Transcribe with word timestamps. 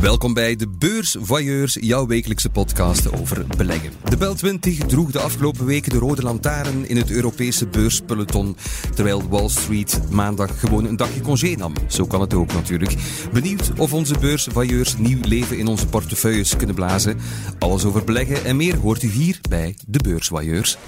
Welkom 0.00 0.34
bij 0.34 0.56
de 0.56 0.68
Beursvoyeurs, 0.68 1.76
jouw 1.80 2.06
wekelijkse 2.06 2.50
podcast 2.50 3.12
over 3.12 3.46
beleggen. 3.56 3.90
De 4.04 4.16
Bel 4.16 4.34
20 4.34 4.78
droeg 4.78 5.10
de 5.10 5.18
afgelopen 5.18 5.66
weken 5.66 5.92
de 5.92 5.98
rode 5.98 6.22
lantaarn 6.22 6.88
in 6.88 6.96
het 6.96 7.10
Europese 7.10 7.66
beurspeloton, 7.66 8.56
terwijl 8.94 9.28
Wall 9.28 9.48
Street 9.48 10.00
maandag 10.10 10.60
gewoon 10.60 10.84
een 10.84 10.96
dagje 10.96 11.20
congé 11.20 11.54
nam. 11.56 11.72
Zo 11.86 12.06
kan 12.06 12.20
het 12.20 12.34
ook 12.34 12.52
natuurlijk. 12.52 12.94
Benieuwd 13.32 13.70
of 13.76 13.92
onze 13.92 14.18
beursvoyeurs 14.18 14.96
nieuw 14.96 15.22
leven 15.22 15.58
in 15.58 15.66
onze 15.66 15.86
portefeuilles 15.86 16.56
kunnen 16.56 16.74
blazen? 16.74 17.18
Alles 17.58 17.84
over 17.84 18.04
beleggen 18.04 18.44
en 18.44 18.56
meer 18.56 18.76
hoort 18.76 19.02
u 19.02 19.08
hier 19.08 19.38
bij 19.48 19.76
de 19.86 19.98
Beursvoyeurs. 19.98 20.78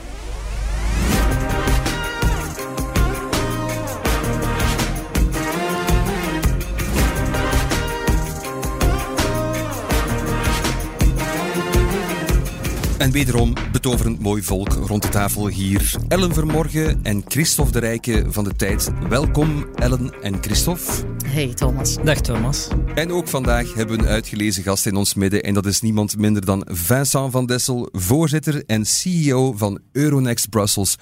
En 13.04 13.10
wederom 13.10 13.52
betoverend 13.72 14.20
mooi 14.20 14.42
volk 14.42 14.72
rond 14.72 15.02
de 15.02 15.08
tafel 15.08 15.48
hier. 15.48 15.94
Ellen 16.08 16.34
Vermorgen 16.34 17.00
en 17.02 17.22
Christophe 17.28 17.72
de 17.72 17.78
Rijke 17.78 18.24
van 18.28 18.44
de 18.44 18.56
Tijd. 18.56 18.90
Welkom 19.08 19.66
Ellen 19.74 20.22
en 20.22 20.42
Christophe. 20.42 20.82
Hey 21.26 21.54
Thomas. 21.54 21.96
Dag 22.04 22.20
Thomas. 22.20 22.68
En 22.94 23.12
ook 23.12 23.28
vandaag 23.28 23.74
hebben 23.74 23.96
we 23.96 24.02
een 24.02 24.08
uitgelezen 24.08 24.62
gast 24.62 24.86
in 24.86 24.96
ons 24.96 25.14
midden. 25.14 25.42
En 25.42 25.54
dat 25.54 25.66
is 25.66 25.80
niemand 25.80 26.18
minder 26.18 26.44
dan 26.44 26.66
Vincent 26.70 27.32
van 27.32 27.46
Dessel, 27.46 27.88
voorzitter 27.92 28.64
en 28.66 28.84
CEO 28.84 29.52
van 29.52 29.80
Euronext 29.92 30.48
Brussels 30.48 30.96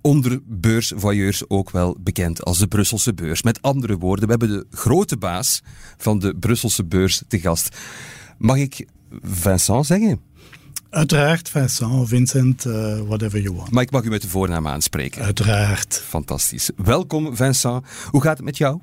onder 0.00 0.40
beursvoyeurs 0.44 1.48
ook 1.48 1.70
wel 1.70 1.96
bekend 2.00 2.44
als 2.44 2.58
de 2.58 2.66
Brusselse 2.66 3.14
beurs. 3.14 3.42
Met 3.42 3.62
andere 3.62 3.98
woorden, 3.98 4.24
we 4.24 4.30
hebben 4.30 4.48
de 4.48 4.76
grote 4.76 5.16
baas 5.16 5.62
van 5.96 6.18
de 6.18 6.36
Brusselse 6.36 6.84
beurs 6.84 7.22
te 7.28 7.40
gast. 7.40 7.76
Mag 8.38 8.56
ik 8.56 8.86
Vincent 9.22 9.86
zeggen? 9.86 10.20
Uiteraard, 10.96 11.48
Vincent, 11.48 12.08
Vincent, 12.08 12.64
uh, 12.64 13.00
whatever 13.00 13.40
you 13.40 13.54
want. 13.54 13.70
Maar 13.70 13.82
ik 13.82 13.90
mag 13.90 14.04
u 14.04 14.08
met 14.08 14.22
de 14.22 14.28
voornaam 14.28 14.66
aanspreken. 14.66 15.22
Uiteraard. 15.22 16.02
Fantastisch. 16.06 16.70
Welkom, 16.76 17.36
Vincent. 17.36 17.84
Hoe 18.10 18.22
gaat 18.22 18.36
het 18.36 18.44
met 18.44 18.56
jou? 18.56 18.80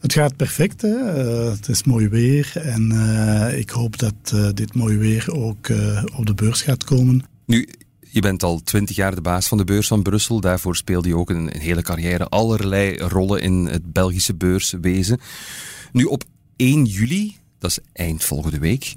Het 0.00 0.12
gaat 0.12 0.36
perfect. 0.36 0.82
Hè? 0.82 0.88
Uh, 0.88 1.50
het 1.50 1.68
is 1.68 1.84
mooi 1.84 2.08
weer 2.08 2.52
en 2.54 2.90
uh, 2.92 3.58
ik 3.58 3.70
hoop 3.70 3.98
dat 3.98 4.34
dit 4.54 4.74
mooie 4.74 4.96
weer 4.96 5.32
ook 5.32 5.68
op 6.16 6.26
de 6.26 6.34
beurs 6.34 6.62
gaat 6.62 6.84
komen. 6.84 7.24
Nu, 7.46 7.68
je 8.00 8.20
bent 8.20 8.42
al 8.42 8.60
twintig 8.60 8.96
jaar 8.96 9.14
de 9.14 9.20
baas 9.20 9.48
van 9.48 9.58
de 9.58 9.64
beurs 9.64 9.86
van 9.86 10.02
Brussel. 10.02 10.40
Daarvoor 10.40 10.76
speelde 10.76 11.08
je 11.08 11.16
ook 11.16 11.30
een, 11.30 11.54
een 11.54 11.60
hele 11.60 11.82
carrière 11.82 12.28
allerlei 12.28 12.96
rollen 12.96 13.40
in 13.40 13.66
het 13.66 13.92
Belgische 13.92 14.34
beurswezen. 14.34 15.20
Nu, 15.92 16.04
op 16.04 16.24
1 16.56 16.84
juli, 16.84 17.36
dat 17.58 17.70
is 17.70 17.78
eind 17.92 18.24
volgende 18.24 18.58
week 18.58 18.94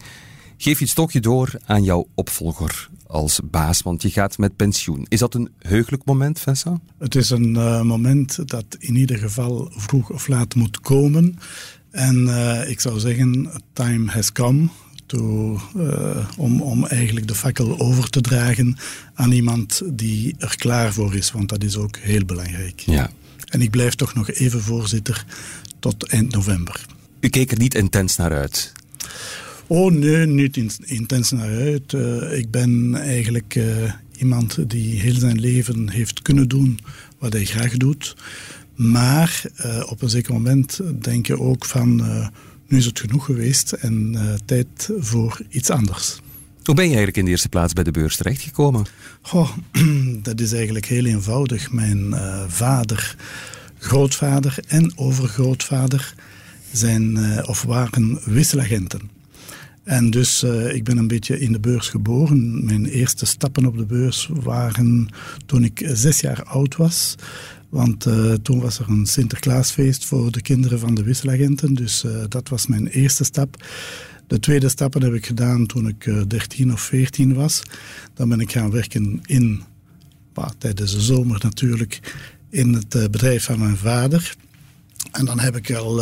Geef 0.62 0.80
je 0.80 0.86
stokje 0.86 1.20
door 1.20 1.54
aan 1.66 1.84
jouw 1.84 2.08
opvolger 2.16 2.90
als 3.08 3.40
baas, 3.44 3.82
want 3.82 4.02
je 4.02 4.10
gaat 4.10 4.38
met 4.38 4.56
pensioen. 4.56 5.06
Is 5.10 5.20
dat 5.20 5.34
een 5.34 5.50
heugelijk 5.60 6.06
moment, 6.06 6.40
Vincent? 6.40 6.80
Het 7.00 7.16
is 7.16 7.30
een 7.30 7.56
uh, 7.56 7.82
moment 7.82 8.50
dat 8.50 8.66
in 8.80 8.96
ieder 8.96 9.18
geval 9.18 9.72
vroeg 9.76 10.10
of 10.10 10.28
laat 10.28 10.56
moet 10.56 10.80
komen. 10.80 11.40
En 11.92 12.26
uh, 12.26 12.70
ik 12.70 12.80
zou 12.80 13.00
zeggen, 13.00 13.52
time 13.74 14.12
has 14.12 14.32
come. 14.32 14.68
To, 15.06 15.60
uh, 15.76 16.30
om, 16.38 16.62
om 16.62 16.86
eigenlijk 16.86 17.28
de 17.28 17.36
fakkel 17.36 17.80
over 17.80 18.10
te 18.10 18.22
dragen 18.22 18.78
aan 19.14 19.32
iemand 19.32 19.82
die 19.86 20.36
er 20.38 20.56
klaar 20.58 20.94
voor 20.94 21.16
is, 21.16 21.32
want 21.32 21.50
dat 21.50 21.64
is 21.64 21.78
ook 21.78 21.98
heel 21.98 22.26
belangrijk. 22.26 22.80
Ja. 22.80 23.10
En 23.50 23.62
ik 23.62 23.70
blijf 23.70 23.96
toch 23.96 24.14
nog 24.14 24.32
even 24.32 24.62
voorzitter 24.62 25.26
tot 25.80 26.04
eind 26.08 26.32
november. 26.32 26.86
U 27.20 27.30
keek 27.30 27.52
er 27.52 27.58
niet 27.58 27.76
intens 27.76 28.16
naar 28.16 28.32
uit? 28.32 28.74
Oh 29.72 29.92
nee, 29.92 30.26
niet 30.26 30.80
intens 30.84 31.32
naar 31.32 31.50
uit. 31.50 31.94
Uh, 31.94 32.38
ik 32.38 32.52
ben 32.52 32.96
eigenlijk 32.96 33.56
uh, 33.56 33.94
iemand 34.18 34.70
die 34.70 35.00
heel 35.00 35.14
zijn 35.14 35.40
leven 35.40 35.90
heeft 35.90 36.22
kunnen 36.22 36.48
doen 36.48 36.80
wat 37.20 37.34
hij 37.34 37.46
graag 37.46 37.78
doet. 37.78 38.16
Maar 38.76 39.44
uh, 39.66 39.84
op 39.90 40.02
een 40.02 40.10
zeker 40.10 40.34
moment 40.34 40.80
denk 41.02 41.28
je 41.28 41.40
ook 41.40 41.66
van 41.66 41.96
nu 42.68 42.78
is 42.78 42.86
het 42.86 43.00
genoeg 43.00 43.26
geweest 43.26 43.72
en 43.72 44.18
tijd 44.46 44.90
voor 45.00 45.42
iets 45.50 45.70
anders. 45.70 46.20
Hoe 46.64 46.76
ben 46.76 46.84
je 46.84 46.90
eigenlijk 46.90 47.18
in 47.18 47.26
de 47.26 47.32
eerste 47.32 47.50
plaats 47.50 47.74
bij 47.74 47.84
de 47.84 47.92
beurs 47.92 48.18
terechtgekomen? 48.18 48.86
Oh, 49.32 49.58
dat 50.28 50.40
is 50.40 50.54
eigenlijk 50.54 50.86
heel 50.86 51.06
eenvoudig. 51.06 51.72
Mijn 51.72 52.16
vader, 52.48 53.16
grootvader 53.78 54.58
en 54.68 54.98
overgrootvader 54.98 56.14
zijn 56.72 57.18
of 57.48 57.64
waren 57.64 58.20
wisselagenten. 58.26 59.20
En 59.92 60.10
dus 60.10 60.44
uh, 60.44 60.76
ik 60.76 60.84
ben 60.84 60.98
een 60.98 61.08
beetje 61.08 61.40
in 61.40 61.52
de 61.52 61.60
beurs 61.60 61.90
geboren. 61.90 62.66
Mijn 62.66 62.86
eerste 62.86 63.26
stappen 63.26 63.66
op 63.66 63.78
de 63.78 63.86
beurs 63.86 64.30
waren 64.34 65.08
toen 65.46 65.64
ik 65.64 65.90
zes 65.94 66.20
jaar 66.20 66.44
oud 66.44 66.76
was. 66.76 67.16
Want 67.70 68.08
uh, 68.08 68.34
toen 68.34 68.62
was 68.62 68.80
er 68.80 68.90
een 68.90 69.06
Sinterklaasfeest 69.06 70.06
voor 70.06 70.32
de 70.32 70.42
kinderen 70.42 70.80
van 70.80 70.96
de 70.96 71.04
wisselagenten. 71.04 71.74
Dus 71.74 72.04
uh, 72.04 72.24
dat 72.28 72.50
was 72.50 72.68
mijn 72.68 72.88
eerste 72.88 73.24
stap. 73.24 73.66
De 74.28 74.40
tweede 74.40 74.70
stappen 74.70 75.04
heb 75.04 75.14
ik 75.14 75.26
gedaan 75.26 75.66
toen 75.66 75.88
ik 75.88 76.30
13 76.30 76.74
of 76.74 76.82
14 76.82 77.34
was. 77.34 77.62
Dan 78.14 78.30
ben 78.30 78.40
ik 78.40 78.52
gaan 78.52 78.72
werken 78.72 79.20
in, 79.26 79.64
tijdens 80.58 80.92
de 80.92 81.02
zomer 81.02 81.40
natuurlijk, 81.44 82.16
in 82.50 82.74
het 82.74 82.90
bedrijf 83.12 83.44
van 83.44 83.60
mijn 83.60 83.78
vader. 83.78 84.36
En 85.12 85.26
dan 85.26 85.40
heb 85.40 85.56
ik 85.56 85.72
al 85.72 86.02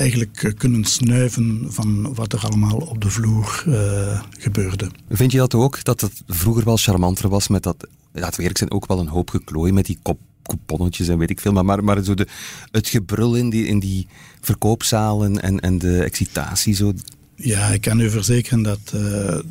eigenlijk 0.00 0.42
eh, 0.42 0.52
kunnen 0.56 0.84
snuiven 0.84 1.66
van 1.68 2.14
wat 2.14 2.32
er 2.32 2.40
allemaal 2.40 2.76
op 2.76 3.02
de 3.02 3.10
vloer 3.10 3.64
uh, 3.68 4.22
gebeurde. 4.38 4.90
Vind 5.08 5.32
je 5.32 5.38
dat 5.38 5.54
ook, 5.54 5.84
dat 5.84 6.00
het 6.00 6.22
vroeger 6.26 6.64
wel 6.64 6.76
charmanter 6.76 7.28
was 7.28 7.48
met 7.48 7.62
dat, 7.62 7.86
laten 8.12 8.34
we 8.34 8.40
eerlijk 8.40 8.58
zijn, 8.58 8.70
ook 8.70 8.86
wel 8.86 8.98
een 8.98 9.06
hoop 9.06 9.30
geklooi 9.30 9.72
met 9.72 9.86
die 9.86 9.98
kop 10.02 10.18
couponnetjes 10.42 11.08
en 11.08 11.18
weet 11.18 11.30
ik 11.30 11.40
veel. 11.40 11.52
Maar, 11.52 11.64
maar, 11.64 11.84
maar 11.84 12.04
zo 12.04 12.14
de, 12.14 12.26
het 12.70 12.88
gebrul 12.88 13.34
in 13.34 13.50
die, 13.50 13.66
in 13.66 13.78
die 13.78 14.06
verkoopzalen 14.40 15.42
en, 15.42 15.60
en 15.60 15.78
de 15.78 16.02
excitatie. 16.02 16.74
Zo. 16.74 16.92
Ja, 17.34 17.68
ik 17.68 17.80
kan 17.80 18.00
u 18.00 18.10
verzekeren 18.10 18.62
dat 18.62 18.80
uh, 18.84 19.00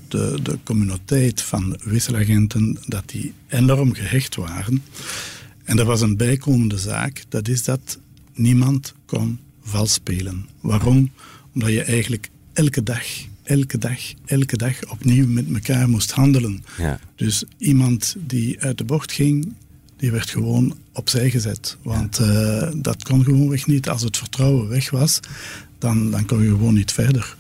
de, 0.08 0.40
de 0.44 0.58
communiteit 0.64 1.42
van 1.42 1.80
wisselagenten 1.84 2.78
dat 2.86 3.04
die 3.06 3.34
enorm 3.48 3.94
gehecht 3.94 4.36
waren. 4.36 4.84
En 5.64 5.80
er 5.80 5.86
was 5.86 6.02
een 6.02 6.18
bijkomende 6.18 6.78
zaak, 6.78 7.24
dat 7.30 7.48
is 7.48 7.64
dat 7.64 8.00
niemand 8.34 8.94
kon 9.06 9.40
vals 9.70 9.94
spelen. 9.94 10.48
Waarom? 10.62 11.12
Omdat 11.54 11.70
je 11.70 11.84
eigenlijk 11.84 12.30
elke 12.54 12.84
dag, 12.84 13.04
elke 13.44 13.78
dag, 13.78 14.00
elke 14.26 14.58
dag 14.58 14.92
opnieuw 14.92 15.28
met 15.28 15.46
elkaar 15.54 15.90
moest 15.90 16.12
handelen. 16.12 16.64
Ja. 16.78 17.00
Dus 17.16 17.44
iemand 17.58 18.16
die 18.20 18.62
uit 18.62 18.78
de 18.78 18.84
bocht 18.84 19.12
ging, 19.12 19.54
die 19.98 20.12
werd 20.12 20.30
gewoon 20.30 20.78
opzij 20.94 21.30
gezet. 21.30 21.78
Want 21.84 22.18
ja. 22.18 22.62
uh, 22.62 22.72
dat 22.76 23.04
kon 23.04 23.24
gewoonweg 23.24 23.68
niet. 23.68 23.90
Als 23.90 24.02
het 24.02 24.18
vertrouwen 24.18 24.68
weg 24.68 24.90
was, 24.90 25.20
dan, 25.78 26.12
dan 26.12 26.26
kon 26.26 26.44
je 26.44 26.50
gewoon 26.50 26.74
niet 26.74 26.92
verder. 26.92 27.36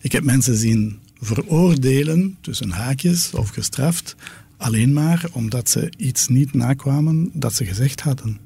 Ik 0.00 0.12
heb 0.12 0.24
mensen 0.24 0.56
zien 0.56 0.98
veroordelen, 1.20 2.36
tussen 2.40 2.70
haakjes 2.70 3.30
of 3.34 3.48
gestraft, 3.48 4.16
alleen 4.56 4.92
maar 4.92 5.24
omdat 5.32 5.70
ze 5.70 5.92
iets 5.96 6.28
niet 6.28 6.54
nakwamen 6.54 7.30
dat 7.32 7.54
ze 7.54 7.64
gezegd 7.64 8.00
hadden. 8.00 8.38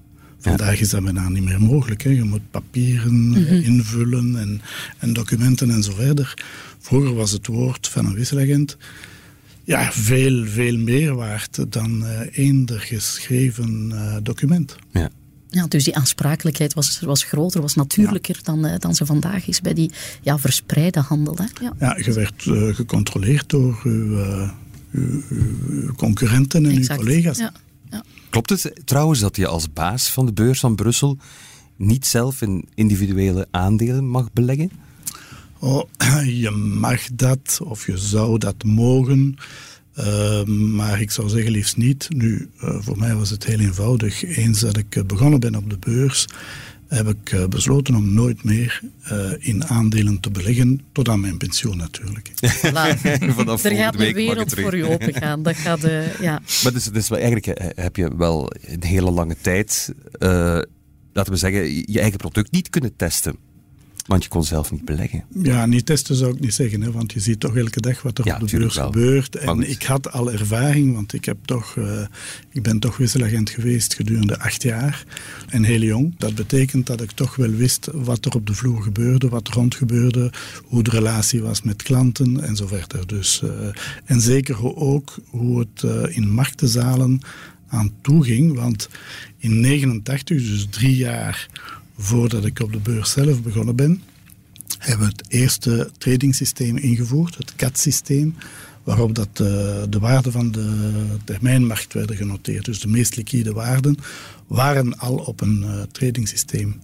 Vandaag 0.42 0.80
is 0.80 0.90
dat 0.90 1.02
bijna 1.02 1.28
niet 1.28 1.44
meer 1.44 1.60
mogelijk. 1.60 2.02
Hè. 2.02 2.10
Je 2.10 2.24
moet 2.24 2.50
papieren 2.50 3.14
mm 3.14 3.34
-hmm. 3.34 3.62
invullen 3.62 4.36
en, 4.38 4.60
en, 4.98 5.12
documenten 5.12 5.70
en 5.70 5.82
zo 5.82 5.92
verder. 5.92 6.34
Vroeger 6.78 7.14
was 7.14 7.30
het 7.30 7.46
woord 7.46 7.88
van 7.88 8.06
een 8.06 8.14
wisselagent 8.14 8.76
ja, 9.64 9.92
veel, 9.92 10.46
veel 10.46 10.76
meer 10.76 11.14
waard 11.14 11.72
dan 11.72 12.02
uh, 12.02 12.20
eender 12.32 12.80
geschreven 12.80 13.90
uh, 13.92 14.16
document. 14.22 14.76
Ja. 14.90 15.10
Ja, 15.48 15.66
dus 15.66 15.84
die 15.84 15.96
aansprakelijkheid 15.96 16.74
was, 16.74 17.00
was 17.00 17.24
groter, 17.24 17.60
was 17.60 17.74
natuurlijker 17.74 18.36
ja. 18.36 18.42
dan, 18.42 18.66
uh, 18.66 18.74
dan 18.78 18.94
ze 18.94 19.06
vandaag 19.06 19.46
is 19.48 19.60
bij 19.60 19.74
die 19.74 19.90
ja, 20.22 20.38
verspreide 20.38 21.00
handel. 21.00 21.36
Hè? 21.36 21.64
Ja. 21.64 21.72
ja, 21.78 21.96
je 22.04 22.12
werd 22.12 22.42
gecontroleerd 22.76 23.50
door 23.50 23.80
uw, 23.84 24.18
uw, 24.90 25.22
uw 25.68 25.92
concurrenten 25.92 26.64
en 26.64 26.70
exact. 26.70 27.00
uw 27.00 27.06
collega's. 27.06 27.38
Ja. 27.38 27.52
Klopt 28.32 28.50
het 28.50 28.72
trouwens 28.84 29.20
dat 29.20 29.36
je 29.36 29.46
als 29.46 29.72
baas 29.72 30.10
van 30.10 30.26
de 30.26 30.32
beurs 30.32 30.60
van 30.60 30.74
Brussel 30.74 31.18
niet 31.76 32.06
zelf 32.06 32.42
in 32.42 32.68
individuele 32.74 33.46
aandelen 33.50 34.08
mag 34.08 34.32
beleggen? 34.32 34.70
Oh, 35.58 35.82
je 36.42 36.50
mag 36.50 37.00
dat 37.14 37.60
of 37.64 37.86
je 37.86 37.96
zou 37.96 38.38
dat 38.38 38.64
mogen. 38.64 39.36
Uh, 39.98 40.44
maar 40.44 41.00
ik 41.00 41.10
zou 41.10 41.28
zeggen 41.28 41.50
liefst 41.50 41.76
niet. 41.76 42.06
Nu, 42.08 42.48
uh, 42.64 42.76
voor 42.80 42.98
mij 42.98 43.14
was 43.14 43.30
het 43.30 43.44
heel 43.44 43.58
eenvoudig. 43.58 44.24
Eens 44.24 44.60
dat 44.60 44.76
ik 44.76 45.06
begonnen 45.06 45.40
ben 45.40 45.54
op 45.54 45.70
de 45.70 45.78
beurs, 45.78 46.26
heb 46.94 47.08
ik 47.08 47.32
uh, 47.32 47.46
besloten 47.46 47.94
om 47.94 48.14
nooit 48.14 48.44
meer 48.44 48.80
in 49.38 49.64
aandelen 49.66 50.20
te 50.20 50.30
beleggen, 50.30 50.80
tot 50.92 51.08
aan 51.08 51.20
mijn 51.20 51.36
pensioen 51.36 51.76
natuurlijk. 51.76 52.30
Vanaf 53.34 53.64
er 53.64 53.76
gaat 53.76 53.96
week 53.96 54.08
een 54.08 54.14
wereld 54.14 54.54
voor 54.54 54.74
u 54.74 54.84
opengaan. 54.84 55.42
Dat 55.42 55.56
gaat, 55.56 55.80
ja. 56.20 56.40
Maar 56.62 56.72
dus, 56.72 56.84
dus 56.84 57.10
eigenlijk 57.10 57.74
heb 57.74 57.96
je 57.96 58.16
wel 58.16 58.52
een 58.66 58.84
hele 58.84 59.10
lange 59.10 59.36
tijd, 59.40 59.94
laten 61.12 61.32
we 61.32 61.36
zeggen, 61.36 61.92
je 61.92 62.00
eigen 62.00 62.18
product 62.18 62.50
niet 62.50 62.70
kunnen 62.70 62.96
testen. 62.96 63.36
Want 64.06 64.22
je 64.22 64.28
kon 64.28 64.44
zelf 64.44 64.70
niet 64.72 64.84
beleggen. 64.84 65.24
Ja, 65.42 65.66
niet 65.66 65.86
testen 65.86 66.14
zou 66.16 66.34
ik 66.34 66.40
niet 66.40 66.54
zeggen, 66.54 66.80
hè, 66.80 66.90
want 66.92 67.12
je 67.12 67.20
ziet 67.20 67.40
toch 67.40 67.56
elke 67.56 67.80
dag 67.80 68.02
wat 68.02 68.18
er 68.18 68.26
Ja, 68.26 68.38
op 68.40 68.48
de 68.48 68.56
beurs 68.58 68.74
wel. 68.76 68.86
gebeurt. 68.86 69.36
En 69.36 69.70
ik 69.70 69.82
had 69.82 70.12
al 70.12 70.32
ervaring, 70.32 70.94
want 70.94 71.12
ik, 71.12 71.24
heb 71.24 71.36
toch, 71.44 71.76
eh, 71.76 72.06
ik 72.50 72.62
ben 72.62 72.78
toch 72.78 72.96
wisselagent 72.96 73.50
geweest 73.50 73.94
gedurende 73.94 74.38
acht 74.38 74.62
jaar 74.62 75.04
en 75.48 75.64
heel 75.64 75.80
jong. 75.80 76.14
Dat 76.18 76.34
betekent 76.34 76.86
dat 76.86 77.00
ik 77.00 77.10
toch 77.10 77.36
wel 77.36 77.50
wist 77.50 77.88
wat 77.92 78.24
er 78.24 78.34
op 78.34 78.46
de 78.46 78.54
vloer 78.54 78.82
gebeurde, 78.82 79.28
wat 79.28 79.48
er 79.48 79.54
rond 79.54 79.74
gebeurde, 79.74 80.32
hoe 80.64 80.82
de 80.82 80.90
relatie 80.90 81.42
was 81.42 81.62
met 81.62 81.82
klanten 81.82 82.40
en 82.40 82.56
zo 82.56 82.66
verder. 82.66 83.06
Dus, 83.06 83.42
eh, 83.42 83.50
en 84.04 84.20
zeker 84.20 84.76
ook 84.76 85.14
hoe 85.26 85.58
het 85.58 85.82
eh, 85.82 86.16
in 86.16 86.30
marktenzalen 86.30 87.20
aan 87.68 87.92
toe 88.02 88.24
ging, 88.24 88.54
want 88.54 88.88
in 89.38 89.60
89, 89.60 90.36
dus 90.38 90.66
drie 90.70 90.96
jaar 90.96 91.48
voordat 92.02 92.44
ik 92.44 92.60
op 92.60 92.72
de 92.72 92.78
beurs 92.78 93.10
zelf 93.10 93.42
begonnen 93.42 93.76
ben, 93.76 94.02
hebben 94.78 95.06
we 95.06 95.12
het 95.16 95.24
eerste 95.28 95.90
tradingsysteem 95.98 96.76
ingevoerd, 96.76 97.36
het 97.36 97.54
CAT-systeem, 97.56 98.34
waarop 98.84 99.14
dat, 99.14 99.28
eh, 99.32 99.82
de 99.88 99.98
waarden 100.00 100.32
van 100.32 100.50
de 100.50 100.94
termijnmarkt 101.24 101.92
werden 101.92 102.16
genoteerd. 102.16 102.64
Dus 102.64 102.80
de 102.80 102.88
meest 102.88 103.16
liquide 103.16 103.52
waarden 103.52 103.96
waren 104.46 104.98
al 104.98 105.14
op 105.14 105.40
een 105.40 105.62
eh 105.62 105.82
tradingsysteem. 105.92 106.80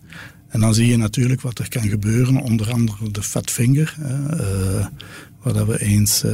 En 0.49 0.61
dan 0.61 0.75
zie 0.75 0.87
je 0.87 0.97
natuurlijk 0.97 1.41
wat 1.41 1.59
er 1.59 1.69
kan 1.69 1.89
gebeuren, 1.89 2.41
onder 2.41 2.73
andere 2.73 3.11
de 3.11 3.23
fat 3.23 3.51
finger, 3.51 3.97
eh, 4.01 4.87
waar 5.43 5.53
dat 5.53 5.67
we 5.67 5.81
eens... 5.81 6.25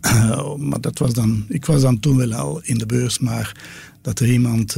maar 0.68 0.80
dat 0.80 0.98
was 0.98 1.12
dan, 1.12 1.44
ik 1.48 1.66
was 1.66 1.82
dan 1.82 2.00
toen 2.00 2.16
wel 2.16 2.34
al 2.34 2.60
in 2.62 2.78
de 2.78 2.86
beurs, 2.86 3.18
maar 3.18 3.56
dat 4.02 4.20
er 4.20 4.30
iemand 4.30 4.76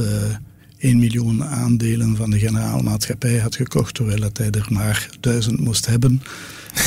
1 0.81 0.99
miljoen 0.99 1.43
aandelen 1.43 2.15
van 2.15 2.29
de 2.29 2.39
generaalmaatschappij 2.39 3.37
had 3.37 3.55
gekocht, 3.55 3.93
terwijl 3.93 4.29
hij 4.33 4.49
er 4.49 4.65
maar 4.69 5.09
duizend 5.19 5.59
moest 5.59 5.85
hebben. 5.85 6.21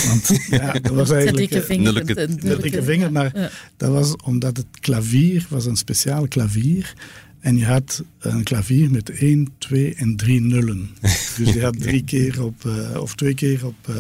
Want 0.07 0.29
ja, 0.51 0.73
dat 0.73 0.93
was 0.93 1.09
De 1.09 1.15
eigenlijk... 1.15 1.51
dikke 1.51 1.67
eh. 1.75 1.79
Nulleke- 1.79 2.61
dikke 2.63 2.83
vinger, 2.83 3.13
maar 3.13 3.31
Ja. 3.39 3.51
dat 3.77 3.91
was 3.91 4.17
omdat 4.25 4.57
het 4.57 4.67
klavier 4.81 5.47
was 5.49 5.67
een 5.67 5.77
speciaal 5.77 6.29
klavier. 6.29 6.95
En 7.41 7.57
je 7.59 7.65
had 7.65 8.03
een 8.19 8.43
klavier 8.43 8.91
met 8.91 9.11
1, 9.11 9.49
2 9.59 9.95
en 9.95 10.17
3 10.17 10.41
nullen. 10.41 10.91
Dus 11.39 11.53
je 11.53 11.63
had 11.63 11.81
drie 11.81 12.05
keer 12.05 12.43
op, 12.45 12.65
eh, 12.67 13.01
of 13.01 13.15
twee 13.15 13.35
keer 13.35 13.67
op... 13.67 13.75
eh, 13.89 13.95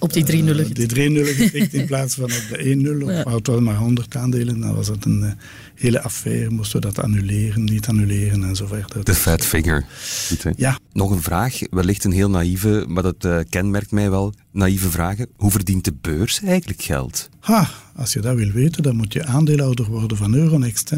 Op 0.00 0.12
die 0.12 0.24
drie 0.24 0.42
nullen. 0.42 0.64
eh, 0.68 0.74
die 0.74 0.86
drie 0.86 1.10
nullen 1.10 1.34
getikt 1.34 1.74
in 1.74 1.86
plaats 1.86 2.14
van 2.14 2.24
op 2.24 2.42
de 2.48 2.56
1 2.56 2.82
nul. 2.82 2.98
Ja. 3.10 3.22
Maar 3.24 3.34
het 3.34 3.46
was 3.46 3.60
maar 3.60 3.76
100 3.76 4.16
aandelen. 4.16 4.60
Dan 4.60 4.74
was 4.74 4.88
het 4.88 5.04
een 5.04 5.22
eh, 5.22 5.30
hele 5.74 6.02
affaire. 6.02 6.50
Moesten 6.50 6.80
we 6.80 6.86
dat 6.86 6.98
annuleren, 7.04 7.64
niet 7.64 7.86
annuleren 7.86 8.44
en 8.44 8.56
zo 8.56 8.66
verder. 8.66 9.04
De 9.04 9.14
fat 9.14 9.44
figure. 9.44 9.84
Goed? 10.28 10.44
Ja, 10.56 10.78
Nog 10.92 11.10
een 11.10 11.22
vraag, 11.22 11.58
wellicht 11.70 12.04
een 12.04 12.12
heel 12.12 12.30
naïeve, 12.30 12.84
maar 12.88 13.02
dat 13.02 13.24
eh, 13.24 13.38
kenmerkt 13.48 13.90
mij 13.90 14.10
wel. 14.10 14.34
Naïeve 14.52 14.90
vragen. 14.90 15.26
Hoe 15.36 15.50
verdient 15.50 15.84
de 15.84 15.92
beurs 16.00 16.40
eigenlijk 16.44 16.82
geld? 16.82 17.28
Ha, 17.40 17.70
als 17.96 18.12
je 18.12 18.20
dat 18.20 18.36
wil 18.36 18.50
weten, 18.50 18.82
dan 18.82 18.96
moet 18.96 19.12
je 19.12 19.24
aandeelhouder 19.24 19.86
worden 19.86 20.16
van 20.16 20.34
Euronext. 20.34 20.90
Hè. 20.90 20.96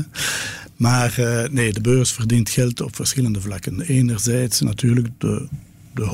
Maar 0.76 1.18
eh, 1.18 1.50
nee, 1.50 1.72
de 1.72 1.80
beurs 1.80 2.12
verdient 2.12 2.50
geld 2.50 2.80
op 2.80 2.96
verschillende 2.96 3.40
vlakken. 3.40 3.80
Enerzijds 3.80 4.60
natuurlijk 4.60 5.08
de, 5.18 5.48
de 5.94 6.04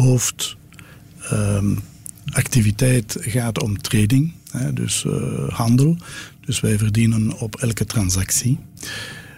hoofdactiviteit 2.28 3.16
gaat 3.20 3.62
om 3.62 3.80
trading, 3.80 4.32
hè, 4.50 4.72
dus 4.72 5.04
eh, 5.04 5.48
handel. 5.48 5.96
Dus 6.40 6.60
wij 6.60 6.78
verdienen 6.78 7.38
op 7.38 7.56
elke 7.56 7.84
transactie. 7.84 8.58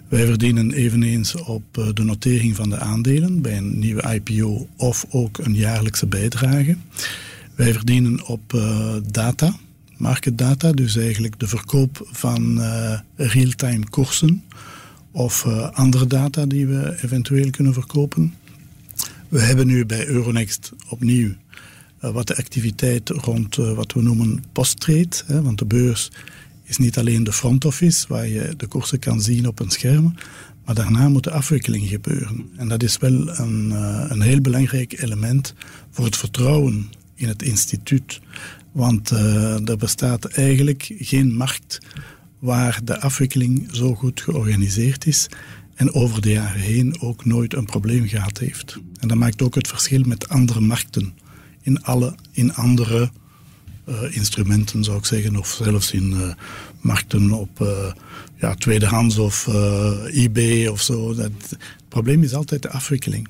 Wij 0.08 0.26
verdienen 0.26 0.72
eveneens 0.72 1.34
op 1.34 1.78
eh, 1.78 1.88
de 1.94 2.02
notering 2.02 2.56
van 2.56 2.70
de 2.70 2.78
aandelen 2.78 3.42
bij 3.42 3.56
een 3.56 3.78
nieuwe 3.78 4.02
IPO 4.02 4.68
of 4.76 5.06
ook 5.10 5.38
een 5.38 5.54
jaarlijkse 5.54 6.06
bijdrage. 6.06 6.76
Wij 7.54 7.72
verdienen 7.72 8.26
op 8.26 8.54
eh, 8.54 8.94
data, 9.10 9.56
market 9.96 10.38
data, 10.38 10.72
dus 10.72 10.96
eigenlijk 10.96 11.38
de 11.38 11.46
verkoop 11.46 12.08
van 12.12 12.60
eh, 12.60 12.98
real-time 13.16 13.88
koersen 13.88 14.44
of 15.12 15.46
andere 15.72 16.06
data 16.06 16.46
die 16.46 16.66
we 16.66 16.98
eventueel 17.02 17.50
kunnen 17.50 17.72
verkopen. 17.72 18.34
We 19.28 19.40
hebben 19.40 19.66
nu 19.66 19.86
bij 19.86 20.06
Euronext 20.06 20.72
opnieuw 20.88 21.34
wat 22.00 22.26
de 22.26 22.36
activiteit 22.36 23.08
rond 23.08 23.58
eh, 23.58 23.72
wat 23.72 23.92
we 23.92 24.02
noemen 24.02 24.44
post-trade, 24.52 25.42
want 25.42 25.58
de 25.58 25.64
beurs 25.64 26.10
is 26.64 26.78
niet 26.78 26.98
alleen 26.98 27.24
de 27.24 27.32
front 27.32 27.64
office 27.64 28.04
waar 28.08 28.28
je 28.28 28.54
de 28.56 28.66
koersen 28.66 28.98
kan 28.98 29.20
zien 29.20 29.46
op 29.46 29.60
een 29.60 29.70
scherm, 29.70 30.14
maar 30.64 30.74
daarna 30.74 31.08
moet 31.08 31.24
de 31.24 31.30
afwikkeling 31.30 31.88
gebeuren. 31.88 32.50
En 32.56 32.68
dat 32.68 32.82
is 32.82 32.96
wel 32.96 33.38
een, 33.38 33.72
eh, 33.72 34.04
een 34.08 34.20
heel 34.20 34.40
belangrijk 34.40 35.02
element 35.02 35.54
voor 35.90 36.04
het 36.04 36.16
vertrouwen 36.16 36.90
in 37.14 37.28
het 37.28 37.42
instituut. 37.42 38.20
Want 38.72 39.10
eh, 39.10 39.68
er 39.68 39.76
bestaat 39.76 40.24
eigenlijk 40.24 40.94
geen 40.98 41.34
markt 41.36 41.78
waar 42.38 42.80
de 42.84 43.00
afwikkeling 43.00 43.68
zo 43.72 43.94
goed 43.94 44.20
georganiseerd 44.20 45.06
is 45.06 45.28
en 45.74 45.92
over 45.92 46.20
de 46.20 46.30
jaren 46.30 46.60
heen 46.60 47.00
ook 47.00 47.24
nooit 47.24 47.54
een 47.54 47.64
probleem 47.64 48.08
gehad 48.08 48.38
heeft. 48.38 48.78
En 49.00 49.08
dat 49.08 49.16
maakt 49.16 49.42
ook 49.42 49.54
het 49.54 49.68
verschil 49.68 50.02
met 50.02 50.28
andere 50.28 50.60
markten. 50.60 51.12
In, 51.62 51.82
alle, 51.82 52.14
in 52.32 52.54
andere 52.54 53.10
eh, 53.90 54.16
instrumenten 54.16 54.84
zou 54.84 54.98
ik 54.98 55.04
zeggen, 55.04 55.36
of 55.36 55.60
zelfs 55.62 55.92
in 55.92 56.12
eh, 56.12 56.32
markten 56.80 57.30
op 57.30 57.60
eh, 57.60 57.92
ja, 58.36 58.54
tweedehands 58.54 59.18
of 59.18 59.46
eBay 60.12 60.66
of 60.66 60.82
zo. 60.82 61.14
Dat, 61.14 61.30
het 61.48 61.58
probleem 61.88 62.22
is 62.22 62.34
altijd 62.34 62.62
de 62.62 62.70
afwikkeling. 62.70 63.28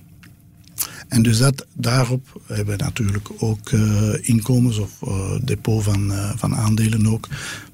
En 1.09 1.23
dus 1.23 1.39
dat, 1.39 1.67
daarop 1.73 2.41
hebben 2.47 2.77
we 2.77 2.83
natuurlijk 2.83 3.29
ook 3.39 3.71
inkomens 4.21 4.79
of 4.79 4.99
depot 5.45 5.83
van, 5.83 6.13
van 6.37 6.57
aandelen 6.57 7.07
ook. 7.07 7.29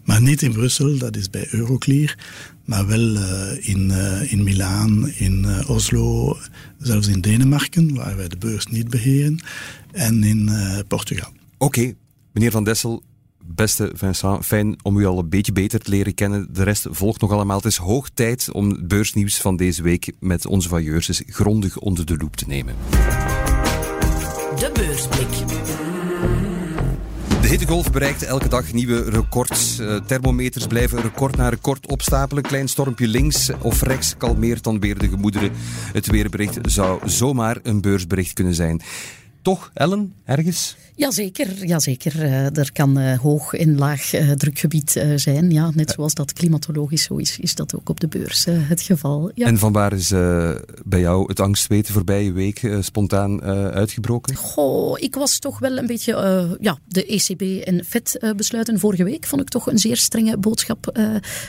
Maar 0.06 0.22
niet 0.22 0.42
in 0.42 0.52
Brussel, 0.52 0.98
dat 0.98 1.16
is 1.16 1.30
bij 1.30 1.48
Euroclear. 1.50 2.16
Maar 2.64 2.86
wel 2.86 3.16
eh, 3.16 3.68
in, 3.68 3.90
eh, 3.90 4.32
in 4.32 4.42
Milaan, 4.42 5.08
in 5.08 5.44
eh, 5.44 5.70
Oslo, 5.70 6.36
zelfs 6.78 7.06
in 7.06 7.20
Denemarken, 7.20 7.94
waar 7.94 8.16
wij 8.16 8.28
de 8.28 8.36
beurs 8.36 8.66
niet 8.66 8.90
beheren. 8.90 9.40
En 9.92 10.24
in 10.24 10.48
eh, 10.48 10.78
Portugal. 10.88 11.32
Oké, 11.58 11.92
meneer 12.32 12.50
Van 12.50 12.64
Dessel, 12.64 13.02
beste 13.44 13.92
Vincent, 13.94 14.46
fijn 14.46 14.76
om 14.82 14.98
u 14.98 15.06
al 15.06 15.18
een 15.18 15.28
beetje 15.28 15.52
beter 15.52 15.80
te 15.80 15.90
leren 15.90 16.14
kennen. 16.14 16.48
De 16.52 16.62
rest 16.62 16.86
volgt 16.90 17.20
nog 17.20 17.32
allemaal. 17.32 17.56
Het 17.56 17.66
is 17.66 17.76
hoog 17.76 18.08
tijd 18.14 18.52
om 18.52 18.70
het 18.70 18.88
beursnieuws 18.88 19.36
van 19.36 19.56
deze 19.56 19.82
week 19.82 20.12
met 20.20 20.46
onze 20.46 20.68
vailleurs 20.68 21.08
eens 21.08 21.22
grondig 21.26 21.78
onder 21.78 22.06
de 22.06 22.16
loep 22.16 22.36
te 22.36 22.44
nemen. 22.46 22.74
De 24.58 24.70
beursblik. 24.74 25.85
De 27.46 27.52
hittegolf 27.52 27.92
bereikt 27.92 28.22
elke 28.22 28.48
dag 28.48 28.72
nieuwe 28.72 29.10
records. 29.10 29.78
Eh, 29.78 29.96
thermometers 29.96 30.66
blijven 30.66 31.00
record 31.00 31.36
na 31.36 31.48
record 31.48 31.86
opstapelen. 31.86 32.42
Klein 32.42 32.68
stormpje 32.68 33.08
links 33.08 33.50
of 33.60 33.82
rechts 33.82 34.16
kalmeert 34.16 34.64
dan 34.64 34.80
weer 34.80 34.98
de 34.98 35.08
gemoederen. 35.08 35.50
Het 35.92 36.06
weerbericht 36.06 36.58
zou 36.62 37.08
zomaar 37.08 37.58
een 37.62 37.80
beursbericht 37.80 38.32
kunnen 38.32 38.54
zijn. 38.54 38.80
Toch, 39.42 39.70
Ellen, 39.74 40.14
ergens? 40.24 40.76
Jazeker, 40.96 41.66
jazeker. 41.66 42.22
Eh, 42.22 42.56
er 42.56 42.72
kan 42.72 42.98
eh, 42.98 43.18
hoog 43.18 43.54
en 43.54 43.78
laag 43.78 44.12
eh, 44.12 44.30
drukgebied 44.30 45.04
zijn. 45.16 45.50
Ja, 45.50 45.70
net 45.74 45.90
zoals 45.90 46.14
dat 46.14 46.32
klimatologisch 46.32 47.02
zo 47.02 47.16
is, 47.16 47.38
is 47.38 47.54
dat 47.54 47.74
ook 47.74 47.88
op 47.88 48.00
de 48.00 48.08
beurs 48.08 48.44
het 48.48 48.80
geval. 48.80 49.30
Ja. 49.34 49.46
En 49.46 49.58
vanwaar 49.58 49.92
is 49.92 50.08
bij 50.84 51.00
jou 51.00 51.28
het 51.28 51.40
angstweten 51.40 51.92
voorbije 51.92 52.32
week 52.32 52.70
spontaan 52.80 53.42
uitgebroken? 53.72 54.34
Goh, 54.34 55.00
ik 55.00 55.14
was 55.14 55.38
toch 55.38 55.58
wel 55.58 55.76
een 55.76 55.86
beetje... 55.86 56.56
ja, 56.60 56.78
de 56.88 57.06
ECB 57.06 57.66
en 57.66 57.84
FED 57.84 58.32
besluiten 58.36 58.78
vorige 58.78 59.04
week 59.04 59.26
vond 59.26 59.42
ik 59.42 59.48
toch 59.48 59.66
een 59.66 59.78
zeer 59.78 59.96
strenge 59.96 60.38
boodschap 60.38 60.98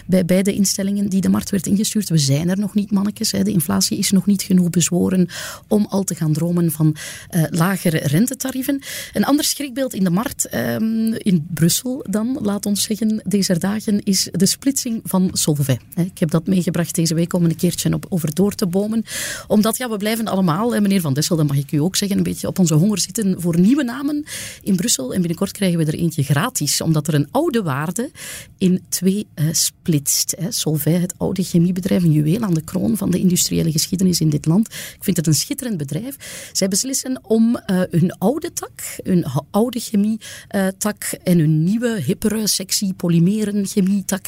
bij 0.06 0.26
beide 0.26 0.54
instellingen 0.54 1.10
die 1.10 1.22
de 1.22 1.30
markt 1.30 1.50
werd 1.50 1.68
ingestuurd. 1.68 2.10
We 2.10 2.18
zijn 2.18 2.50
er 2.50 2.60
nog 2.60 2.74
niet, 2.74 2.92
mannetjes. 2.92 3.32
Hè. 3.32 3.44
De 3.44 3.52
inflatie 3.52 3.98
is 3.98 4.12
nog 4.12 4.26
niet 4.26 4.42
genoeg 4.42 4.70
bezworen 4.70 5.28
om 5.68 5.86
al 5.90 6.04
te 6.04 6.16
gaan 6.16 6.34
dromen 6.34 6.72
van 6.72 6.96
eh, 7.30 7.44
lagere 7.50 7.98
rentetarieven. 7.98 8.82
Een 9.14 9.26
schrikbeeld 9.44 9.94
in 9.94 10.04
de 10.04 10.10
markt, 10.10 10.48
ehm, 10.48 11.14
in 11.14 11.48
Brussel 11.54 12.06
dan, 12.10 12.38
laat 12.42 12.66
ons 12.66 12.84
zeggen, 12.84 13.22
deze 13.26 13.58
dagen, 13.58 14.04
is 14.04 14.30
de 14.32 14.46
splitsing 14.46 15.02
van 15.04 15.30
Solvay. 15.34 15.80
Ik 15.96 16.20
heb 16.20 16.32
dat 16.32 16.48
meegebracht 16.48 16.96
deze 16.96 17.14
week 17.14 17.34
om 17.34 17.44
een 17.44 17.56
keertje 17.56 17.94
op, 17.94 18.06
over 18.10 18.34
door 18.34 18.56
te 18.56 18.68
bomen. 18.68 19.04
Omdat, 19.48 19.78
ja, 19.78 19.90
we 19.90 19.98
blijven 19.98 20.28
allemaal, 20.28 20.70
meneer 20.70 21.02
Van 21.02 21.14
Dessel, 21.14 21.36
dat 21.36 21.48
mag 21.48 21.58
ik 21.58 21.72
u 21.72 21.78
ook 21.78 21.96
zeggen, 21.96 22.18
een 22.18 22.24
beetje 22.24 22.48
op 22.48 22.60
onze 22.60 22.74
honger 22.74 23.00
zitten 23.00 23.42
voor 23.42 23.60
nieuwe 23.60 23.84
namen 23.84 24.26
in 24.62 24.76
Brussel. 24.76 25.14
En 25.14 25.20
binnenkort 25.20 25.52
krijgen 25.52 25.78
we 25.78 25.86
er 25.86 26.00
eentje 26.00 26.24
gratis, 26.24 26.82
omdat 26.82 27.08
er 27.08 27.14
een 27.14 27.28
oude 27.32 27.64
waarde 27.64 28.12
in 28.58 28.84
twee 28.90 29.28
eh, 29.34 29.46
splitst. 29.52 30.36
Hè. 30.40 30.52
Solvay, 30.52 30.94
het 30.94 31.14
oude 31.18 31.44
chemiebedrijf, 31.44 32.04
een 32.04 32.12
juweel 32.12 32.42
aan 32.42 32.54
de 32.54 32.62
kroon 32.62 32.98
van 32.98 33.12
de 33.12 33.20
industriële 33.20 33.72
geschiedenis 33.72 34.22
in 34.22 34.30
dit 34.30 34.46
land. 34.46 34.68
Ik 34.68 35.04
vind 35.04 35.18
het 35.18 35.28
een 35.28 35.34
schitterend 35.34 35.78
bedrijf. 35.78 36.50
Zij 36.52 36.68
beslissen 36.68 37.20
om 37.24 37.60
uh, 37.72 37.82
hun 37.92 38.18
oude 38.18 38.54
tak, 38.54 39.00
hun 39.04 39.24
oude 39.52 39.80
chemie-tak 39.80 41.04
en 41.24 41.40
hun 41.40 41.64
nieuwe, 41.64 42.02
hippere, 42.06 42.48
sexy 42.48 42.94
polymeren 42.94 43.66
chemie-tak 43.66 44.26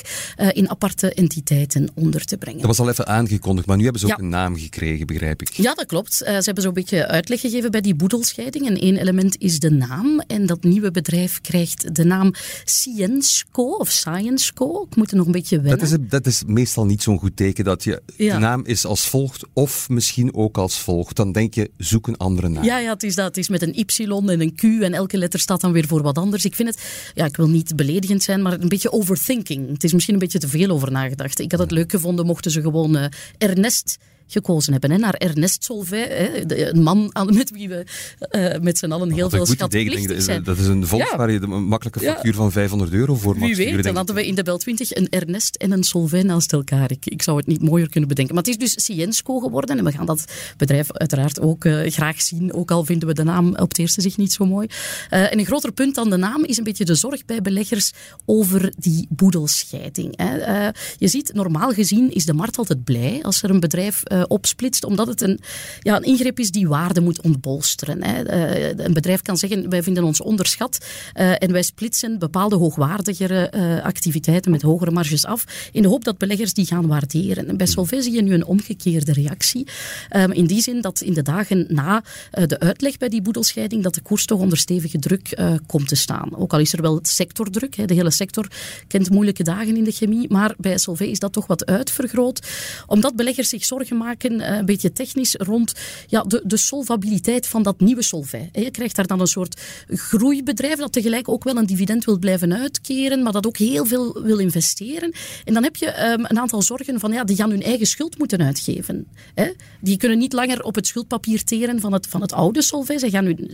in 0.51 0.69
aparte 0.69 1.13
entiteiten 1.13 1.87
onder 1.93 2.25
te 2.25 2.37
brengen. 2.37 2.59
Dat 2.59 2.67
was 2.67 2.79
al 2.79 2.89
even 2.89 3.07
aangekondigd, 3.07 3.67
maar 3.67 3.77
nu 3.77 3.83
hebben 3.83 4.01
ze 4.01 4.07
ook 4.07 4.19
een 4.19 4.29
naam 4.29 4.57
gekregen, 4.57 5.07
begrijp 5.07 5.41
ik. 5.41 5.49
Ja, 5.53 5.73
dat 5.73 5.85
klopt. 5.85 6.13
ze 6.13 6.41
hebben 6.41 6.63
zo'n 6.63 6.73
beetje 6.73 7.07
uitleg 7.07 7.39
gegeven 7.39 7.71
bij 7.71 7.81
die 7.81 7.95
boedelscheiding. 7.95 8.67
En 8.67 8.77
één 8.77 8.97
element 8.97 9.37
is 9.37 9.59
de 9.59 9.71
naam. 9.71 10.19
En 10.27 10.45
dat 10.45 10.63
nieuwe 10.63 10.91
bedrijf 10.91 11.41
krijgt 11.41 11.95
de 11.95 12.03
naam 12.03 12.33
Scienceco 12.63 13.63
of 13.63 13.89
Scienceco. 13.89 14.85
Ik 14.89 14.95
moet 14.95 15.11
er 15.11 15.17
nog 15.17 15.25
een 15.25 15.31
beetje 15.31 15.61
wennen. 15.61 15.79
Dat 15.79 15.99
is, 15.99 16.07
dat 16.09 16.25
is 16.25 16.43
meestal 16.47 16.85
niet 16.85 17.01
zo'n 17.01 17.19
goed 17.19 17.35
teken 17.35 17.63
dat 17.63 17.83
je 17.83 18.01
de 18.17 18.37
naam 18.37 18.65
is 18.65 18.85
als 18.85 19.07
volgt 19.07 19.45
of 19.53 19.89
misschien 19.89 20.33
ook 20.33 20.57
als 20.57 20.79
volgt. 20.79 21.15
Dan 21.15 21.31
denk 21.31 21.53
je, 21.53 21.71
zoek 21.77 22.07
een 22.07 22.17
andere 22.17 22.49
naam. 22.49 22.63
Ja, 22.63 22.77
ja 22.77 22.93
het, 22.93 23.03
is 23.03 23.15
dat. 23.15 23.25
het 23.25 23.37
is 23.37 23.49
met 23.49 23.61
een 23.61 23.79
Y 23.79 24.03
en 24.03 24.41
een 24.41 24.55
Q 24.55 24.63
en 24.63 24.88
elke 24.93 25.17
letter 25.17 25.39
staat 25.39 25.61
dan 25.61 25.71
weer 25.71 25.87
voor 25.87 26.01
wat 26.01 26.17
anders. 26.17 26.45
Ik 26.45 26.55
vind 26.55 26.69
het, 26.69 27.11
ja, 27.13 27.25
ik 27.25 27.37
wil 27.37 27.49
niet 27.49 27.75
beledigend 27.75 28.23
zijn, 28.23 28.41
maar 28.41 28.53
een 28.53 28.69
beetje 28.69 28.91
overthinking. 28.91 29.69
Het 29.69 29.83
is 29.83 29.93
misschien 29.93 30.13
een 30.13 30.19
beetje 30.19 30.39
te 30.39 30.47
veel 30.47 30.69
over 30.69 30.91
nagedacht. 30.91 31.39
Ik 31.39 31.51
had 31.51 31.59
het 31.59 31.71
leuk 31.71 31.91
gevonden 31.91 32.25
mochten 32.25 32.51
ze 32.51 32.61
gewoon 32.61 32.97
uh, 32.97 33.05
Ernest 33.37 33.97
gekozen 34.31 34.71
hebben. 34.71 34.91
Hè, 34.91 34.97
naar 34.97 35.13
Ernest 35.13 35.63
Solvay, 35.63 36.07
hè, 36.07 36.69
een 36.69 36.81
man 36.81 37.11
met 37.33 37.51
wie 37.51 37.69
we 37.69 37.83
uh, 38.31 38.61
met 38.61 38.77
z'n 38.77 38.91
allen 38.91 39.11
heel 39.11 39.29
veel 39.29 39.45
schatplichtig 39.45 40.21
zijn. 40.21 40.43
Dat 40.43 40.57
is 40.57 40.67
een 40.67 40.87
volk 40.87 41.15
waar 41.15 41.31
je 41.31 41.41
een 41.41 41.63
makkelijke 41.63 41.99
factuur 41.99 42.33
van 42.33 42.51
500 42.51 42.91
euro 42.91 43.15
voor 43.15 43.37
mag 43.37 43.47
Wie 43.47 43.55
weet, 43.55 43.83
dan 43.83 43.95
hadden 43.95 44.15
we 44.15 44.27
in 44.27 44.35
de 44.35 44.43
Bel 44.43 44.57
20 44.57 44.95
een 44.95 45.09
Ernest 45.09 45.55
en 45.55 45.71
een 45.71 45.83
Solvay 45.83 46.21
naast 46.21 46.53
elkaar. 46.53 46.91
Ik, 46.91 47.05
ik 47.05 47.21
zou 47.21 47.37
het 47.37 47.47
niet 47.47 47.61
mooier 47.61 47.89
kunnen 47.89 48.09
bedenken. 48.09 48.35
Maar 48.35 48.43
het 48.43 48.53
is 48.53 48.57
dus 48.57 48.85
Ciensco 48.85 49.39
geworden 49.39 49.77
en 49.77 49.83
we 49.83 49.91
gaan 49.91 50.05
dat 50.05 50.25
bedrijf 50.57 50.91
uiteraard 50.91 51.39
ook 51.39 51.65
uh, 51.65 51.91
graag 51.91 52.21
zien. 52.21 52.53
Ook 52.53 52.71
al 52.71 52.85
vinden 52.85 53.07
we 53.07 53.13
de 53.13 53.23
naam 53.23 53.47
op 53.47 53.69
het 53.69 53.79
eerste 53.79 54.01
zicht 54.01 54.17
niet 54.17 54.33
zo 54.33 54.45
mooi. 54.45 54.67
Uh, 55.13 55.31
en 55.31 55.39
een 55.39 55.45
groter 55.45 55.71
punt 55.71 55.95
dan 55.95 56.09
de 56.09 56.17
naam 56.17 56.43
is 56.43 56.57
een 56.57 56.63
beetje 56.63 56.85
de 56.85 56.95
zorg 56.95 57.25
bij 57.25 57.41
beleggers 57.41 57.91
over 58.25 58.73
die 58.77 59.07
boedelscheiding. 59.09 60.13
Hè. 60.17 60.67
je 60.97 61.07
ziet, 61.07 61.33
normaal 61.33 61.71
gezien 61.71 62.13
is 62.13 62.25
de 62.25 62.33
markt 62.33 62.57
altijd 62.57 62.83
blij 62.83 63.19
als 63.21 63.43
er 63.43 63.49
een 63.49 63.59
bedrijf 63.59 64.03
uh, 64.19 64.25
opsplitst, 64.27 64.83
omdat 64.83 65.07
het 65.07 65.21
een, 65.21 65.39
ja, 65.79 65.95
een 65.95 66.03
ingreep 66.03 66.39
is 66.39 66.51
die 66.51 66.67
waarde 66.67 67.01
moet 67.01 67.21
ontbolsteren. 67.21 68.03
Hè. 68.03 68.23
Uh, 68.23 68.85
een 68.85 68.93
bedrijf 68.93 69.21
kan 69.21 69.37
zeggen, 69.37 69.69
wij 69.69 69.83
vinden 69.83 70.03
ons 70.03 70.21
onderschat 70.21 70.77
uh, 71.15 71.43
en 71.43 71.51
wij 71.51 71.63
splitsen 71.63 72.19
bepaalde 72.19 72.55
hoogwaardigere 72.55 73.51
activiteiten 73.83 74.51
met 74.51 74.61
hogere 74.61 74.91
marges 74.91 75.25
af, 75.25 75.69
in 75.71 75.81
de 75.81 75.87
hoop 75.87 76.03
dat 76.03 76.17
beleggers 76.17 76.53
die 76.53 76.65
gaan 76.65 76.87
waarderen. 76.87 77.47
En 77.47 77.57
bij 77.57 77.65
Solvay 77.65 78.01
zie 78.01 78.13
je 78.13 78.21
nu 78.21 78.33
een 78.33 78.45
omgekeerde 78.45 79.13
reactie. 79.13 79.67
Um, 80.15 80.31
in 80.31 80.45
die 80.45 80.61
zin 80.61 80.81
dat 80.81 81.01
in 81.01 81.13
de 81.13 81.21
dagen 81.21 81.65
na 81.67 82.03
de 82.31 82.59
uitleg 82.59 82.97
bij 82.97 83.09
die 83.09 83.21
boedelscheiding, 83.21 83.83
dat 83.83 83.93
de 83.93 84.01
koers 84.01 84.25
toch 84.25 84.39
onder 84.39 84.57
stevige 84.57 84.99
druk 84.99 85.39
komt 85.65 85.87
te 85.87 85.95
staan. 85.95 86.37
Ook 86.37 86.53
al 86.53 86.59
is 86.59 86.73
er 86.73 86.81
wel 86.81 86.99
sectordruk, 87.01 87.75
hè. 87.75 87.85
de 87.85 87.93
hele 87.93 88.11
sector 88.11 88.47
kent 88.87 89.09
moeilijke 89.09 89.43
dagen 89.43 89.77
in 89.77 89.83
de 89.83 89.91
chemie, 89.91 90.29
maar 90.29 90.53
bij 90.57 90.77
Solvay 90.77 91.07
is 91.07 91.19
dat 91.19 91.33
toch 91.33 91.47
wat 91.47 91.65
uitvergroot, 91.65 92.47
omdat 92.87 93.15
beleggers 93.15 93.49
zich 93.49 93.65
zorgen 93.65 93.97
maken, 93.97 94.08
een 94.17 94.65
beetje 94.65 94.91
technisch, 94.91 95.35
rond 95.37 95.73
ja, 96.07 96.21
de, 96.21 96.41
de 96.45 96.57
solvabiliteit 96.57 97.47
van 97.47 97.63
dat 97.63 97.79
nieuwe 97.79 98.01
Solvay. 98.01 98.49
Je 98.53 98.71
krijgt 98.71 98.95
daar 98.95 99.07
dan 99.07 99.19
een 99.19 99.27
soort 99.27 99.61
groeibedrijf 99.87 100.77
dat 100.77 100.93
tegelijk 100.93 101.29
ook 101.29 101.43
wel 101.43 101.57
een 101.57 101.65
dividend 101.65 102.05
wil 102.05 102.19
blijven 102.19 102.53
uitkeren, 102.53 103.23
maar 103.23 103.31
dat 103.31 103.47
ook 103.47 103.57
heel 103.57 103.85
veel 103.85 104.21
wil 104.23 104.37
investeren. 104.37 105.13
En 105.45 105.53
dan 105.53 105.63
heb 105.63 105.75
je 105.75 106.11
um, 106.11 106.25
een 106.27 106.39
aantal 106.39 106.61
zorgen 106.61 106.99
van, 106.99 107.11
ja, 107.11 107.23
die 107.23 107.35
gaan 107.35 107.49
hun 107.49 107.63
eigen 107.63 107.87
schuld 107.87 108.17
moeten 108.17 108.41
uitgeven. 108.41 109.07
Hè? 109.33 109.51
Die 109.81 109.97
kunnen 109.97 110.17
niet 110.17 110.33
langer 110.33 110.63
op 110.63 110.75
het 110.75 110.87
schuldpapier 110.87 111.43
teren 111.43 111.79
van 111.79 111.93
het, 111.93 112.07
van 112.07 112.21
het 112.21 112.33
oude 112.33 112.61
Solvay. 112.61 112.97
Ze 112.97 113.09
gaan 113.09 113.25
hun, 113.25 113.51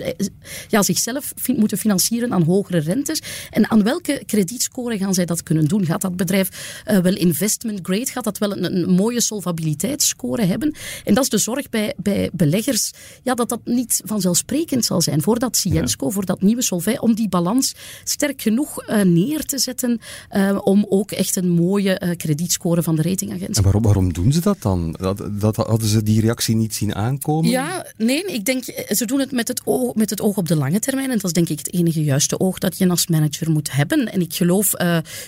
ja, 0.69 0.83
zichzelf 0.83 1.33
moeten 1.55 1.77
financieren 1.77 2.33
aan 2.33 2.43
hogere 2.43 2.79
rentes. 2.79 3.21
En 3.50 3.69
aan 3.69 3.83
welke 3.83 4.24
kredietscore 4.25 4.97
gaan 4.97 5.13
zij 5.13 5.25
dat 5.25 5.43
kunnen 5.43 5.65
doen? 5.65 5.85
Gaat 5.85 6.01
dat 6.01 6.15
bedrijf 6.15 6.81
uh, 6.88 6.97
wel 6.97 7.15
investment 7.15 7.79
grade? 7.81 8.12
Gaat 8.12 8.24
dat 8.24 8.38
wel 8.38 8.51
een, 8.51 8.63
een 8.63 8.89
mooie 8.89 9.21
solvabiliteitsscore 9.21 10.44
hebben? 10.45 10.75
En 11.03 11.13
dat 11.13 11.23
is 11.23 11.29
de 11.29 11.37
zorg 11.37 11.69
bij, 11.69 11.93
bij 11.97 12.29
beleggers, 12.33 12.91
ja, 13.23 13.33
dat 13.33 13.49
dat 13.49 13.59
niet 13.63 14.01
vanzelfsprekend 14.05 14.85
zal 14.85 15.01
zijn 15.01 15.21
voor 15.21 15.39
dat 15.39 15.57
Ciensco, 15.57 16.05
ja. 16.05 16.11
voor 16.11 16.25
dat 16.25 16.41
nieuwe 16.41 16.61
Solvay, 16.61 16.97
om 16.97 17.15
die 17.15 17.29
balans 17.29 17.75
sterk 18.03 18.41
genoeg 18.41 18.89
uh, 18.89 19.01
neer 19.01 19.45
te 19.45 19.57
zetten 19.57 19.99
uh, 20.31 20.59
om 20.63 20.85
ook 20.89 21.11
echt 21.11 21.35
een 21.35 21.49
mooie 21.49 22.01
uh, 22.03 22.09
kredietscore 22.17 22.83
van 22.83 22.95
de 22.95 23.01
ratingagentschap. 23.01 23.55
En 23.55 23.63
waarom, 23.63 23.81
waarom 23.81 24.13
doen 24.13 24.31
ze 24.31 24.41
dat 24.41 24.61
dan? 24.61 24.95
Dat, 24.99 25.29
dat, 25.31 25.55
hadden 25.55 25.87
ze 25.87 26.03
die 26.03 26.21
reactie 26.21 26.55
niet 26.55 26.75
zien 26.75 26.95
aankomen? 26.95 27.49
Ja, 27.49 27.85
nee, 27.97 28.23
ik 28.23 28.45
denk, 28.45 28.63
ze 28.87 29.05
doen 29.05 29.19
het 29.19 29.31
met 29.31 29.47
het, 29.47 29.61
oog, 29.63 29.95
met 29.95 30.09
het 30.09 30.21
oog 30.21 30.37
op 30.37 30.47
de 30.47 30.55
lange 30.55 30.79
termijn. 30.79 31.09
En 31.09 31.15
dat 31.15 31.25
is 31.25 31.33
denk 31.33 31.49
ik 31.49 31.57
het 31.57 31.73
enige 31.73 32.03
juiste 32.03 32.39
oog 32.39 32.57
dat 32.57 32.77
je 32.77 32.89
als 32.89 33.07
manager 33.07 33.51
moet 33.51 33.71
hebben. 33.71 34.11
En 34.11 34.21
ik 34.21 34.33
geloof, 34.33 34.71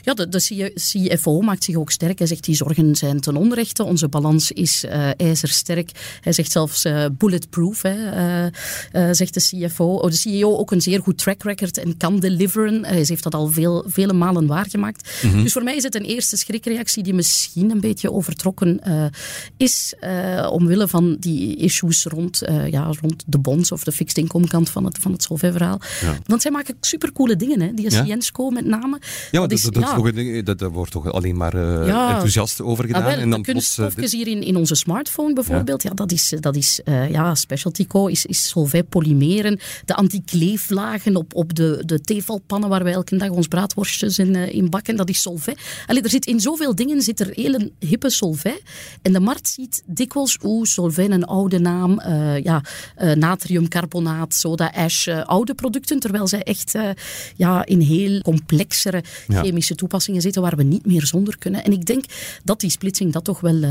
ja, 0.01 0.13
de, 0.13 0.29
de 0.29 0.71
CFO 0.73 1.41
maakt 1.41 1.63
zich 1.63 1.75
ook 1.75 1.91
sterk. 1.91 2.17
Hij 2.17 2.27
zegt, 2.27 2.43
die 2.43 2.55
zorgen 2.55 2.95
zijn 2.95 3.19
ten 3.19 3.35
onrechte. 3.35 3.83
Onze 3.83 4.07
balans 4.07 4.51
is 4.51 4.85
ijzersterk. 5.15 5.91
Hij 6.21 6.33
zegt 6.33 6.51
zelfs 6.51 6.85
uh, 6.85 7.05
bulletproof, 7.11 7.81
hè, 7.81 7.95
uh, 7.95 8.51
uh, 8.93 9.09
zegt 9.11 9.33
de 9.33 9.39
CFO. 9.39 9.85
Oh, 9.85 10.09
de 10.09 10.15
CEO 10.15 10.57
ook 10.57 10.71
een 10.71 10.81
zeer 10.81 11.01
goed 11.01 11.17
track 11.17 11.43
record 11.43 11.77
en 11.77 11.97
kan 11.97 12.19
deliveren. 12.19 12.85
Hij 12.85 13.03
heeft 13.07 13.23
dat 13.23 13.35
al 13.35 13.47
veel, 13.47 13.83
vele 13.87 14.13
malen 14.13 14.47
waargemaakt. 14.47 15.09
Mm 15.21 15.31
-hmm. 15.31 15.43
Dus 15.43 15.53
voor 15.53 15.63
mij 15.63 15.75
is 15.75 15.83
het 15.83 15.95
een 15.95 16.03
eerste 16.03 16.37
schrikreactie 16.37 17.03
die 17.03 17.13
misschien 17.13 17.71
een 17.71 17.79
beetje 17.79 18.11
overtrokken 18.11 18.81
is, 19.57 19.93
omwille 20.49 20.87
van 20.87 21.17
die 21.19 21.55
issues 21.55 22.03
rond, 22.03 22.41
ja, 22.69 22.91
rond 23.01 23.23
de 23.27 23.37
bonds 23.37 23.71
of 23.71 23.83
de 23.83 23.91
fixed 23.91 24.17
income 24.17 24.47
kant 24.47 24.69
van 24.69 24.85
het, 24.85 24.97
van 24.97 25.11
het 25.11 25.23
Solvay-verhaal. 25.23 25.81
Ja. 26.01 26.17
Want 26.25 26.41
zij 26.41 26.51
maken 26.51 26.75
supercoole 26.81 27.35
dingen, 27.35 27.61
hè, 27.61 27.73
die 27.73 27.91
Ciensco 27.91 28.43
ja? 28.43 28.51
met 28.51 28.65
name. 28.65 28.99
Ja, 29.31 29.39
dat, 29.39 29.51
is, 29.51 29.61
dat, 29.61 29.75
ja. 29.75 30.41
dat, 30.41 30.59
dat, 30.59 30.71
wordt 30.71 30.91
toch 30.91 31.11
alleen 31.11 31.37
maar 31.37 31.53
enthousiast 31.53 32.61
over 32.61 32.85
gedaan. 32.85 33.01
Ah, 33.01 33.07
wel, 33.07 33.17
en 33.17 33.29
dan 33.29 33.41
plots, 33.41 33.77
hier 34.11 34.27
in, 34.27 34.43
in 34.43 34.55
onze 34.55 34.75
smartphone 34.87 35.33
bijvoorbeeld, 35.33 35.83
ja, 35.83 35.89
dat 35.89 36.11
is, 36.11 36.33
dat 36.39 36.55
is 36.55 36.81
uh, 36.85 37.09
ja, 37.09 37.35
Specialty 37.35 37.87
Co. 37.87 38.07
is, 38.07 38.25
is 38.25 38.47
Solvay 38.47 38.83
polymeren. 38.83 39.59
De 39.85 39.95
anti-kleeflagen 39.95 41.15
op, 41.15 41.35
op 41.35 41.55
de, 41.55 41.83
de 41.85 42.23
waar 42.47 42.83
wij 42.83 42.93
elke 42.93 43.17
dag 43.17 43.29
ons 43.29 43.47
braadworstjes 43.47 44.19
in, 44.19 44.33
uh, 44.35 44.53
in 44.53 44.69
bakken, 44.69 44.95
dat 44.95 45.09
is 45.09 45.21
Solvay. 45.21 45.55
Allee, 45.85 46.01
er 46.01 46.09
zit 46.09 46.25
in 46.25 46.39
zoveel 46.39 46.75
dingen 46.75 47.01
zit 47.01 47.19
er 47.19 47.29
hele 47.33 47.71
hippe 47.79 48.09
Solvay. 48.09 48.61
En 49.01 49.13
de 49.13 49.19
markt 49.19 49.47
ziet 49.47 49.83
dikwijls, 49.85 50.37
oeh, 50.43 50.65
Solvay 50.65 51.05
een 51.09 51.25
oude 51.25 51.59
naam, 51.59 52.01
uh, 52.07 52.43
ja, 52.43 52.63
natriumcarbonaat, 53.15 54.33
soda 54.33 54.71
ash, 54.75 55.07
oude 55.07 55.53
producten, 55.53 55.99
terwijl 55.99 56.27
zij 56.27 56.43
echt 56.43 56.73
ja, 57.35 57.65
in 57.65 57.79
heel 57.79 58.21
complexere 58.21 59.03
ja. 59.27 59.41
chemische 59.41 59.75
toepassingen 59.75 60.21
zitten 60.21 60.41
waar 60.41 60.55
we 60.55 60.63
niet 60.63 60.85
meer 60.85 61.05
zonder 61.05 61.37
kunnen. 61.37 61.63
En 61.63 61.71
ik 61.71 61.85
denk 61.85 62.03
dat 62.43 62.59
die 62.59 62.69
splitsing 62.69 63.13
dat 63.13 63.23
toch 63.23 63.39
wel 63.39 63.63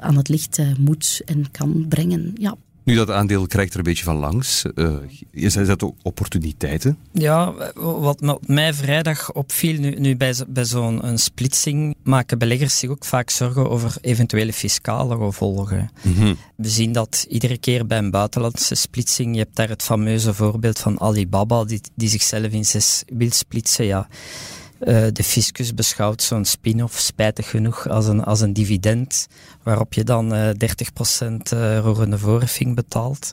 aan 0.00 0.16
het 0.16 0.28
licht 0.28 0.58
moet 0.78 1.22
en 1.24 1.50
kan 1.50 1.86
brengen. 1.88 2.30
Ja. 2.34 2.56
Nu, 2.84 2.94
dat 2.94 3.10
aandeel 3.10 3.46
krijgt 3.46 3.72
er 3.72 3.78
een 3.78 3.84
beetje 3.84 4.04
van 4.04 4.16
langs. 4.16 4.64
Uh, 4.74 4.96
zijn 5.32 5.66
dat 5.66 5.82
ook 5.82 5.96
opportuniteiten? 6.02 6.98
Ja, 7.12 7.54
wat 7.74 8.38
mij 8.46 8.74
vrijdag 8.74 9.32
opviel, 9.32 9.80
nu, 9.80 9.90
nu 9.90 10.16
bij, 10.16 10.34
bij 10.48 10.64
zo'n 10.64 11.18
splitsing, 11.18 11.94
maken 12.02 12.38
beleggers 12.38 12.78
zich 12.78 12.90
ook 12.90 13.04
vaak 13.04 13.30
zorgen 13.30 13.70
over 13.70 13.96
eventuele 14.00 14.52
fiscale 14.52 15.16
gevolgen. 15.16 15.90
Mm 16.02 16.14
-hmm. 16.14 16.36
We 16.56 16.68
zien 16.68 16.92
dat 16.92 17.26
iedere 17.28 17.58
keer 17.58 17.86
bij 17.86 17.98
een 17.98 18.10
buitenlandse 18.10 18.74
splitsing, 18.74 19.34
je 19.34 19.40
hebt 19.40 19.56
daar 19.56 19.68
het 19.68 19.82
fameuze 19.82 20.34
voorbeeld 20.34 20.78
van 20.78 21.00
Alibaba, 21.00 21.64
die, 21.64 21.80
die 21.94 22.08
zichzelf 22.08 22.52
in 22.52 22.64
zes 22.64 23.02
wil 23.06 23.30
splitsen. 23.30 23.84
Ja. 23.84 24.08
Uh, 24.80 25.06
de 25.12 25.24
fiscus 25.24 25.74
beschouwt 25.74 26.22
zo'n 26.22 26.44
spin-off 26.44 26.98
spijtig 26.98 27.50
genoeg 27.50 27.88
als 27.88 28.06
een, 28.06 28.24
als 28.24 28.40
een 28.40 28.52
dividend, 28.52 29.26
waarop 29.62 29.92
je 29.92 30.04
dan 30.04 30.34
uh, 30.34 30.48
30% 30.48 30.52
uh, 31.54 31.78
roerende 31.78 32.18
voorheffing 32.18 32.74
betaalt. 32.74 33.32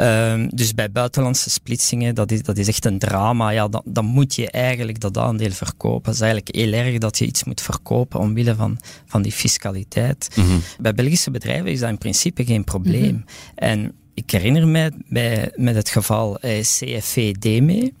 Uh, 0.00 0.44
dus 0.48 0.74
bij 0.74 0.90
buitenlandse 0.90 1.50
splitsingen, 1.50 2.14
dat 2.14 2.30
is, 2.30 2.42
dat 2.42 2.58
is 2.58 2.68
echt 2.68 2.84
een 2.84 2.98
drama. 2.98 3.50
Ja, 3.50 3.68
dan, 3.68 3.82
dan 3.84 4.04
moet 4.04 4.34
je 4.34 4.50
eigenlijk 4.50 5.00
dat 5.00 5.18
aandeel 5.18 5.50
verkopen. 5.50 6.04
Het 6.04 6.14
is 6.14 6.20
eigenlijk 6.20 6.56
heel 6.56 6.72
erg 6.72 6.98
dat 6.98 7.18
je 7.18 7.26
iets 7.26 7.44
moet 7.44 7.60
verkopen 7.60 8.20
omwille 8.20 8.54
van, 8.54 8.78
van 9.06 9.22
die 9.22 9.32
fiscaliteit. 9.32 10.28
Mm 10.34 10.44
-hmm. 10.44 10.62
Bij 10.80 10.94
Belgische 10.94 11.30
bedrijven 11.30 11.70
is 11.70 11.80
dat 11.80 11.88
in 11.88 11.98
principe 11.98 12.44
geen 12.44 12.64
probleem. 12.64 13.14
Mm 13.14 13.24
-hmm. 13.24 13.24
En 13.54 13.94
ik 14.14 14.30
herinner 14.30 14.68
mij 14.68 14.90
bij, 15.08 15.52
met 15.54 15.74
het 15.74 15.88
geval 15.88 16.38
eh, 16.38 16.60
CFV-DME 16.60 17.92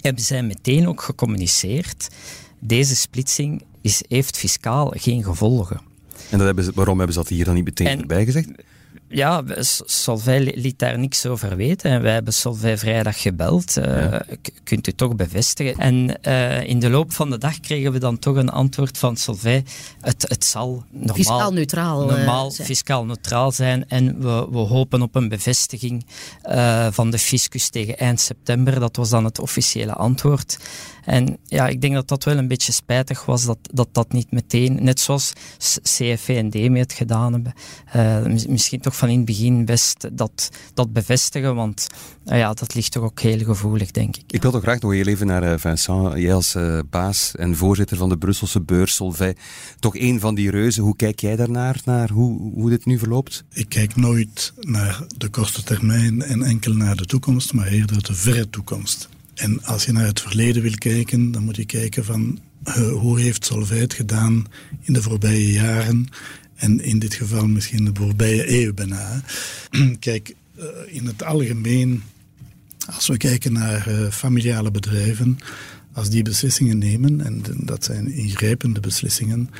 hebben 0.00 0.22
zij 0.22 0.42
meteen 0.42 0.88
ook 0.88 1.02
gecommuniceerd. 1.02 2.08
Deze 2.58 2.96
splitsing 2.96 3.64
is, 3.80 4.02
heeft 4.08 4.36
fiscaal 4.36 4.92
geen 4.96 5.24
gevolgen. 5.24 5.80
En 6.30 6.38
dat 6.38 6.46
hebben 6.46 6.64
ze, 6.64 6.72
waarom 6.74 6.96
hebben 6.96 7.14
ze 7.14 7.20
dat 7.20 7.30
hier 7.30 7.44
dan 7.44 7.54
niet 7.54 7.64
meteen 7.64 7.86
en, 7.86 8.00
erbij 8.00 8.24
gezegd? 8.24 8.48
Ja, 9.12 9.42
Solvay 9.84 10.52
liet 10.54 10.78
daar 10.78 10.98
niks 10.98 11.26
over 11.26 11.56
weten. 11.56 11.90
En 11.90 12.02
wij 12.02 12.12
hebben 12.12 12.32
Solvay 12.32 12.78
vrijdag 12.78 13.20
gebeld. 13.20 13.76
Uh, 13.76 14.16
Kunt 14.64 14.86
u 14.86 14.92
toch 14.92 15.16
bevestigen? 15.16 15.78
En 15.78 16.18
uh, 16.28 16.62
in 16.62 16.78
de 16.78 16.90
loop 16.90 17.12
van 17.12 17.30
de 17.30 17.38
dag 17.38 17.60
kregen 17.60 17.92
we 17.92 17.98
dan 17.98 18.18
toch 18.18 18.36
een 18.36 18.48
antwoord 18.48 18.98
van 18.98 19.16
Solvay. 19.16 19.64
Het, 20.00 20.24
het 20.28 20.44
zal 20.44 20.84
normaal, 20.90 21.14
fiscaal 21.14 21.52
neutraal, 21.52 22.04
normaal 22.04 22.50
zijn. 22.50 22.66
fiscaal 22.66 23.04
neutraal 23.04 23.52
zijn. 23.52 23.88
En 23.88 24.20
we, 24.20 24.46
we 24.50 24.58
hopen 24.58 25.02
op 25.02 25.14
een 25.14 25.28
bevestiging 25.28 26.06
van 26.90 27.10
de 27.10 27.18
fiscus 27.18 27.68
tegen 27.68 27.98
eind 27.98 28.20
september. 28.20 28.80
Dat 28.80 28.96
was 28.96 29.10
dan 29.10 29.24
het 29.24 29.38
officiële 29.38 29.92
antwoord. 29.92 30.58
En 31.04 31.38
ja, 31.44 31.68
ik 31.68 31.80
denk 31.80 31.94
dat 31.94 32.08
dat 32.08 32.24
wel 32.24 32.36
een 32.36 32.48
beetje 32.48 32.72
spijtig 32.72 33.24
was 33.24 33.44
dat 33.44 33.58
dat, 33.72 33.88
dat 33.92 34.12
niet 34.12 34.32
meteen, 34.32 34.78
net 34.82 35.00
zoals 35.00 35.32
CFV 35.82 36.34
en 36.36 36.50
DME 36.50 36.78
het 36.78 36.92
gedaan 36.92 37.32
hebben, 37.32 37.52
uh, 37.96 38.46
misschien 38.48 38.80
toch 38.80 38.96
van 38.96 39.08
in 39.08 39.16
het 39.16 39.24
begin 39.24 39.64
best 39.64 40.08
dat, 40.12 40.50
dat 40.74 40.92
bevestigen, 40.92 41.54
want 41.54 41.86
uh, 42.26 42.38
ja, 42.38 42.52
dat 42.52 42.74
ligt 42.74 42.92
toch 42.92 43.02
ook 43.02 43.20
heel 43.20 43.44
gevoelig, 43.44 43.90
denk 43.90 44.16
ik. 44.16 44.24
Ik 44.26 44.42
wil 44.42 44.50
toch 44.50 44.62
graag 44.62 44.80
nog 44.80 44.92
heel 44.92 45.06
even 45.06 45.26
naar 45.26 45.42
uh, 45.42 45.54
Vincent, 45.58 46.18
jij 46.18 46.34
als 46.34 46.56
baas 46.90 47.34
en 47.34 47.56
voorzitter 47.56 47.96
van 47.96 48.08
de 48.08 48.18
Brusselse 48.18 48.60
beurs 48.60 48.94
Solvay, 48.94 49.36
toch 49.78 49.96
een 49.96 50.20
van 50.20 50.34
die 50.34 50.50
reuzen. 50.50 50.82
Hoe 50.82 50.96
kijk 50.96 51.20
jij 51.20 51.36
daarnaar, 51.36 51.80
naar 51.84 52.10
hoe, 52.10 52.52
hoe 52.54 52.70
dit 52.70 52.84
nu 52.84 52.98
verloopt? 52.98 53.44
Ik 53.52 53.68
kijk 53.68 53.96
nooit 53.96 54.52
naar 54.60 55.04
de 55.16 55.28
korte 55.28 55.62
termijn 55.62 56.22
en 56.22 56.42
enkel 56.42 56.72
naar 56.72 56.96
de 56.96 57.06
toekomst, 57.06 57.52
maar 57.52 57.66
eerder 57.66 58.02
de 58.02 58.14
verre 58.14 58.50
toekomst. 58.50 59.08
En 59.40 59.64
als 59.64 59.84
je 59.84 59.92
naar 59.92 60.06
het 60.06 60.20
verleden 60.20 60.62
wil 60.62 60.74
kijken, 60.78 61.32
dan 61.32 61.42
moet 61.42 61.56
je 61.56 61.64
kijken 61.64 62.04
van 62.04 62.38
uh, 62.68 62.92
hoe 62.92 63.20
heeft 63.20 63.44
Solvay 63.44 63.78
het 63.78 63.94
gedaan 63.94 64.46
in 64.80 64.92
de 64.92 65.02
voorbije 65.02 65.52
jaren 65.52 66.06
en 66.54 66.80
in 66.80 66.98
dit 66.98 67.14
geval 67.14 67.46
misschien 67.46 67.84
de 67.84 67.90
voorbije 67.94 68.62
eeuw 68.62 68.74
bijna. 68.74 69.22
Kijk, 69.98 70.34
uh, 70.58 70.64
in 70.86 71.06
het 71.06 71.22
algemeen, 71.22 72.02
als 72.94 73.06
we 73.06 73.16
kijken 73.16 73.52
naar 73.52 73.88
uh, 73.88 74.10
familiale 74.10 74.70
bedrijven, 74.70 75.38
als 75.92 76.10
die 76.10 76.22
beslissingen 76.22 76.78
nemen, 76.78 77.24
en 77.24 77.42
dat 77.56 77.84
zijn 77.84 78.12
ingrijpende 78.12 78.80
beslissingen, 78.80 79.50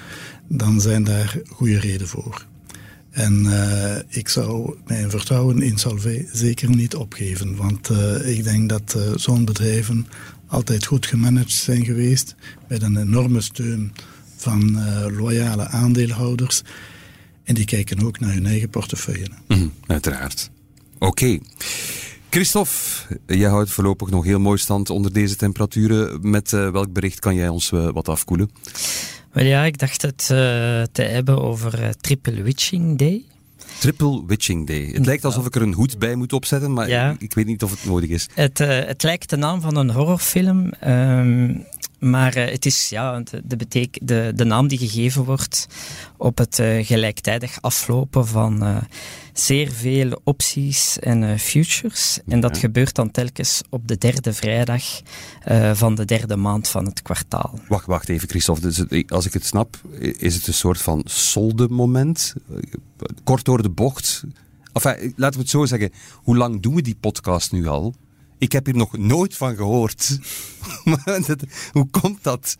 dan 0.48 0.80
zijn 0.80 1.04
daar 1.04 1.40
goede 1.48 1.78
redenen 1.78 2.08
voor. 2.08 2.46
En 3.10 3.44
uh, 3.44 3.96
ik 4.08 4.28
zou 4.28 4.76
mijn 4.86 5.10
vertrouwen 5.10 5.62
in 5.62 5.78
Salvé 5.78 6.24
zeker 6.32 6.68
niet 6.68 6.94
opgeven. 6.94 7.56
Want 7.56 7.90
uh, 7.90 8.36
ik 8.36 8.44
denk 8.44 8.68
dat 8.68 8.94
uh, 8.96 9.02
zo'n 9.16 9.44
bedrijven 9.44 10.06
altijd 10.46 10.86
goed 10.86 11.06
gemanaged 11.06 11.50
zijn 11.50 11.84
geweest. 11.84 12.34
Met 12.68 12.82
een 12.82 12.96
enorme 12.96 13.40
steun 13.40 13.92
van 14.36 14.78
loyale 15.16 15.66
aandeelhouders. 15.66 16.62
En 17.44 17.54
die 17.54 17.64
kijken 17.64 18.04
ook 18.04 18.20
naar 18.20 18.32
hun 18.32 18.46
eigen 18.46 18.68
portefeuille. 18.68 19.26
Mm, 19.48 19.72
uiteraard. 19.86 20.50
Oké. 20.98 21.06
Okay. 21.06 21.40
Christophe, 22.30 22.72
jij 23.26 23.48
houdt 23.48 23.70
voorlopig 23.70 24.10
nog 24.10 24.24
heel 24.24 24.40
mooi 24.40 24.58
stand 24.58 24.90
onder 24.90 25.12
deze 25.12 25.36
temperaturen. 25.36 26.30
Met 26.30 26.50
welk 26.50 26.92
bericht 26.92 27.18
kan 27.18 27.34
jij 27.34 27.48
ons 27.48 27.70
wat 27.70 28.08
afkoelen? 28.08 28.50
Wel 29.32 29.44
ja, 29.44 29.64
ik 29.64 29.78
dacht 29.78 30.02
het 30.02 30.20
uh, 30.32 30.38
te 30.92 31.02
hebben 31.02 31.42
over 31.42 31.82
uh, 31.82 31.88
Triple 31.88 32.42
Witching 32.42 32.98
Day. 32.98 33.24
Triple 33.78 34.22
Witching 34.26 34.66
Day. 34.66 34.90
Het 34.92 35.06
lijkt 35.06 35.24
alsof 35.24 35.46
ik 35.46 35.54
er 35.54 35.62
een 35.62 35.72
hoed 35.72 35.98
bij 35.98 36.14
moet 36.14 36.32
opzetten, 36.32 36.72
maar 36.72 36.88
ja. 36.88 37.10
ik, 37.10 37.20
ik, 37.20 37.34
weet 37.34 37.46
niet 37.46 37.62
of 37.62 37.70
het 37.70 37.84
nodig 37.84 38.10
is. 38.10 38.28
Het, 38.34 38.60
uh, 38.60 38.68
het 38.68 39.02
lijkt 39.02 39.30
de 39.30 39.36
naam 39.36 39.60
van 39.60 39.76
een 39.76 39.90
horrorfilm. 39.90 40.72
Um, 40.86 41.66
maar 42.00 42.36
uh, 42.36 42.50
het 42.50 42.66
is 42.66 42.88
ja, 42.88 43.20
de, 43.20 43.42
de, 43.44 43.88
de, 44.02 44.32
de 44.34 44.44
naam 44.44 44.68
die 44.68 44.78
gegeven 44.78 45.24
wordt 45.24 45.66
op 46.16 46.38
het 46.38 46.58
uh, 46.58 46.86
gelijktijdig 46.86 47.60
aflopen 47.60 48.26
van 48.26 48.64
uh, 48.64 48.76
zeer 49.32 49.70
veel 49.72 50.20
opties 50.24 50.98
en 50.98 51.38
futures. 51.38 52.20
En 52.26 52.40
dat 52.40 52.58
gebeurt 52.58 52.94
dan 52.94 53.10
telkens 53.10 53.62
op 53.70 53.88
de 53.88 53.98
derde 53.98 54.32
vrijdag 54.32 54.82
van 55.72 55.94
de 55.94 56.04
derde 56.04 56.36
maand 56.36 56.68
van 56.68 56.84
het 56.84 57.02
kwartaal. 57.02 57.58
Wacht, 57.68 57.86
wacht 57.86 58.08
even, 58.08 58.28
Christophe. 58.28 58.60
Dus 58.60 59.08
als 59.08 59.26
ik 59.26 59.32
het 59.32 59.44
snap, 59.44 59.80
is 59.98 60.34
het 60.34 60.46
een 60.46 60.54
soort 60.54 60.80
van 60.80 61.02
solde-moment? 61.04 62.34
Kort 63.24 63.44
door 63.44 63.62
de 63.62 63.70
bocht. 63.70 64.24
Enfin, 64.72 65.12
laten 65.16 65.36
we 65.36 65.42
het 65.42 65.50
zo 65.50 65.64
zeggen. 65.64 65.90
Hoe 66.14 66.36
lang 66.36 66.62
doen 66.62 66.74
we 66.74 66.82
die 66.82 66.96
podcast 67.00 67.52
nu 67.52 67.66
al? 67.66 67.94
Ik 68.40 68.52
heb 68.52 68.66
hier 68.66 68.76
nog 68.76 68.98
nooit 68.98 69.36
van 69.36 69.56
gehoord. 69.56 70.18
Hoe 71.72 71.86
komt 71.90 72.22
dat? 72.22 72.56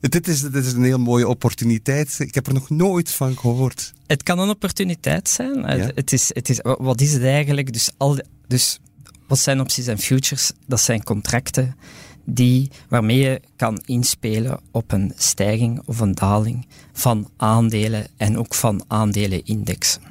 Dit 0.00 0.28
is, 0.28 0.40
dit 0.40 0.64
is 0.64 0.72
een 0.72 0.84
heel 0.84 0.98
mooie 0.98 1.28
opportuniteit. 1.28 2.16
Ik 2.18 2.34
heb 2.34 2.46
er 2.46 2.54
nog 2.54 2.70
nooit 2.70 3.10
van 3.10 3.38
gehoord. 3.38 3.92
Het 4.06 4.22
kan 4.22 4.38
een 4.38 4.48
opportuniteit 4.48 5.28
zijn. 5.28 5.58
Ja. 5.58 5.90
Het 5.94 6.12
is, 6.12 6.30
het 6.34 6.48
is, 6.48 6.60
wat 6.62 7.00
is 7.00 7.12
het 7.12 7.22
eigenlijk? 7.22 7.72
Dus, 7.72 7.90
al, 7.96 8.18
dus 8.46 8.78
wat 9.26 9.38
zijn 9.38 9.60
opties 9.60 9.86
en 9.86 9.98
futures? 9.98 10.52
Dat 10.66 10.80
zijn 10.80 11.02
contracten 11.02 11.76
die, 12.24 12.70
waarmee 12.88 13.18
je 13.18 13.40
kan 13.56 13.82
inspelen 13.84 14.60
op 14.70 14.92
een 14.92 15.12
stijging 15.16 15.82
of 15.84 16.00
een 16.00 16.14
daling 16.14 16.66
van 16.92 17.30
aandelen 17.36 18.06
en 18.16 18.38
ook 18.38 18.54
van 18.54 18.84
aandelenindexen. 18.88 20.02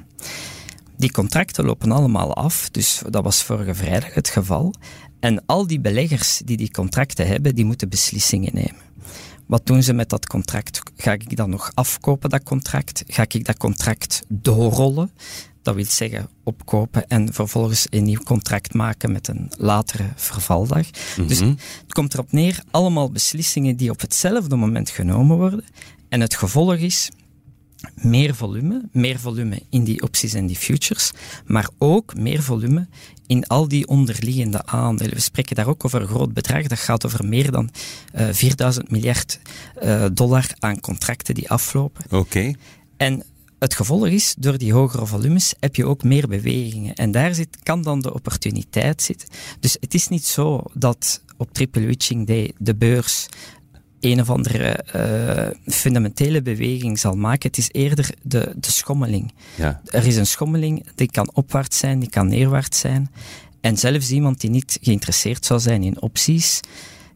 Die 0.96 1.10
contracten 1.10 1.64
lopen 1.64 1.92
allemaal 1.92 2.34
af, 2.34 2.70
dus 2.70 3.02
dat 3.10 3.24
was 3.24 3.42
vorige 3.42 3.74
vrijdag 3.74 4.14
het 4.14 4.28
geval. 4.28 4.74
En 5.20 5.42
al 5.46 5.66
die 5.66 5.80
beleggers 5.80 6.42
die 6.44 6.56
die 6.56 6.70
contracten 6.70 7.26
hebben, 7.26 7.54
die 7.54 7.64
moeten 7.64 7.88
beslissingen 7.88 8.54
nemen. 8.54 8.82
Wat 9.46 9.66
doen 9.66 9.82
ze 9.82 9.92
met 9.92 10.08
dat 10.08 10.26
contract? 10.26 10.80
Ga 10.96 11.12
ik 11.12 11.36
dat 11.36 11.48
nog 11.48 11.70
afkopen, 11.74 12.30
dat 12.30 12.42
contract? 12.42 13.04
Ga 13.06 13.22
ik 13.28 13.44
dat 13.44 13.56
contract 13.56 14.22
doorrollen? 14.28 15.10
Dat 15.62 15.74
wil 15.74 15.84
zeggen 15.84 16.28
opkopen 16.42 17.06
en 17.08 17.32
vervolgens 17.32 17.86
een 17.90 18.04
nieuw 18.04 18.22
contract 18.22 18.74
maken 18.74 19.12
met 19.12 19.28
een 19.28 19.50
latere 19.58 20.04
vervaldag. 20.14 20.86
Dus 21.26 21.40
het 21.40 21.92
komt 21.92 22.14
erop 22.14 22.32
neer, 22.32 22.62
allemaal 22.70 23.10
beslissingen 23.10 23.76
die 23.76 23.90
op 23.90 24.00
hetzelfde 24.00 24.56
moment 24.56 24.90
genomen 24.90 25.36
worden. 25.36 25.64
En 26.08 26.20
het 26.20 26.34
gevolg 26.34 26.74
is, 26.74 27.10
meer 27.94 28.34
volume, 28.34 28.88
meer 28.92 29.18
volume 29.18 29.62
in 29.70 29.84
die 29.84 30.02
opties 30.02 30.34
en 30.34 30.46
die 30.46 30.56
futures, 30.56 31.12
maar 31.46 31.68
ook 31.78 32.16
meer 32.16 32.42
volume 32.42 32.88
in 33.26 33.46
al 33.46 33.68
die 33.68 33.88
onderliggende 33.88 34.66
aandelen. 34.66 35.14
We 35.14 35.20
spreken 35.20 35.56
daar 35.56 35.68
ook 35.68 35.84
over 35.84 36.00
een 36.00 36.06
groot 36.06 36.32
bedrag, 36.32 36.66
dat 36.66 36.78
gaat 36.78 37.06
over 37.06 37.26
meer 37.26 37.50
dan 37.50 37.70
uh, 38.14 38.28
eh, 38.28 38.34
4000 38.34 38.90
miljard 38.90 39.38
uh, 39.82 40.04
dollar 40.12 40.46
aan 40.58 40.80
contracten 40.80 41.34
die 41.34 41.50
aflopen. 41.50 42.04
Oké. 42.04 42.16
Okay. 42.16 42.56
En 42.96 43.24
het 43.58 43.74
gevolg 43.74 44.06
is, 44.06 44.34
door 44.38 44.58
die 44.58 44.72
hogere 44.72 45.06
volumes 45.06 45.54
heb 45.60 45.76
je 45.76 45.86
ook 45.86 46.02
meer 46.02 46.28
bewegingen. 46.28 46.94
En 46.94 47.10
daar 47.10 47.34
zit, 47.34 47.56
kan 47.62 47.82
dan 47.82 48.00
de 48.00 48.14
opportuniteit 48.14 49.02
zitten. 49.02 49.28
Dus 49.60 49.76
het 49.80 49.94
is 49.94 50.08
niet 50.08 50.26
zo 50.26 50.62
dat 50.74 51.22
op 51.36 51.52
Triple 51.52 51.86
Witching 51.86 52.26
Day 52.26 52.52
de 52.58 52.74
beurs 52.74 53.28
een 54.04 54.20
of 54.20 54.30
andere 54.30 54.84
uh, 54.96 55.74
fundamentele 55.74 56.42
beweging 56.42 56.98
zal 56.98 57.16
maken. 57.16 57.48
Het 57.48 57.58
is 57.58 57.68
eerder 57.72 58.10
de, 58.22 58.52
de 58.56 58.70
schommeling. 58.70 59.32
Ja. 59.54 59.80
Er 59.84 60.06
is 60.06 60.16
een 60.16 60.26
schommeling, 60.26 60.86
die 60.94 61.10
kan 61.10 61.30
opwaarts 61.34 61.78
zijn, 61.78 61.98
die 61.98 62.10
kan 62.10 62.28
neerwaarts 62.28 62.78
zijn. 62.78 63.10
En 63.60 63.76
zelfs 63.76 64.10
iemand 64.10 64.40
die 64.40 64.50
niet 64.50 64.78
geïnteresseerd 64.82 65.46
zou 65.46 65.60
zijn 65.60 65.82
in 65.82 66.02
opties, 66.02 66.60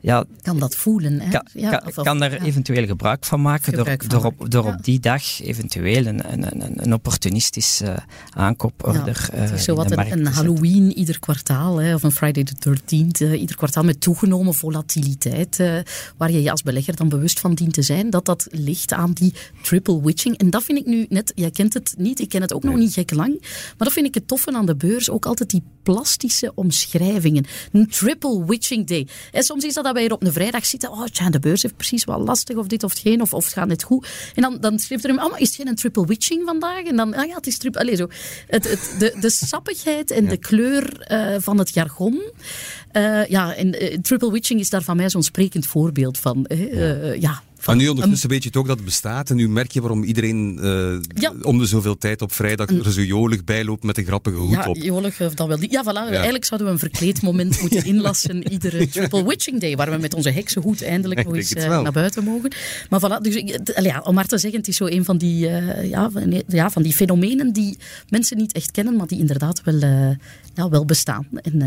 ja, 0.00 0.24
kan 0.42 0.58
dat 0.58 0.76
voelen. 0.76 1.20
Hè? 1.20 1.30
Kan, 1.30 1.46
ja, 1.52 1.70
kan, 1.70 1.86
of, 1.86 2.04
kan 2.04 2.18
daar 2.18 2.32
eventueel 2.32 2.86
gebruik 2.86 3.24
van 3.24 3.40
maken 3.40 3.74
gebruik 3.74 4.10
door, 4.10 4.20
van 4.20 4.32
door, 4.36 4.44
op, 4.44 4.50
door 4.50 4.64
op 4.64 4.84
die 4.84 5.00
dag 5.00 5.40
eventueel 5.40 6.06
een, 6.06 6.32
een, 6.32 6.82
een 6.84 6.92
opportunistische 6.92 7.84
uh, 7.84 7.96
aankooporder 8.30 9.28
ja, 9.32 9.38
Het 9.38 9.50
is 9.50 9.64
zo 9.64 9.74
wat 9.74 9.90
een, 9.90 10.12
een 10.12 10.26
Halloween 10.26 10.92
ieder 10.92 11.18
kwartaal, 11.18 11.80
hè, 11.80 11.94
of 11.94 12.02
een 12.02 12.12
Friday 12.12 12.44
the 12.44 12.54
13th, 12.68 13.22
uh, 13.22 13.40
ieder 13.40 13.56
kwartaal 13.56 13.84
met 13.84 14.00
toegenomen 14.00 14.54
volatiliteit, 14.54 15.58
uh, 15.58 15.78
waar 16.16 16.30
je 16.30 16.42
je 16.42 16.50
als 16.50 16.62
belegger 16.62 16.96
dan 16.96 17.08
bewust 17.08 17.40
van 17.40 17.54
dient 17.54 17.72
te 17.72 17.82
zijn, 17.82 18.10
dat 18.10 18.24
dat 18.24 18.46
ligt 18.50 18.92
aan 18.92 19.12
die 19.12 19.34
triple 19.62 20.02
witching. 20.02 20.38
En 20.38 20.50
dat 20.50 20.62
vind 20.62 20.78
ik 20.78 20.86
nu 20.86 21.06
net, 21.08 21.32
jij 21.34 21.50
kent 21.50 21.74
het 21.74 21.94
niet, 21.96 22.20
ik 22.20 22.28
ken 22.28 22.40
het 22.40 22.52
ook 22.52 22.62
nee. 22.62 22.72
nog 22.72 22.80
niet 22.80 22.92
gek 22.92 23.10
lang, 23.10 23.40
maar 23.40 23.86
dat 23.86 23.92
vind 23.92 24.06
ik 24.06 24.14
het 24.14 24.28
toffe 24.28 24.52
aan 24.52 24.66
de 24.66 24.76
beurs, 24.76 25.10
ook 25.10 25.26
altijd 25.26 25.50
die 25.50 25.62
plastische 25.82 26.52
omschrijvingen. 26.54 27.46
Een 27.72 27.88
triple 27.88 28.44
witching 28.46 28.86
day. 28.86 29.06
En 29.32 29.42
soms 29.42 29.64
is 29.64 29.74
dat 29.74 29.86
dat 29.88 29.96
wij 29.96 30.06
hier 30.06 30.16
op 30.16 30.24
een 30.24 30.32
vrijdag 30.32 30.66
zitten. 30.66 30.90
Oh, 30.90 31.04
tja, 31.04 31.30
de 31.30 31.38
beurs 31.38 31.62
heeft 31.62 31.76
precies 31.76 32.04
wel 32.04 32.18
lastig, 32.18 32.56
of 32.56 32.66
dit 32.66 32.82
of 32.82 32.92
geen, 32.92 33.20
of, 33.20 33.32
of 33.32 33.44
het 33.44 33.52
gaat 33.52 33.68
net 33.68 33.82
goed. 33.82 34.08
En 34.34 34.42
dan, 34.42 34.58
dan 34.60 34.78
schreef 34.78 35.02
er 35.02 35.08
hem, 35.08 35.18
oh, 35.18 35.30
maar 35.30 35.40
is 35.40 35.56
het 35.56 35.66
geen 35.66 35.74
triple 35.74 36.06
witching 36.06 36.42
vandaag? 36.44 36.84
En 36.84 36.96
dan, 36.96 37.14
ah 37.14 37.26
ja, 37.26 37.34
het 37.34 37.46
is 37.46 37.58
triple. 37.58 37.80
Allee, 37.80 37.96
zo. 37.96 38.08
Het, 38.46 38.70
het, 38.70 38.94
de, 38.98 39.16
de 39.20 39.30
sappigheid 39.30 40.10
en 40.10 40.24
ja. 40.24 40.30
de 40.30 40.36
kleur 40.36 41.06
uh, 41.12 41.36
van 41.38 41.58
het 41.58 41.74
jargon. 41.74 42.22
Uh, 42.92 43.26
ja, 43.26 43.54
en 43.54 43.82
uh, 43.82 43.98
triple 43.98 44.32
witching 44.32 44.60
is 44.60 44.70
daar 44.70 44.82
van 44.82 44.96
mij 44.96 45.10
zo'n 45.10 45.22
sprekend 45.22 45.66
voorbeeld 45.66 46.18
van. 46.18 46.46
Ja. 46.48 47.12
ja. 47.12 47.42
Maar 47.66 47.76
nu 47.76 47.88
ondertussen 47.88 48.28
weet 48.28 48.42
je 48.42 48.50
toch 48.50 48.66
dat 48.66 48.76
het 48.76 48.84
bestaat 48.84 49.30
en 49.30 49.36
nu 49.36 49.48
merk 49.48 49.70
je 49.70 49.80
waarom 49.80 50.02
iedereen 50.02 50.58
uh, 50.62 51.30
om 51.42 51.58
de 51.58 51.66
zoveel 51.66 51.98
tijd 51.98 52.22
op 52.22 52.32
vrijdag 52.32 52.68
er 52.68 52.92
zo 52.92 53.02
jolig 53.02 53.44
bij 53.44 53.64
loopt 53.64 53.82
met 53.82 53.98
een 53.98 54.04
grappige 54.04 54.36
hoed 54.36 54.50
ja, 54.50 54.66
op. 54.66 54.76
jolig 54.76 55.20
of 55.20 55.34
dat 55.34 55.46
wel 55.46 55.58
niet. 55.58 55.70
Ja, 55.70 55.82
voilà. 55.84 56.10
Eigenlijk 56.10 56.44
zouden 56.44 56.66
we 56.68 56.72
een 56.72 56.78
verkleedmoment 56.78 57.60
moeten 57.62 57.84
inlassen 57.84 58.52
iedere 58.52 58.88
Triple 58.88 59.26
Witching 59.26 59.60
Day, 59.60 59.76
waar 59.76 59.90
we 59.90 59.96
met 59.96 60.14
onze 60.14 60.30
heksenhoed 60.30 60.82
eindelijk 60.82 61.24
nog 61.24 61.36
eens 61.36 61.54
uh, 61.54 61.80
naar 61.80 61.92
buiten 61.92 62.24
mogen. 62.24 62.52
Maar 62.90 63.00
voilà, 63.00 63.22
dus, 63.22 63.42
ja, 63.82 64.00
om 64.04 64.14
maar 64.14 64.26
te 64.26 64.38
zeggen, 64.38 64.58
het 64.58 64.68
is 64.68 64.76
zo 64.76 64.86
een 64.86 65.04
van 65.04 65.18
die, 65.18 65.48
uh, 65.48 65.90
ja, 65.90 66.10
van, 66.10 66.42
ja, 66.48 66.70
van 66.70 66.82
die 66.82 66.92
fenomenen 66.92 67.52
die 67.52 67.78
mensen 68.08 68.36
niet 68.36 68.52
echt 68.52 68.70
kennen, 68.70 68.96
maar 68.96 69.06
die 69.06 69.18
inderdaad 69.18 69.62
wel, 69.64 69.80
ja, 70.54 70.68
wel 70.68 70.84
bestaan. 70.84 71.26
En, 71.32 71.60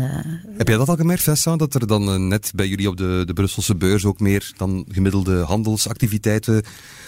Heb 0.56 0.68
jij 0.68 0.76
dat 0.76 0.88
al 0.88 0.96
gemerkt, 0.96 1.22
Vessa, 1.22 1.56
dat 1.56 1.74
er 1.74 1.86
dan 1.86 2.28
net 2.28 2.52
bij 2.54 2.68
jullie 2.68 2.88
op 2.88 2.96
de, 2.96 3.22
de 3.26 3.32
Brusselse 3.32 3.74
beurs 3.74 4.04
ook 4.04 4.20
meer 4.20 4.52
dan 4.56 4.84
gemiddelde 4.88 5.40
handelsactiviteiten 5.82 6.62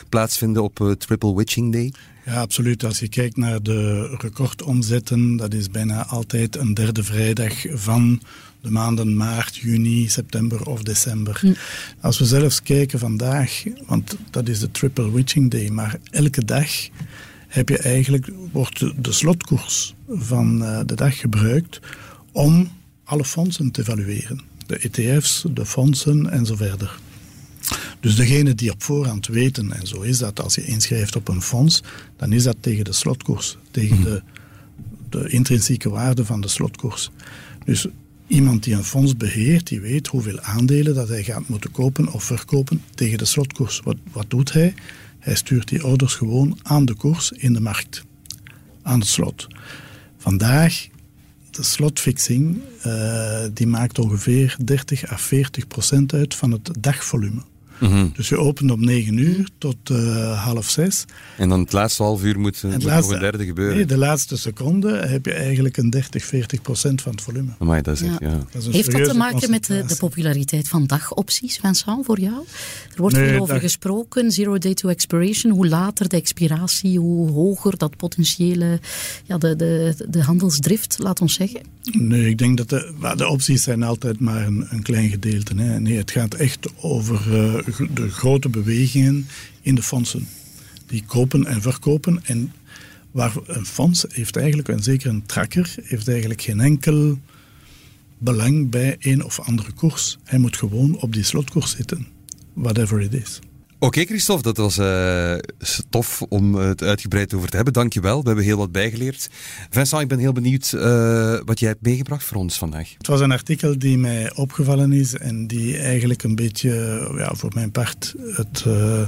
plaatsvinden 0.09 0.63
op 0.63 0.81
uh, 0.81 0.91
Triple 0.93 1.37
Witching 1.37 1.73
Day? 1.73 1.93
Ja, 2.25 2.41
absoluut. 2.41 2.85
Als 2.85 2.99
je 2.99 3.09
kijkt 3.09 3.37
naar 3.37 3.63
de 3.63 4.15
recordomzetten, 4.21 5.37
dat 5.37 5.55
is 5.55 5.71
bijna 5.71 6.07
altijd 6.07 6.57
een 6.57 6.75
derde 6.75 7.05
vrijdag 7.05 7.53
van 7.69 8.23
de 8.61 8.71
maanden 8.71 9.17
maart, 9.17 9.57
juni, 9.57 10.09
september 10.09 10.67
of 10.67 10.83
december. 10.83 11.39
Hm. 11.41 11.53
Als 12.01 12.19
we 12.19 12.25
zelfs 12.25 12.63
kijken 12.63 12.99
vandaag, 12.99 13.63
want 13.87 14.17
dat 14.31 14.49
is 14.49 14.61
de 14.61 14.71
Triple 14.71 15.13
Witching 15.13 15.51
Day, 15.51 15.69
maar 15.69 15.99
elke 16.11 16.45
dag 16.45 16.69
heb 17.49 17.69
je 17.69 17.79
eigenlijk, 17.79 18.29
wordt 18.53 19.05
de 19.05 19.13
slotkoers 19.13 19.95
van 20.09 20.63
uh, 20.63 20.81
de 20.87 20.95
dag 20.95 21.19
gebruikt 21.19 21.81
om 22.33 22.69
alle 23.05 23.25
fondsen 23.25 23.71
te 23.71 23.81
evalueren. 23.81 24.41
De 24.67 24.79
ETF's, 24.79 25.45
de 25.51 25.67
fondsen 25.67 26.31
en 26.31 26.47
zo 26.47 26.57
verder. 26.57 26.99
Dus 28.05 28.17
degene 28.17 28.55
die 28.55 28.71
op 28.71 28.83
voorhand 28.83 29.27
weten, 29.27 29.73
en 29.73 29.87
zo 29.87 30.01
is 30.01 30.19
dat 30.19 30.41
als 30.41 30.55
je 30.55 30.65
inschrijft 30.65 31.17
op 31.17 31.29
een 31.29 31.43
fonds, 31.43 31.83
dan 32.17 32.33
is 32.33 32.43
dat 32.43 32.57
tegen 32.61 32.85
de 32.85 32.93
slotkoers, 32.93 33.57
tegen 33.71 33.99
mhm. 33.99 34.05
de, 34.05 34.23
de 35.09 35.29
intrinsieke 35.29 35.89
waarde 35.89 36.25
van 36.25 36.41
de 36.41 36.49
slotkoers. 36.49 37.11
Dus 37.65 37.87
iemand 38.27 38.63
die 38.63 38.75
een 38.75 38.85
fonds 38.85 39.17
beheert, 39.17 39.67
die 39.67 39.81
weet 39.81 40.07
hoeveel 40.07 40.41
aandelen 40.41 40.95
dat 40.95 41.09
hij 41.09 41.25
gaat 41.25 41.49
moeten 41.49 41.71
kopen 41.71 42.13
of 42.13 42.25
verkopen 42.25 42.83
tegen 42.95 43.19
de 43.19 43.25
slotkoers. 43.25 43.81
Wat, 43.85 43.97
wat 44.13 44.31
doet 44.31 44.53
hij? 44.53 44.75
Hij 45.19 45.35
stuurt 45.35 45.69
die 45.69 45.87
orders 45.87 46.15
gewoon 46.15 46.59
aan 46.63 46.85
de 46.85 46.95
koers 46.95 47.33
in 47.33 47.53
de 47.53 47.61
markt, 47.61 48.05
aan 48.83 48.99
het 48.99 49.09
slot. 49.09 49.47
Vandaag, 50.19 50.89
de 51.51 51.63
slotfixing, 51.63 52.61
uh, 52.87 53.45
die 53.53 53.67
maakt 53.67 53.99
ongeveer 53.99 54.57
30 54.65 55.11
à 55.11 55.17
40 55.17 55.67
procent 55.67 56.13
uit 56.13 56.35
van 56.35 56.51
het 56.51 56.71
dagvolume. 56.81 57.43
Mhm. 57.79 58.07
Dus 58.13 58.29
je 58.29 58.39
opent 58.39 58.71
om 58.71 58.85
9 58.85 59.19
uur 59.19 59.49
tot 59.59 59.77
uh, 59.91 60.45
half 60.45 60.71
zes. 60.71 61.05
En 61.37 61.49
dan 61.49 61.61
het 61.61 61.73
laatste 61.73 62.03
half 62.03 62.23
uur 62.23 62.39
moet, 62.39 62.63
moet 62.63 62.83
laatste, 62.83 62.89
nog 62.89 63.11
een 63.11 63.31
derde 63.31 63.45
gebeuren. 63.45 63.77
Nee, 63.77 63.87
de 63.87 63.97
laatste 63.97 64.37
seconde 64.37 64.97
heb 64.97 65.27
je 65.27 65.33
eigenlijk 65.33 65.77
een 65.77 65.91
30, 65.91 66.25
40 66.25 66.63
procent 66.63 67.03
van 67.03 67.13
het 67.13 67.21
volume. 67.21 67.51
Amai, 67.59 67.83
dat 67.83 67.95
is 67.95 68.01
ja. 68.01 68.17
ja. 68.21 68.39
Dat 68.51 68.67
is 68.67 68.75
Heeft 68.75 68.93
dat 68.93 69.05
te 69.05 69.17
maken 69.17 69.51
met 69.51 69.67
de, 69.67 69.85
de, 69.87 69.97
populariteit 69.97 70.69
van 70.69 70.87
dagopties, 70.87 71.57
Vincent, 71.57 72.05
voor 72.05 72.21
jou? 72.21 72.45
Er 72.95 73.01
wordt 73.01 73.17
nee, 73.17 73.29
veel 73.29 73.41
over 73.41 73.61
gesproken, 73.61 74.31
zero 74.31 74.59
day 74.59 74.75
to 74.75 74.89
expiration. 74.89 75.53
Hoe 75.53 75.69
later 75.69 76.09
de 76.09 76.17
expiratie, 76.17 76.99
hoe 76.99 77.31
hoger 77.31 77.77
dat 77.77 77.97
potentiële, 77.97 78.81
ja, 79.25 79.39
de, 79.39 79.57
de, 79.57 79.95
de 80.09 80.23
handelsdrift, 80.23 80.99
laat 80.99 81.21
ons 81.21 81.35
zeggen. 81.35 81.61
Nee, 81.93 82.29
ik 82.29 82.39
denk 82.39 82.57
dat 82.57 82.69
de, 82.69 83.15
de 83.17 83.29
opties 83.29 83.63
zijn 83.63 83.83
altijd 83.83 84.21
maar 84.21 84.47
een, 84.47 84.67
een 84.71 84.83
klein 84.83 85.09
gedeelte. 85.09 85.55
Hè. 85.57 85.81
Nee, 85.81 85.97
het 85.97 86.11
gaat 86.11 86.35
echt 86.35 86.69
over 86.81 87.21
uh, 87.31 87.64
de 87.95 88.11
grote 88.11 88.49
bewegingen 88.49 89.27
in 89.61 89.75
de 89.75 89.83
fondsen. 89.83 90.29
Die 90.87 91.05
kopen 91.07 91.47
en 91.47 91.63
verkopen. 91.63 92.25
En 92.25 92.53
waar 93.11 93.33
een 93.47 93.67
fonds 93.67 94.05
heeft 94.09 94.37
eigenlijk, 94.37 94.69
en 94.69 94.83
zeker 94.83 95.11
een 95.11 95.27
tracker, 95.27 95.75
heeft 95.83 96.09
eigenlijk 96.09 96.43
geen 96.43 96.61
enkel 96.61 97.19
belang 98.19 98.71
bij 98.71 98.97
een 98.99 99.25
of 99.25 99.41
andere 99.41 99.73
koers. 99.73 100.19
Hij 100.25 100.39
moet 100.39 100.57
gewoon 100.57 101.01
op 101.01 101.13
die 101.13 101.23
slotkoers 101.23 101.71
zitten, 101.71 102.07
whatever 102.53 103.01
it 103.01 103.15
is. 103.15 103.41
Oké, 103.85 104.05
Christophe, 104.05 104.43
dat 104.43 104.57
was 104.57 104.79
uh, 104.79 105.35
tof 105.91 106.23
om 106.23 106.55
het 106.55 106.83
uitgebreid 106.83 107.35
over 107.35 107.49
te 107.49 107.57
hebben. 107.57 107.75
Dankjewel, 107.75 108.21
we 108.21 108.27
hebben 108.27 108.45
heel 108.45 108.57
wat 108.57 108.73
bijgeleerd. 108.73 109.29
Vincent, 109.71 110.03
ik 110.03 110.09
ben 110.09 110.19
heel 110.19 110.33
benieuwd 110.33 110.73
uh, 110.77 111.41
wat 111.45 111.59
jij 111.59 111.69
hebt 111.69 111.83
meegebracht 111.83 112.25
voor 112.25 112.37
ons 112.37 112.59
vandaag. 112.59 112.95
Het 112.99 113.07
was 113.07 113.21
een 113.21 113.33
artikel 113.33 113.79
die 113.79 113.99
mij 113.99 114.35
opgevallen 114.35 114.93
is 114.93 115.15
en 115.15 115.47
die 115.47 115.79
eigenlijk 115.79 116.23
een 116.23 116.35
beetje, 116.35 116.71
ja, 117.17 117.35
voor 117.35 117.51
mijn 117.55 117.71
part, 117.71 118.15
het, 118.19 118.65
uh, 118.67 119.07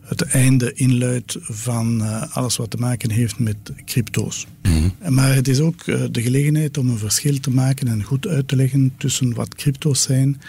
het 0.00 0.22
einde 0.22 0.72
inluidt 0.72 1.36
van 1.40 2.02
alles 2.30 2.56
wat 2.56 2.70
te 2.70 2.76
maken 2.76 3.10
heeft 3.10 3.38
met 3.38 3.56
crypto's. 3.84 4.46
Mm 4.62 4.92
Maar 5.08 5.34
het 5.34 5.48
is 5.48 5.60
ook 5.60 5.84
de 5.84 6.22
gelegenheid 6.22 6.78
om 6.78 6.90
een 6.90 6.98
verschil 6.98 7.40
te 7.40 7.50
maken 7.50 7.88
en 7.88 8.02
goed 8.02 8.26
uit 8.26 8.48
te 8.48 8.56
leggen 8.56 8.92
tussen 8.98 9.34
wat 9.34 9.54
crypto's 9.54 10.02
zijn 10.02 10.40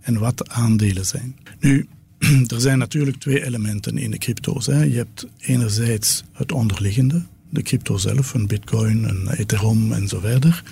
en 0.00 0.18
wat 0.18 0.48
aandelen 0.48 1.06
zijn. 1.06 1.36
Nu, 1.60 1.88
er 2.54 2.60
zijn 2.60 2.78
natuurlijk 2.78 3.16
twee 3.16 3.44
elementen 3.44 3.98
in 3.98 4.10
de 4.10 4.18
crypto's. 4.18 4.64
Je 4.64 4.72
hebt 4.72 5.26
enerzijds 5.38 6.24
het 6.32 6.52
onderliggende, 6.52 7.22
de 7.48 7.62
crypto 7.62 7.96
zelf, 7.96 8.34
een 8.34 8.46
bitcoin, 8.46 9.04
een 9.04 9.30
ethereum 9.30 9.92
en 9.92 10.08
zo 10.08 10.20
verder. 10.20 10.62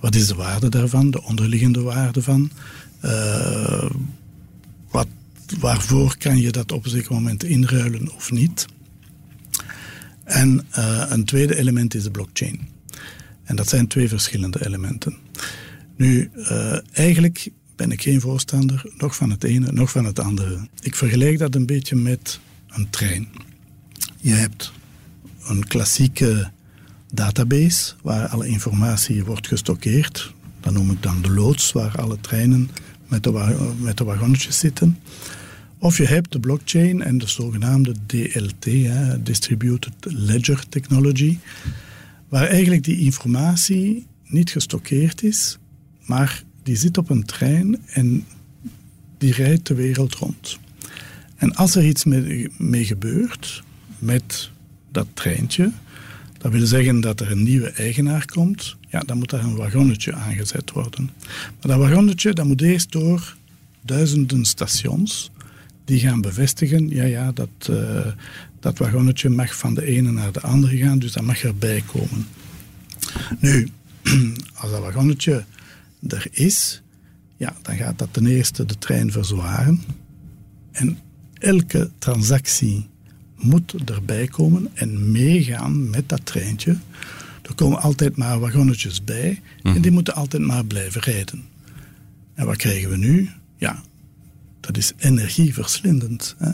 Wat 0.00 0.14
is 0.14 0.26
de 0.26 0.34
waarde 0.34 0.68
daarvan, 0.68 1.10
de 1.10 1.22
onderliggende 1.22 1.80
waarde 1.80 2.22
van? 2.22 2.50
Uh, 3.04 3.90
wat, 4.90 5.06
waarvoor 5.58 6.16
kan 6.18 6.38
je 6.40 6.52
dat 6.52 6.72
op 6.72 6.84
een 6.84 6.90
zeker 6.90 7.12
moment 7.12 7.44
inruilen 7.44 8.14
of 8.14 8.30
niet? 8.30 8.66
En 10.24 10.66
uh, 10.78 11.04
een 11.08 11.24
tweede 11.24 11.56
element 11.56 11.94
is 11.94 12.02
de 12.02 12.10
blockchain. 12.10 12.60
En 13.44 13.56
dat 13.56 13.68
zijn 13.68 13.86
twee 13.86 14.08
verschillende 14.08 14.66
elementen. 14.66 15.16
Nu, 15.96 16.30
uh, 16.34 16.78
eigenlijk 16.92 17.50
ben 17.76 17.90
ik 17.90 18.02
geen 18.02 18.20
voorstander, 18.20 18.84
nog 18.98 19.16
van 19.16 19.30
het 19.30 19.44
ene, 19.44 19.72
nog 19.72 19.90
van 19.90 20.04
het 20.04 20.18
andere. 20.18 20.68
Ik 20.80 20.94
vergelijk 20.94 21.38
dat 21.38 21.54
een 21.54 21.66
beetje 21.66 21.96
met 21.96 22.40
een 22.68 22.90
trein. 22.90 23.28
Je 24.20 24.32
hebt 24.32 24.72
een 25.42 25.66
klassieke 25.66 26.50
database 27.12 27.94
waar 28.02 28.28
alle 28.28 28.48
informatie 28.48 29.24
wordt 29.24 29.46
gestockeerd. 29.46 30.34
Dat 30.60 30.72
noem 30.72 30.90
ik 30.90 31.02
dan 31.02 31.22
de 31.22 31.30
loods, 31.30 31.72
waar 31.72 32.00
alle 32.00 32.20
treinen 32.20 32.70
met 33.08 33.22
de, 33.22 33.74
met 33.78 33.96
de 33.96 34.04
wagonnetjes 34.04 34.58
zitten. 34.58 34.98
Of 35.78 35.96
je 35.96 36.06
hebt 36.06 36.32
de 36.32 36.40
blockchain 36.40 37.02
en 37.02 37.18
de 37.18 37.28
zogenaamde 37.28 37.94
DLT, 38.06 38.64
hè, 38.64 39.22
Distributed 39.22 39.92
Ledger 40.00 40.68
Technology, 40.68 41.38
waar 42.28 42.46
eigenlijk 42.46 42.84
die 42.84 42.98
informatie 42.98 44.06
niet 44.26 44.50
gestockeerd 44.50 45.22
is, 45.22 45.58
maar 46.04 46.42
die 46.66 46.76
zit 46.76 46.98
op 46.98 47.10
een 47.10 47.24
trein 47.24 47.78
en 47.86 48.24
die 49.18 49.32
rijdt 49.32 49.66
de 49.66 49.74
wereld 49.74 50.14
rond. 50.14 50.58
En 51.36 51.54
als 51.54 51.74
er 51.74 51.86
iets 51.86 52.04
mee, 52.58 52.84
gebeurt 52.84 53.62
met 53.98 54.50
dat 54.92 55.06
treintje, 55.14 55.72
dat 56.38 56.52
wil 56.52 56.66
zeggen 56.66 57.00
dat 57.00 57.20
er 57.20 57.30
een 57.30 57.42
nieuwe 57.42 57.70
eigenaar 57.70 58.24
komt, 58.24 58.76
ja, 58.88 59.00
dan 59.00 59.18
moet 59.18 59.30
daar 59.30 59.44
een 59.44 59.56
wagonnetje 59.56 60.14
aangezet 60.14 60.70
worden. 60.70 61.10
Maar 61.24 61.76
dat 61.76 61.78
wagonnetje 61.78 62.32
dat 62.32 62.46
moet 62.46 62.62
eerst 62.62 62.92
door 62.92 63.36
duizenden 63.80 64.44
stations 64.44 65.30
die 65.84 66.00
gaan 66.00 66.20
bevestigen, 66.20 66.88
ja, 66.88 67.04
ja, 67.04 67.32
dat, 67.32 67.68
uh, 67.70 68.06
dat 68.60 68.78
wagonnetje 68.78 69.28
mag 69.28 69.56
van 69.56 69.74
de 69.74 69.84
ene 69.84 70.10
naar 70.10 70.32
de 70.32 70.40
andere 70.40 70.76
gaan, 70.76 70.98
dus 70.98 71.12
dat 71.12 71.22
mag 71.22 71.42
erbij 71.42 71.82
komen. 71.86 72.26
Nu, 73.38 73.68
als 74.60 74.70
dat 74.70 74.80
wagonnetje 74.80 75.44
er 76.08 76.26
is, 76.30 76.82
ja, 77.36 77.56
dan 77.62 77.76
gaat 77.76 77.98
dat 77.98 78.08
ten 78.10 78.26
eerste 78.26 78.64
de 78.64 78.78
trein 78.78 79.12
verzwaren. 79.12 79.82
En 80.72 80.98
elke 81.34 81.90
transactie 81.98 82.88
moet 83.36 83.74
erbij 83.90 84.26
komen 84.26 84.68
en 84.74 85.10
meegaan 85.10 85.90
met 85.90 86.08
dat 86.08 86.26
treintje. 86.26 86.76
Er 87.42 87.54
komen 87.54 87.80
altijd 87.80 88.16
maar 88.16 88.40
wagonnetjes 88.40 89.04
bij 89.04 89.40
en 89.62 89.72
die 89.72 89.80
mhm. 89.80 89.92
moeten 89.92 90.14
altijd 90.14 90.42
maar 90.42 90.64
blijven 90.64 91.00
rijden. 91.00 91.44
En 92.34 92.46
wat 92.46 92.56
krijgen 92.56 92.90
we 92.90 92.96
nu? 92.96 93.30
Ja, 93.56 93.82
dat 94.60 94.76
is 94.76 94.92
energieverslindend. 94.96 96.34
Hè? 96.38 96.50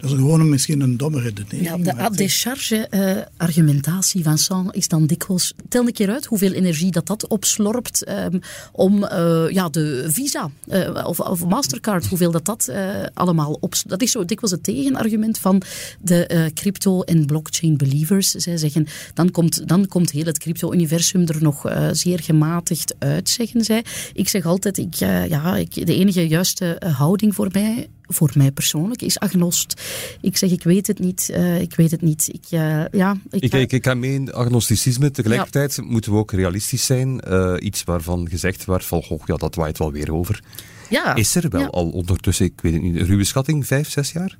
Dat 0.00 0.10
is 0.10 0.16
gewoon 0.16 0.48
misschien 0.48 0.80
een 0.80 0.96
domme 0.96 1.20
redenering. 1.20 1.62
Ja, 1.62 1.76
de 1.76 2.00
à 2.00 2.10
décharge-argumentatie 2.10 4.22
van 4.22 4.38
Vincent 4.38 4.74
is 4.74 4.88
dan 4.88 5.06
dikwijls... 5.06 5.52
Tel 5.68 5.86
een 5.86 5.92
keer 5.92 6.10
uit 6.10 6.26
hoeveel 6.26 6.52
energie 6.52 6.90
dat 6.90 7.06
dat 7.06 7.26
opslorpt 7.26 8.08
um, 8.08 8.40
om 8.72 9.04
uh, 9.04 9.44
ja, 9.50 9.68
de 9.68 10.06
Visa 10.08 10.50
uh, 10.68 11.04
of, 11.06 11.20
of, 11.20 11.44
Mastercard, 11.44 12.06
hoeveel 12.06 12.30
dat 12.30 12.44
dat 12.44 12.72
allemaal 13.14 13.56
op... 13.60 13.74
Dat 13.86 14.02
is 14.02 14.10
zo 14.10 14.24
dikwijls 14.24 14.52
het 14.52 14.64
tegenargument 14.64 15.38
van 15.38 15.62
de 16.00 16.50
crypto- 16.54 17.02
en 17.02 17.26
blockchain-believers. 17.26 18.30
Zij 18.30 18.56
zeggen, 18.56 18.86
dan 19.14 19.30
komt, 19.30 19.68
dan 19.68 19.86
komt 19.86 20.10
heel 20.10 20.24
het 20.24 20.38
crypto-universum 20.38 21.26
er 21.26 21.42
nog 21.42 21.72
zeer 21.92 22.20
gematigd 22.20 22.94
uit, 22.98 23.28
zeggen 23.28 23.64
zij. 23.64 23.84
Ik 24.12 24.28
zeg 24.28 24.46
altijd, 24.46 24.78
ik, 24.78 24.94
ja, 24.94 25.56
ik, 25.56 25.86
de 25.86 25.96
enige 25.96 26.28
juiste 26.28 26.82
houding 26.96 27.34
voor 27.34 27.48
mij 27.52 27.88
voor 28.12 28.30
mij 28.34 28.50
persoonlijk 28.50 29.02
is 29.02 29.18
agnost. 29.18 29.82
Ik 30.20 30.36
zeg, 30.36 30.50
ik 30.50 30.62
weet 30.62 30.86
het 30.86 30.98
niet, 30.98 31.30
uh, 31.32 31.60
ik 31.60 31.74
weet 31.74 31.90
het 31.90 32.02
niet. 32.02 32.28
Ik, 32.32 32.44
uh, 32.50 32.84
ja, 32.90 33.16
ik, 33.30 33.42
ik, 33.42 33.52
ik, 33.52 33.72
ik 33.72 33.84
ga 33.84 33.94
mee 33.94 34.14
in 34.14 34.32
agnosticisme. 34.32 35.10
Tegelijkertijd 35.10 35.74
ja. 35.74 35.82
moeten 35.82 36.12
we 36.12 36.18
ook 36.18 36.32
realistisch 36.32 36.86
zijn. 36.86 37.22
Uh, 37.28 37.54
iets 37.58 37.84
waarvan 37.84 38.28
gezegd 38.28 38.64
wordt 38.64 38.84
van, 38.84 39.02
goh, 39.02 39.22
ja, 39.24 39.36
dat 39.36 39.54
waait 39.54 39.78
wel 39.78 39.92
weer 39.92 40.12
over. 40.12 40.42
Ja. 40.90 41.14
Is 41.14 41.34
er 41.34 41.48
wel 41.48 41.60
ja. 41.60 41.66
al 41.66 41.88
ondertussen, 41.88 42.46
ik 42.46 42.60
weet 42.60 42.72
het 42.72 42.82
niet, 42.82 42.96
een 42.96 43.06
ruwe 43.06 43.24
schatting, 43.24 43.66
vijf, 43.66 43.90
zes 43.90 44.12
jaar? 44.12 44.36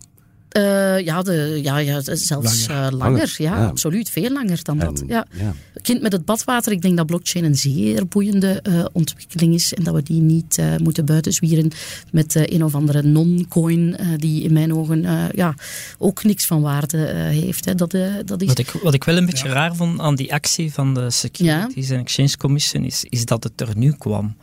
Uh, 0.56 1.00
ja, 1.00 1.22
de, 1.22 1.60
ja, 1.62 1.78
ja, 1.78 2.00
zelfs 2.02 2.68
langer, 2.68 2.92
uh, 2.92 2.98
langer 2.98 3.34
ja, 3.38 3.56
ja, 3.56 3.66
absoluut. 3.66 4.10
Veel 4.10 4.30
langer 4.30 4.62
dan 4.62 4.78
dat. 4.78 5.02
Ja. 5.06 5.26
ja. 5.38 5.54
Kind 5.82 6.02
met 6.02 6.12
het 6.12 6.24
badwater, 6.24 6.72
ik 6.72 6.82
denk 6.82 6.96
dat 6.96 7.06
blockchain 7.06 7.44
een 7.44 7.56
zeer 7.56 8.06
boeiende 8.06 8.62
uh, 8.68 8.84
ontwikkeling 8.92 9.54
is 9.54 9.74
en 9.74 9.82
dat 9.82 9.94
we 9.94 10.02
die 10.02 10.20
niet 10.20 10.62
moeten 10.82 11.04
buitenzwieren 11.04 11.70
met 12.12 12.34
een 12.34 12.64
of 12.64 12.74
andere 12.74 13.02
non-coin 13.02 13.96
die 14.16 14.42
in 14.42 14.52
mijn 14.52 14.74
ogen 14.74 15.30
ja, 15.34 15.54
ook 15.98 16.24
niks 16.24 16.46
van 16.46 16.60
waarde 16.60 16.98
heeft. 16.98 17.64
Hè. 17.64 17.74
Dat, 17.74 17.90
dat 18.24 18.42
is... 18.42 18.46
wat, 18.46 18.58
ik, 18.58 18.70
wat 18.70 18.94
ik 18.94 19.04
wel 19.04 19.16
een 19.16 19.26
beetje 19.26 19.48
raar 19.48 19.76
vond 19.76 20.00
aan 20.00 20.14
die 20.14 20.32
actie 20.32 20.72
van 20.72 20.94
de 20.94 21.10
Securities 21.10 21.90
and 21.90 22.00
Exchange 22.00 22.36
Commission 22.36 22.84
is, 22.84 23.04
is 23.08 23.24
dat 23.24 23.44
het 23.44 23.60
er 23.60 23.76
nu 23.76 23.92
kwam. 23.92 24.36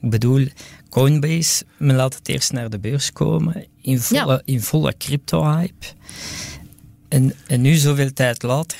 Ik 0.00 0.10
bedoel, 0.10 0.46
Coinbase, 0.90 1.64
men 1.76 1.96
laat 1.96 2.14
het 2.14 2.28
eerst 2.28 2.52
naar 2.52 2.70
de 2.70 2.78
beurs 2.78 3.12
komen 3.12 3.66
in 3.80 3.98
volle, 4.00 4.32
Ja. 4.32 4.42
in 4.44 4.60
volle 4.62 4.94
crypto-hype. 4.98 5.86
En, 7.08 7.32
en 7.46 7.60
nu, 7.60 7.74
zoveel 7.74 8.12
tijd 8.12 8.42
later, 8.42 8.78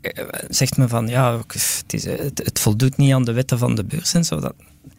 eh, 0.00 0.24
zegt 0.48 0.76
men 0.76 0.88
van 0.88 1.08
ja, 1.08 1.38
het, 1.46 1.84
is, 1.86 2.04
het, 2.04 2.40
het 2.44 2.58
voldoet 2.58 2.96
niet 2.96 3.12
aan 3.12 3.24
de 3.24 3.32
wetten 3.32 3.58
van 3.58 3.74
de 3.74 3.84
beurs 3.84 4.14
en 4.14 4.24
zo. 4.24 4.40
Dat, 4.40 4.54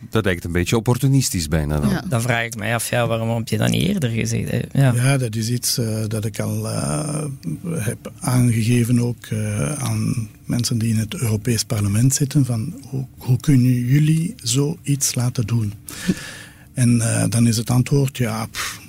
Dat 0.09 0.25
lijkt 0.25 0.43
een 0.43 0.51
beetje 0.51 0.77
opportunistisch 0.77 1.47
bijna 1.47 1.79
dan. 1.79 1.89
Ja. 1.89 2.03
dan 2.09 2.21
vraag 2.21 2.45
ik 2.45 2.55
mij 2.55 2.73
af, 2.73 2.89
ja, 2.89 3.07
waarom 3.07 3.29
heb 3.29 3.47
je 3.47 3.57
dat 3.57 3.69
niet 3.69 3.83
eerder 3.83 4.09
gezegd? 4.09 4.51
hè? 4.51 4.59
Ja. 4.71 4.93
Ja, 4.93 5.17
dat 5.17 5.35
is 5.35 5.49
iets 5.49 5.77
uh, 5.77 6.03
dat 6.07 6.25
ik 6.25 6.39
al 6.39 6.65
uh, 6.65 7.25
heb 7.69 8.11
aangegeven 8.19 8.99
ook 8.99 9.25
uh, 9.29 9.71
aan 9.71 10.29
mensen 10.45 10.77
die 10.77 10.89
in 10.93 10.99
het 10.99 11.13
Europees 11.13 11.63
Parlement 11.63 12.13
zitten. 12.13 12.45
Van 12.45 12.73
hoe, 12.89 13.05
hoe 13.17 13.39
kunnen 13.39 13.71
jullie 13.71 14.35
zoiets 14.43 15.15
laten 15.15 15.45
doen? 15.47 15.73
en 16.73 16.95
uh, 16.95 17.23
dan 17.29 17.47
is 17.47 17.57
het 17.57 17.69
antwoord, 17.69 18.17
ja, 18.17 18.45
pff, 18.45 18.79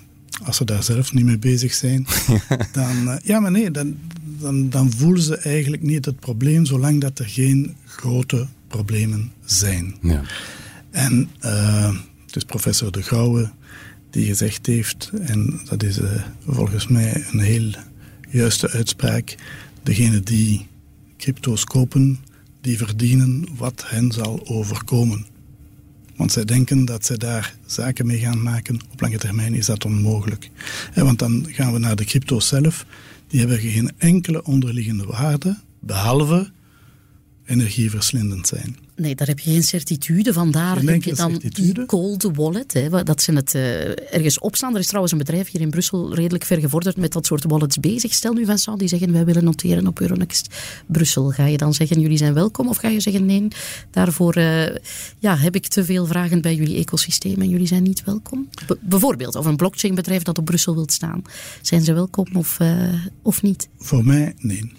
als 0.44 0.56
ze 0.56 0.64
daar 0.64 0.82
zelf 0.82 1.12
niet 1.12 1.24
mee 1.24 1.38
bezig 1.38 1.74
zijn, 1.74 2.06
dan... 2.72 3.08
uh, 3.08 3.14
ja, 3.22 3.40
maar 3.40 3.50
nee, 3.50 3.70
dan, 3.70 3.96
dan, 4.38 4.70
dan 4.70 4.92
voelen 4.92 5.22
ze 5.22 5.36
eigenlijk 5.36 5.82
niet 5.82 6.04
het 6.04 6.20
probleem, 6.20 6.66
zolang 6.66 7.00
dat 7.00 7.18
er 7.18 7.28
geen 7.28 7.76
grote 7.86 8.46
problemen 8.68 9.32
zijn. 9.44 9.94
Ja. 10.02 10.22
En 10.92 11.30
uh, 11.44 11.94
het 12.26 12.36
is 12.36 12.44
professor 12.44 12.92
De 12.92 13.02
Gouwe 13.02 13.50
die 14.10 14.26
gezegd 14.26 14.66
heeft, 14.66 15.10
en 15.20 15.60
dat 15.68 15.82
is 15.82 15.98
uh, 15.98 16.22
volgens 16.46 16.86
mij 16.86 17.24
een 17.30 17.40
heel 17.40 17.70
juiste 18.30 18.70
uitspraak, 18.70 19.34
degene 19.82 20.20
die 20.20 20.66
crypto's 21.16 21.64
kopen, 21.64 22.18
die 22.60 22.76
verdienen 22.76 23.48
wat 23.56 23.84
hen 23.86 24.12
zal 24.12 24.48
overkomen. 24.48 25.26
Want 26.16 26.32
zij 26.32 26.44
denken 26.44 26.84
dat 26.84 27.04
zij 27.04 27.16
daar 27.16 27.54
zaken 27.66 28.06
mee 28.06 28.18
gaan 28.18 28.42
maken. 28.42 28.80
Op 28.92 29.00
lange 29.00 29.18
termijn 29.18 29.54
is 29.54 29.66
dat 29.66 29.84
onmogelijk. 29.84 30.50
Want 30.94 31.18
dan 31.18 31.46
gaan 31.48 31.72
we 31.72 31.78
naar 31.78 31.96
de 31.96 32.04
crypto's 32.04 32.48
zelf. 32.48 32.86
Die 33.26 33.40
hebben 33.40 33.58
geen 33.58 33.92
enkele 33.98 34.44
onderliggende 34.44 35.04
waarde, 35.04 35.58
behalve 35.80 36.50
energieverslindend 37.44 38.48
zijn. 38.48 38.76
Nee, 38.96 39.14
daar 39.14 39.26
heb 39.26 39.38
je 39.38 39.50
geen 39.50 39.62
certitude. 39.62 40.32
Vandaar 40.32 40.82
heb 40.82 41.02
je 41.02 41.14
dan 41.14 41.42
die 41.48 41.86
cold 41.86 42.22
wallet. 42.34 42.72
Hè, 42.72 43.02
dat 43.02 43.22
ze 43.22 43.32
het 43.32 43.54
uh, 43.54 43.88
ergens 44.14 44.38
opstaan. 44.38 44.74
Er 44.74 44.80
is 44.80 44.86
trouwens 44.86 45.12
een 45.12 45.18
bedrijf 45.18 45.50
hier 45.50 45.60
in 45.60 45.70
Brussel 45.70 46.14
redelijk 46.14 46.44
ver 46.44 46.60
gevorderd 46.60 46.96
met 46.96 47.12
dat 47.12 47.26
soort 47.26 47.44
wallets 47.44 47.80
bezig. 47.80 48.12
Stel 48.12 48.32
nu 48.32 48.44
Vincent, 48.44 48.78
die 48.78 48.88
zeggen 48.88 49.12
wij 49.12 49.24
willen 49.24 49.44
noteren 49.44 49.86
op 49.86 50.00
Euronext 50.00 50.54
Brussel. 50.86 51.30
Ga 51.30 51.46
je 51.46 51.56
dan 51.56 51.74
zeggen 51.74 52.00
jullie 52.00 52.16
zijn 52.16 52.34
welkom? 52.34 52.68
Of 52.68 52.76
ga 52.76 52.88
je 52.88 53.00
zeggen 53.00 53.26
nee, 53.26 53.48
daarvoor 53.90 54.36
uh, 54.38 54.66
ja, 55.18 55.36
heb 55.36 55.54
ik 55.54 55.66
te 55.66 55.84
veel 55.84 56.06
vragen 56.06 56.40
bij 56.40 56.54
jullie 56.54 56.76
ecosysteem 56.76 57.40
en 57.40 57.48
jullie 57.48 57.66
zijn 57.66 57.82
niet 57.82 58.04
welkom? 58.04 58.48
B 58.66 58.74
bijvoorbeeld, 58.80 59.34
of 59.34 59.46
een 59.46 59.56
blockchainbedrijf 59.56 60.22
dat 60.22 60.38
op 60.38 60.44
Brussel 60.44 60.74
wilt 60.74 60.92
staan. 60.92 61.22
Zijn 61.62 61.82
ze 61.82 61.92
welkom 61.92 62.26
of, 62.32 62.58
uh, 62.60 62.94
of 63.22 63.42
niet? 63.42 63.68
Voor 63.78 64.04
mij, 64.04 64.34
nee. 64.38 64.72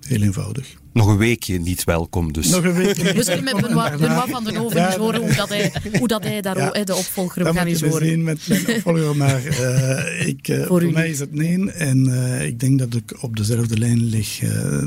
Heel 0.00 0.22
eenvoudig. 0.22 0.80
Nog 0.92 1.06
een 1.06 1.16
weekje 1.16 1.58
niet 1.58 1.84
welkom 1.84 2.32
dus. 2.32 2.48
Nog 2.48 2.64
een 2.64 2.72
weekje. 2.72 3.14
Misschien 3.14 3.44
met 3.44 3.60
Benoit, 3.60 3.96
Benoit 3.96 4.30
van 4.30 4.44
den 4.44 4.56
Hoven 4.56 4.80
ja, 4.80 4.98
horen 4.98 5.20
hoe 5.20 5.34
dat 5.34 5.48
hij, 5.48 5.72
hoe 5.98 6.08
dat 6.08 6.24
hij 6.24 6.40
daar 6.40 6.58
ja, 6.58 6.84
de 6.84 6.94
opvolger 6.94 7.46
gaat 7.46 7.64
eens 7.64 7.80
horen. 7.80 8.06
zien 8.06 8.22
met 8.22 8.48
mijn 8.48 8.66
opvolger, 8.68 9.16
maar 9.16 9.42
uh, 9.46 10.28
ik, 10.28 10.48
uh, 10.48 10.66
voor, 10.66 10.82
voor 10.82 10.92
mij 10.92 11.10
is 11.10 11.18
het 11.18 11.34
nee. 11.34 11.70
En 11.70 12.08
uh, 12.08 12.46
ik 12.46 12.60
denk 12.60 12.78
dat 12.78 12.94
ik 12.94 13.22
op 13.22 13.36
dezelfde 13.36 13.78
lijn 13.78 14.04
lig 14.04 14.38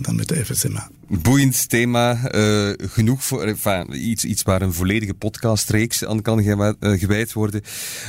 dan 0.01 0.15
met 0.15 0.27
de 0.27 0.45
FSMA. 0.45 0.89
Boeiend 1.07 1.69
thema. 1.69 2.19
genoeg 2.77 3.23
voor 3.23 3.43
enfin, 3.43 4.09
iets, 4.09 4.25
iets 4.25 4.43
waar 4.43 4.61
een 4.61 4.73
volledige 4.73 5.13
podcastreeks 5.13 6.05
aan 6.05 6.21
kan 6.21 6.43
gewijd 6.79 7.33
worden. 7.33 7.61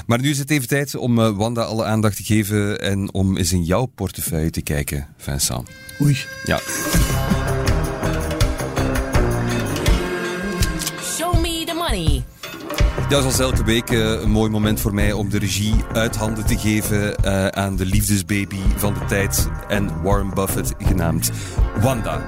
Maar 0.06 0.20
nu 0.20 0.30
is 0.30 0.38
het 0.38 0.50
even 0.50 0.68
tijd 0.68 0.94
om 0.94 1.14
Wanda 1.36 1.62
alle 1.62 1.84
aandacht 1.84 2.16
te 2.16 2.24
geven 2.24 2.80
en 2.80 3.12
om 3.12 3.36
eens 3.36 3.52
in 3.52 3.64
jouw 3.64 3.86
portefeuille 3.86 4.50
te 4.50 4.62
kijken, 4.62 5.06
Vincent. 5.16 5.68
Oei. 6.00 6.16
Ja. 6.44 6.60
Dat 13.08 13.24
als 13.24 13.38
elke 13.38 13.64
week 13.64 13.90
uh, 13.90 14.20
een 14.20 14.30
mooi 14.30 14.50
moment 14.50 14.80
voor 14.80 14.94
mij 14.94 15.12
om 15.12 15.28
de 15.28 15.38
regie 15.38 15.74
uit 15.92 16.16
handen 16.16 16.46
te 16.46 16.58
geven 16.58 17.14
uh, 17.24 17.46
aan 17.46 17.76
de 17.76 17.86
liefdesbaby 17.86 18.60
van 18.76 18.94
de 18.94 19.04
tijd 19.04 19.48
en 19.68 20.02
Warren 20.02 20.34
Buffett 20.34 20.74
genaamd 20.78 21.30
Wanda. 21.80 22.22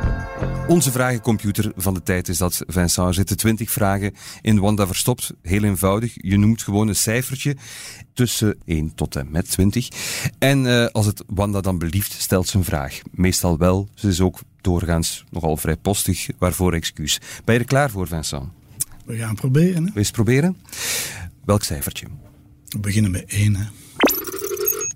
Onze 0.68 0.90
vragencomputer 0.90 1.72
van 1.76 1.94
de 1.94 2.02
tijd 2.02 2.28
is 2.28 2.38
dat, 2.38 2.62
Vincent. 2.66 3.08
Er 3.08 3.14
zitten 3.14 3.36
20 3.36 3.70
vragen 3.70 4.14
in 4.40 4.58
Wanda 4.60 4.86
verstopt. 4.86 5.32
Heel 5.42 5.62
eenvoudig. 5.62 6.12
Je 6.14 6.38
noemt 6.38 6.62
gewoon 6.62 6.88
een 6.88 6.96
cijfertje 6.96 7.56
tussen 8.14 8.58
1 8.64 8.94
tot 8.94 9.16
en 9.16 9.30
met 9.30 9.50
20. 9.50 9.88
En 10.38 10.64
uh, 10.64 10.86
als 10.86 11.06
het 11.06 11.24
Wanda 11.26 11.60
dan 11.60 11.78
belieft, 11.78 12.12
stelt 12.12 12.48
ze 12.48 12.56
een 12.56 12.64
vraag. 12.64 13.00
Meestal 13.10 13.58
wel. 13.58 13.88
Ze 13.94 14.08
is 14.08 14.20
ook 14.20 14.38
doorgaans 14.60 15.24
nogal 15.30 15.56
vrij 15.56 15.76
postig, 15.76 16.28
waarvoor 16.38 16.72
excuus. 16.72 17.20
Ben 17.44 17.54
je 17.54 17.60
er 17.60 17.66
klaar 17.66 17.90
voor, 17.90 18.06
Vincent? 18.06 18.57
We 19.08 19.16
gaan 19.16 19.34
proberen. 19.34 19.84
Hè? 19.84 19.90
Je 19.92 19.98
eens 19.98 20.10
proberen? 20.10 20.56
Welk 21.44 21.62
cijfertje? 21.62 22.06
We 22.68 22.78
beginnen 22.78 23.10
met 23.10 23.24
1. 23.26 23.56
Hè? 23.56 23.64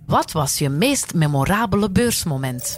Wat 0.07 0.33
was 0.33 0.59
je 0.59 0.69
meest 0.69 1.15
memorabele 1.15 1.91
beursmoment? 1.91 2.77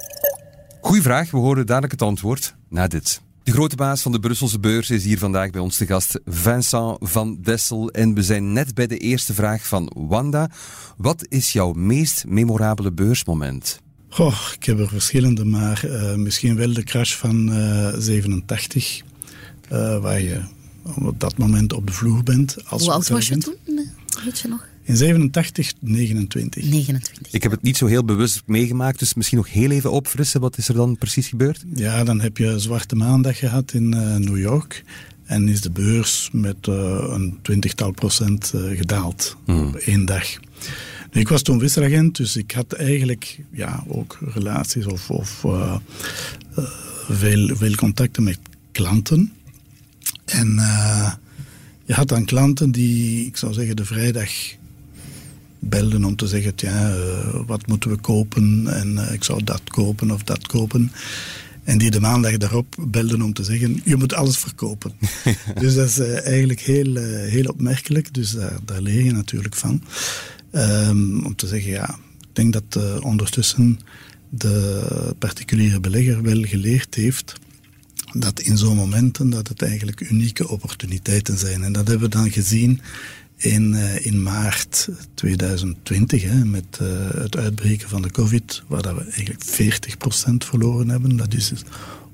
Goeie 0.80 1.02
vraag, 1.02 1.30
we 1.30 1.36
horen 1.36 1.66
dadelijk 1.66 1.92
het 1.92 2.02
antwoord 2.02 2.54
na 2.68 2.86
dit. 2.86 3.20
De 3.42 3.52
grote 3.52 3.76
baas 3.76 4.02
van 4.02 4.12
de 4.12 4.20
Brusselse 4.20 4.60
beurs 4.60 4.90
is 4.90 5.04
hier 5.04 5.18
vandaag 5.18 5.50
bij 5.50 5.60
ons 5.60 5.76
te 5.76 5.86
gast, 5.86 6.20
Vincent 6.24 6.96
van 7.00 7.38
Dessel. 7.40 7.90
En 7.90 8.14
we 8.14 8.22
zijn 8.22 8.52
net 8.52 8.74
bij 8.74 8.86
de 8.86 8.98
eerste 8.98 9.34
vraag 9.34 9.66
van 9.66 9.92
Wanda. 9.94 10.50
Wat 10.96 11.26
is 11.28 11.52
jouw 11.52 11.72
meest 11.72 12.24
memorabele 12.26 12.92
beursmoment? 12.92 13.80
Goh, 14.08 14.38
ik 14.56 14.64
heb 14.64 14.78
er 14.78 14.88
verschillende, 14.88 15.44
maar 15.44 15.84
uh, 15.84 16.14
misschien 16.14 16.56
wel 16.56 16.72
de 16.72 16.82
crash 16.82 17.14
van 17.14 17.58
uh, 17.58 17.94
87. 17.98 19.02
Uh, 19.72 19.98
waar 19.98 20.20
je 20.20 20.40
op 20.84 21.20
dat 21.20 21.38
moment 21.38 21.72
op 21.72 21.86
de 21.86 21.92
vloer 21.92 22.22
bent. 22.22 22.56
Als 22.68 22.82
Hoe 22.82 22.92
oud 22.92 23.08
was 23.08 23.28
je 23.28 23.38
toen? 23.38 23.56
Weet 24.24 24.38
je 24.38 24.48
nog? 24.48 24.66
In 24.82 24.96
87, 24.96 25.72
29. 25.78 26.64
29. 26.64 27.32
Ik 27.32 27.42
heb 27.42 27.52
het 27.52 27.62
niet 27.62 27.76
zo 27.76 27.86
heel 27.86 28.04
bewust 28.04 28.42
meegemaakt, 28.46 28.98
dus 28.98 29.14
misschien 29.14 29.38
nog 29.38 29.52
heel 29.52 29.70
even 29.70 29.90
opfrissen. 29.90 30.40
Wat 30.40 30.58
is 30.58 30.68
er 30.68 30.74
dan 30.74 30.98
precies 30.98 31.28
gebeurd? 31.28 31.64
Ja, 31.74 32.04
dan 32.04 32.20
heb 32.20 32.36
je 32.36 32.58
Zwarte 32.58 32.96
Maandag 32.96 33.38
gehad 33.38 33.72
in 33.72 33.94
uh, 33.94 34.16
New 34.16 34.38
York. 34.38 34.84
En 35.24 35.48
is 35.48 35.60
de 35.60 35.70
beurs 35.70 36.28
met 36.32 36.66
uh, 36.66 36.74
een 37.10 37.38
twintigtal 37.42 37.90
procent 37.90 38.52
uh, 38.54 38.76
gedaald 38.76 39.36
hmm. 39.44 39.66
op 39.66 39.74
één 39.74 40.04
dag. 40.04 40.26
Nu, 41.12 41.20
ik 41.20 41.28
was 41.28 41.42
toen 41.42 41.58
wisselagent, 41.58 42.16
dus 42.16 42.36
ik 42.36 42.50
had 42.50 42.72
eigenlijk 42.72 43.40
ja, 43.50 43.84
ook 43.88 44.18
relaties 44.34 44.86
of, 44.86 45.10
of 45.10 45.44
veel, 47.08 47.56
veel 47.56 47.74
contacten 47.74 48.22
met 48.22 48.38
klanten. 48.72 49.32
En 50.24 50.54
uh, 50.56 51.12
je 51.84 51.92
had 51.92 52.08
dan 52.08 52.24
klanten 52.24 52.70
die, 52.70 53.26
ik 53.26 53.36
zou 53.36 53.52
zeggen, 53.52 53.76
de 53.76 53.84
vrijdag 53.84 54.30
belden 55.58 56.04
om 56.04 56.16
te 56.16 56.26
zeggen, 56.26 56.52
ja, 56.56 56.96
uh, 56.96 57.46
wat 57.46 57.66
moeten 57.66 57.90
we 57.90 57.96
kopen? 57.96 58.66
En 58.66 58.92
uh, 58.92 59.12
ik 59.12 59.24
zou 59.24 59.44
dat 59.44 59.62
kopen 59.64 60.10
of 60.10 60.22
dat 60.22 60.46
kopen. 60.46 60.92
En 61.64 61.78
die 61.78 61.90
de 61.90 62.00
maandag 62.00 62.36
daarop 62.36 62.76
belden 62.78 63.22
om 63.22 63.32
te 63.32 63.44
zeggen, 63.44 63.80
je 63.84 63.96
moet 63.96 64.14
alles 64.14 64.36
verkopen. 64.36 64.92
dus 65.60 65.74
dat 65.74 65.88
is 65.88 65.98
eigenlijk 65.98 66.60
heel, 66.60 66.96
heel 67.06 67.44
opmerkelijk. 67.44 68.14
Dus 68.14 68.30
daar, 68.30 68.58
daar 68.64 68.80
leer 68.80 69.04
je 69.04 69.12
natuurlijk 69.12 69.54
van. 69.54 69.82
Um, 70.52 71.24
om 71.24 71.36
te 71.36 71.46
zeggen, 71.46 71.70
ja, 71.70 71.98
ik 72.20 72.28
denk 72.32 72.52
dat 72.52 73.00
ondertussen 73.02 73.80
de 74.28 75.14
particuliere 75.18 75.80
belegger 75.80 76.22
wel 76.22 76.42
geleerd 76.42 76.94
heeft 76.94 77.34
dat 78.14 78.40
in 78.40 78.56
zo'n 78.56 78.76
momenten 78.76 79.30
dat 79.30 79.48
het 79.48 79.62
eigenlijk 79.62 80.00
unieke 80.00 80.48
opportuniteiten 80.48 81.38
zijn. 81.38 81.62
En 81.62 81.72
dat 81.72 81.88
hebben 81.88 82.10
we 82.10 82.16
dan 82.16 82.30
gezien 82.30 82.80
in, 83.36 83.72
uh, 83.72 84.06
in 84.06 84.22
maart 84.22 84.88
2020, 85.14 86.22
hè, 86.22 86.44
met 86.44 86.78
uh, 86.82 86.88
het 87.22 87.36
uitbreken 87.36 87.88
van 87.88 88.02
de 88.02 88.10
COVID, 88.10 88.62
waar 88.66 88.82
dat 88.82 88.94
we 88.94 89.02
eigenlijk 89.02 89.44
40% 89.44 90.46
verloren 90.46 90.88
hebben. 90.88 91.16
Dat 91.16 91.34
is 91.34 91.48
dus 91.48 91.62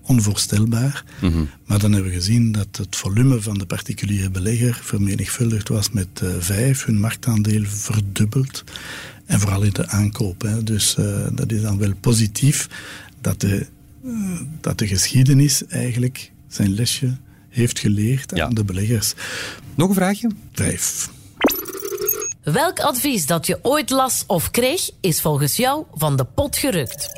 onvoorstelbaar. 0.02 1.04
Mm 1.20 1.32
-hmm. 1.32 1.48
Maar 1.66 1.78
dan 1.78 1.92
hebben 1.92 2.10
we 2.10 2.16
gezien 2.16 2.52
dat 2.52 2.76
het 2.76 2.96
volume 2.96 3.42
van 3.42 3.58
de 3.58 3.66
particuliere 3.66 4.30
belegger 4.30 4.80
vermenigvuldigd 4.82 5.68
was 5.68 5.90
met 5.90 6.20
uh, 6.22 6.30
vijf, 6.38 6.84
hun 6.84 7.00
marktaandeel 7.00 7.64
verdubbeld. 7.64 8.64
En 9.26 9.40
vooral 9.40 9.62
in 9.62 9.72
de 9.72 9.88
aankoop. 9.88 10.42
Hè. 10.42 10.62
Dus 10.62 10.96
dat 11.32 11.52
is 11.52 11.62
dan 11.62 11.78
wel 11.78 11.94
positief 12.00 12.68
dat 13.20 13.40
de, 13.40 13.66
dat 14.60 14.78
de 14.78 14.86
geschiedenis 14.86 15.66
eigenlijk 15.66 16.32
zijn 16.48 16.74
lesje 16.74 17.16
heeft 17.48 17.78
geleerd 17.78 18.36
ja. 18.36 18.44
aan 18.44 18.54
de 18.54 18.64
beleggers. 18.64 19.14
Nog 19.74 19.88
een 19.88 19.94
vraagje? 19.94 20.30
Vijf. 20.52 21.10
Welk 22.42 22.78
advies 22.78 23.26
dat 23.26 23.46
je 23.46 23.58
ooit 23.62 23.90
las 23.90 24.24
of 24.26 24.50
kreeg, 24.50 24.90
is 25.00 25.20
volgens 25.20 25.56
jou 25.56 25.84
van 25.94 26.16
de 26.16 26.24
pot 26.24 26.56
gerukt? 26.56 27.08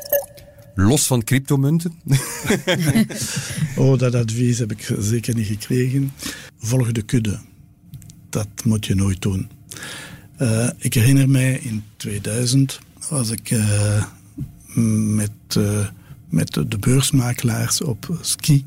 Los 0.75 1.05
van 1.05 1.23
cryptomunten? 1.23 1.99
oh, 3.77 3.97
dat 3.97 4.15
advies 4.15 4.57
heb 4.57 4.71
ik 4.71 4.95
zeker 4.99 5.35
niet 5.35 5.47
gekregen. 5.47 6.11
Volg 6.57 6.91
de 6.91 7.01
kudde. 7.01 7.39
Dat 8.29 8.47
moet 8.63 8.85
je 8.85 8.95
nooit 8.95 9.21
doen. 9.21 9.49
Uh, 10.41 10.69
ik 10.77 10.93
herinner 10.93 11.29
mij 11.29 11.59
in 11.61 11.83
2000 11.97 12.79
was 13.09 13.29
ik 13.29 13.51
uh, 13.51 14.05
met, 15.15 15.31
uh, 15.57 15.87
met 16.33 16.53
de 16.53 16.77
beursmakelaars 16.79 17.81
op 17.81 18.17
ski 18.21 18.65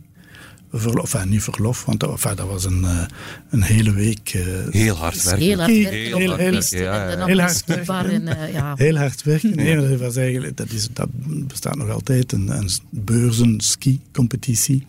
verlof, 0.72 1.14
enfin, 1.14 1.28
niet 1.28 1.42
verlof, 1.42 1.84
want 1.84 2.00
dat, 2.00 2.10
enfin, 2.10 2.36
dat 2.36 2.46
was 2.48 2.64
een, 2.64 2.80
uh, 2.80 3.04
een 3.50 3.62
hele 3.62 3.92
week. 3.92 4.34
Uh, 4.34 4.42
heel 4.70 4.94
hard 4.94 5.22
werken. 5.22 5.42
Heel 5.42 5.58
hard 5.58 5.72
werken. 5.72 5.92
Heel, 5.92 6.16
heel, 6.16 6.36
heel, 6.36 6.62
ja, 6.68 7.26
heel 7.26 7.38
hard 7.38 7.64
werken. 7.64 8.10
En, 8.10 8.22
uh, 8.22 8.52
ja. 8.52 8.74
Heel 8.76 8.96
hard 8.96 9.22
werken. 9.22 9.56
Nee, 9.56 9.88
dat, 9.88 10.00
was 10.00 10.16
eigenlijk, 10.16 10.56
dat, 10.56 10.70
is, 10.70 10.88
dat 10.92 11.08
bestaat 11.46 11.76
nog 11.76 11.90
altijd, 11.90 12.32
een, 12.32 12.48
een 12.48 12.70
beurzen-ski-competitie. 12.90 14.86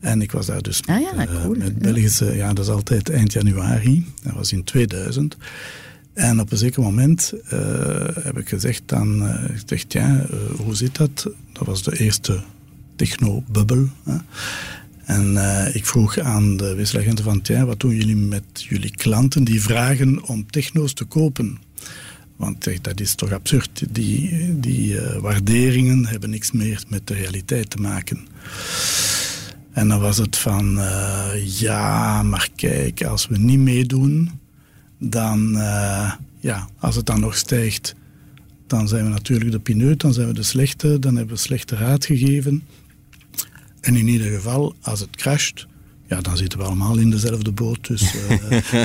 En 0.00 0.22
ik 0.22 0.32
was 0.32 0.46
daar 0.46 0.62
dus 0.62 0.80
ah, 0.86 1.00
ja, 1.00 1.26
cool. 1.26 1.54
met 1.54 1.78
Belgische, 1.78 2.36
ja, 2.36 2.52
dat 2.52 2.64
is 2.64 2.70
altijd 2.70 3.10
eind 3.10 3.32
januari. 3.32 4.06
Dat 4.22 4.34
was 4.34 4.52
in 4.52 4.64
2000. 4.64 5.36
En 6.14 6.40
op 6.40 6.52
een 6.52 6.58
zeker 6.58 6.82
moment 6.82 7.32
uh, 7.52 7.60
heb 8.20 8.38
ik 8.38 8.48
gezegd 8.48 8.82
dan, 8.86 9.22
uh, 9.22 9.44
ik 9.54 9.68
dacht, 9.68 9.92
ja, 9.92 10.26
uh, 10.30 10.58
hoe 10.58 10.74
zit 10.74 10.96
dat? 10.96 11.30
Dat 11.52 11.66
was 11.66 11.82
de 11.82 11.98
eerste 11.98 12.42
techno-bubbel. 12.96 13.88
En 15.04 15.36
ik 15.74 15.86
vroeg 15.86 16.18
aan 16.18 16.56
de 16.56 16.74
wisselagenten 16.74 17.24
van, 17.24 17.40
tja, 17.40 17.64
wat 17.64 17.80
doen 17.80 17.96
jullie 17.96 18.16
met 18.16 18.44
jullie 18.54 18.96
klanten 18.96 19.44
die 19.44 19.62
vragen 19.62 20.28
om 20.28 20.50
techno's 20.50 20.92
te 20.92 21.04
kopen? 21.04 21.58
Want 22.36 22.84
dat 22.84 23.00
is 23.00 23.14
toch 23.14 23.32
absurd. 23.32 23.84
Die, 23.90 24.60
die 24.60 25.00
waarderingen 25.20 26.06
hebben 26.06 26.30
niks 26.30 26.52
meer 26.52 26.84
met 26.88 27.06
de 27.06 27.14
realiteit 27.14 27.70
te 27.70 27.76
maken. 27.76 28.26
En 29.72 29.88
dan 29.88 30.00
was 30.00 30.18
het 30.18 30.36
van, 30.36 30.80
ja, 31.44 32.22
maar 32.22 32.48
kijk, 32.56 33.04
als 33.04 33.26
we 33.26 33.38
niet 33.38 33.58
meedoen, 33.58 34.30
dan, 35.10 35.52
ja, 36.40 36.68
als 36.78 36.96
het 36.96 37.06
dan 37.06 37.20
nog 37.20 37.36
stijgt, 37.36 37.94
dan 38.66 38.88
zijn 38.88 39.04
we 39.04 39.10
natuurlijk 39.10 39.50
de 39.50 39.58
pineut, 39.58 40.00
dan 40.00 40.12
zijn 40.12 40.26
we 40.26 40.34
de 40.34 40.42
slechte, 40.42 40.98
dan 40.98 41.16
hebben 41.16 41.34
we 41.34 41.40
slechte 41.40 41.76
raad 41.76 42.04
gegeven. 42.04 42.62
En 43.80 43.96
in 43.96 44.08
ieder 44.08 44.30
geval, 44.30 44.74
als 44.80 45.00
het 45.00 45.16
crasht, 45.16 45.66
ja, 46.06 46.20
dan 46.20 46.36
zitten 46.36 46.58
we 46.58 46.64
allemaal 46.64 46.96
in 46.98 47.10
dezelfde 47.10 47.52
boot. 47.52 47.86
Dus 47.86 48.14
uh, 48.14 48.28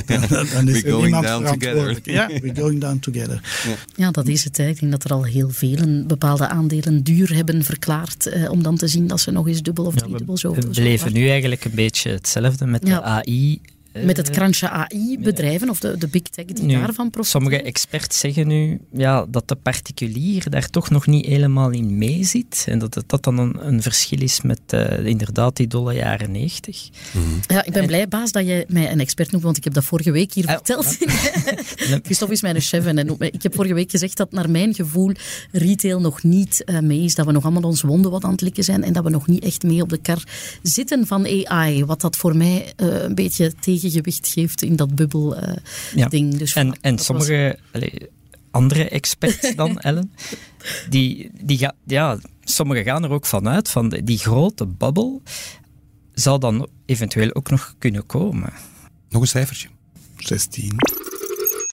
dan, 0.05 0.47
dan, 0.53 0.67
is 0.67 0.83
er 0.83 1.01
niemand 1.01 1.25
verantwoordelijk. 1.25 2.05
Ja, 2.05 2.27
we're 2.41 2.55
going 2.55 2.81
down 2.81 2.99
together. 2.99 3.41
Ja. 3.67 3.75
ja, 3.95 4.11
dat 4.11 4.27
is 4.27 4.43
het. 4.43 4.57
Ik 4.57 4.79
denk 4.79 4.91
dat 4.91 5.03
er 5.03 5.11
al 5.11 5.23
heel 5.23 5.49
velen 5.49 6.07
bepaalde 6.07 6.47
aandelen 6.47 7.03
duur 7.03 7.35
hebben 7.35 7.63
verklaard. 7.63 8.27
Eh, 8.27 8.51
om 8.51 8.63
dan 8.63 8.77
te 8.77 8.87
zien 8.87 9.07
dat 9.07 9.19
ze 9.19 9.31
nog 9.31 9.47
eens 9.47 9.61
dubbel 9.61 9.85
of 9.85 9.93
ja, 9.93 9.99
driedubbel 9.99 10.37
zo... 10.37 10.53
We 10.53 10.67
beleven 10.67 11.13
nu 11.13 11.29
eigenlijk 11.29 11.65
een 11.65 11.75
beetje 11.75 12.09
hetzelfde 12.09 12.65
met 12.65 12.81
de 12.81 13.01
AI 13.01 13.61
met 14.03 14.17
het 14.17 14.29
krantje 14.29 14.69
AI-bedrijven 14.69 15.69
of 15.69 15.79
de, 15.79 15.97
de 15.97 16.07
big 16.07 16.21
tech 16.21 16.45
die 16.45 16.67
daarvan 16.67 17.09
profiteren? 17.09 17.25
Sommige 17.25 17.61
experts 17.61 18.19
zeggen 18.19 18.47
nu 18.47 18.79
ja, 18.91 19.25
dat 19.29 19.47
de 19.47 19.55
particulier 19.55 20.49
daar 20.49 20.69
toch 20.69 20.89
nog 20.89 21.07
niet 21.07 21.25
helemaal 21.25 21.69
in 21.69 21.97
mee 21.97 22.23
zit. 22.23 22.65
En 22.67 22.79
dat 22.79 23.03
dat 23.07 23.23
dan 23.23 23.37
een, 23.37 23.67
een 23.67 23.81
verschil 23.81 24.21
is 24.21 24.41
met 24.41 24.59
uh, 24.73 25.05
inderdaad 25.05 25.55
die 25.55 25.67
dolle 25.67 25.93
jaren 25.93 26.31
90. 26.31 26.89
Mm. 27.11 27.39
Ja, 27.47 27.65
ik 27.65 27.73
ben 27.73 27.85
blij, 27.85 28.07
baas, 28.07 28.31
dat 28.31 28.45
je 28.45 28.65
mij 28.67 28.91
een 28.91 28.99
expert 28.99 29.31
noemt, 29.31 29.43
want 29.43 29.57
ik 29.57 29.63
heb 29.63 29.73
dat 29.73 29.83
vorige 29.83 30.11
week 30.11 30.33
hier 30.33 30.45
uh, 30.45 30.51
verteld. 30.51 30.85
Christophe 32.05 32.33
is 32.33 32.41
mijn 32.41 32.61
chef 32.61 32.85
en 32.85 33.17
ik 33.19 33.43
heb 33.43 33.55
vorige 33.55 33.73
week 33.73 33.91
gezegd 33.91 34.17
dat 34.17 34.31
naar 34.31 34.49
mijn 34.49 34.73
gevoel 34.73 35.11
retail 35.51 35.99
nog 35.99 36.23
niet 36.23 36.63
uh, 36.65 36.79
mee 36.79 37.03
is. 37.03 37.15
Dat 37.15 37.25
we 37.25 37.31
nog 37.31 37.43
allemaal 37.43 37.69
onze 37.69 37.87
wonden 37.87 38.11
wat 38.11 38.23
aan 38.23 38.31
het 38.31 38.41
likken 38.41 38.63
zijn 38.63 38.83
en 38.83 38.93
dat 38.93 39.03
we 39.03 39.09
nog 39.09 39.27
niet 39.27 39.43
echt 39.43 39.63
mee 39.63 39.81
op 39.81 39.89
de 39.89 39.97
kar 39.97 40.23
zitten 40.61 41.07
van 41.07 41.45
AI. 41.45 41.85
Wat 41.85 42.01
dat 42.01 42.15
voor 42.15 42.35
mij 42.35 42.73
een 42.75 43.15
beetje 43.15 43.53
tegen 43.59 43.86
gewicht 43.89 44.27
geeft 44.27 44.61
in 44.61 44.75
dat 44.75 44.95
bubbel-ding. 44.95 46.25
Uh, 46.25 46.31
ja. 46.31 46.37
Dus 46.37 46.53
en 46.53 46.77
en 46.81 46.99
sommige 46.99 47.59
allez, 47.71 47.93
andere 48.51 48.89
experts 48.89 49.55
dan, 49.55 49.79
Ellen, 49.87 50.13
die, 50.89 51.31
die 51.41 51.57
ga, 51.57 51.73
ja, 51.85 52.19
sommigen 52.43 52.83
gaan 52.83 53.03
er 53.03 53.09
ook 53.09 53.25
vanuit 53.25 53.69
van 53.69 53.89
die 53.89 54.17
grote 54.17 54.65
bubbel 54.67 55.21
zal 56.13 56.39
dan 56.39 56.67
eventueel 56.85 57.33
ook 57.33 57.49
nog 57.49 57.75
kunnen 57.77 58.05
komen. 58.05 58.53
Nog 59.09 59.21
een 59.21 59.27
cijfertje. 59.27 59.67
16. 60.17 60.75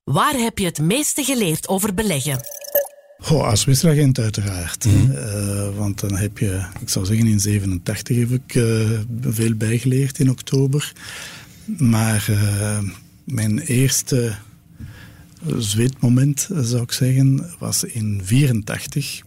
Waar 0.04 0.34
heb 0.34 0.58
je 0.58 0.64
het 0.64 0.78
meeste 0.78 1.24
geleerd 1.24 1.68
over 1.68 1.94
beleggen? 1.94 2.40
Oh, 3.30 3.48
als 3.48 3.64
wisselagent 3.64 4.18
uiteraard. 4.18 4.84
Mm 4.84 4.92
-hmm. 4.92 5.10
uh, 5.10 5.76
want 5.76 6.00
dan 6.00 6.16
heb 6.16 6.38
je, 6.38 6.66
ik 6.80 6.88
zou 6.88 7.06
zeggen 7.06 7.26
in 7.26 7.40
87 7.40 8.16
heb 8.16 8.30
ik 8.30 8.54
uh, 8.54 9.00
veel 9.20 9.54
bijgeleerd 9.54 10.18
in 10.18 10.30
oktober. 10.30 10.92
Maar 11.64 12.26
uh, 12.30 12.78
mijn 13.24 13.58
eerste 13.58 14.34
zweetmoment, 15.56 16.48
zou 16.60 16.82
ik 16.82 16.92
zeggen, 16.92 17.50
was 17.58 17.84
in 17.84 18.20
84. 18.24 19.22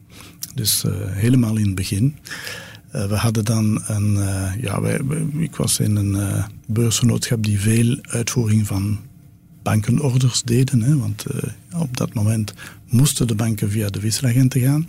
Dus 0.53 0.83
uh, 0.83 0.93
helemaal 1.05 1.57
in 1.57 1.65
het 1.65 1.75
begin. 1.75 2.15
Uh, 2.95 3.05
we 3.05 3.15
hadden 3.15 3.45
dan 3.45 3.81
een... 3.87 4.13
ja, 4.61 4.81
wij, 4.81 4.99
ik 5.37 5.55
was 5.55 5.79
in 5.79 5.95
een 5.95 6.43
beursgenootschap 6.67 7.43
die 7.43 7.59
veel 7.59 7.97
uitvoering 8.01 8.67
van 8.67 8.99
bankenorders 9.63 10.43
deden. 10.43 10.81
Hè, 10.81 10.97
want 10.97 11.25
op 11.73 11.97
dat 11.97 12.13
moment 12.13 12.53
moesten 12.89 13.27
de 13.27 13.35
banken 13.35 13.71
via 13.71 13.89
de 13.89 13.99
wisselagenten 13.99 14.61
gaan. 14.61 14.87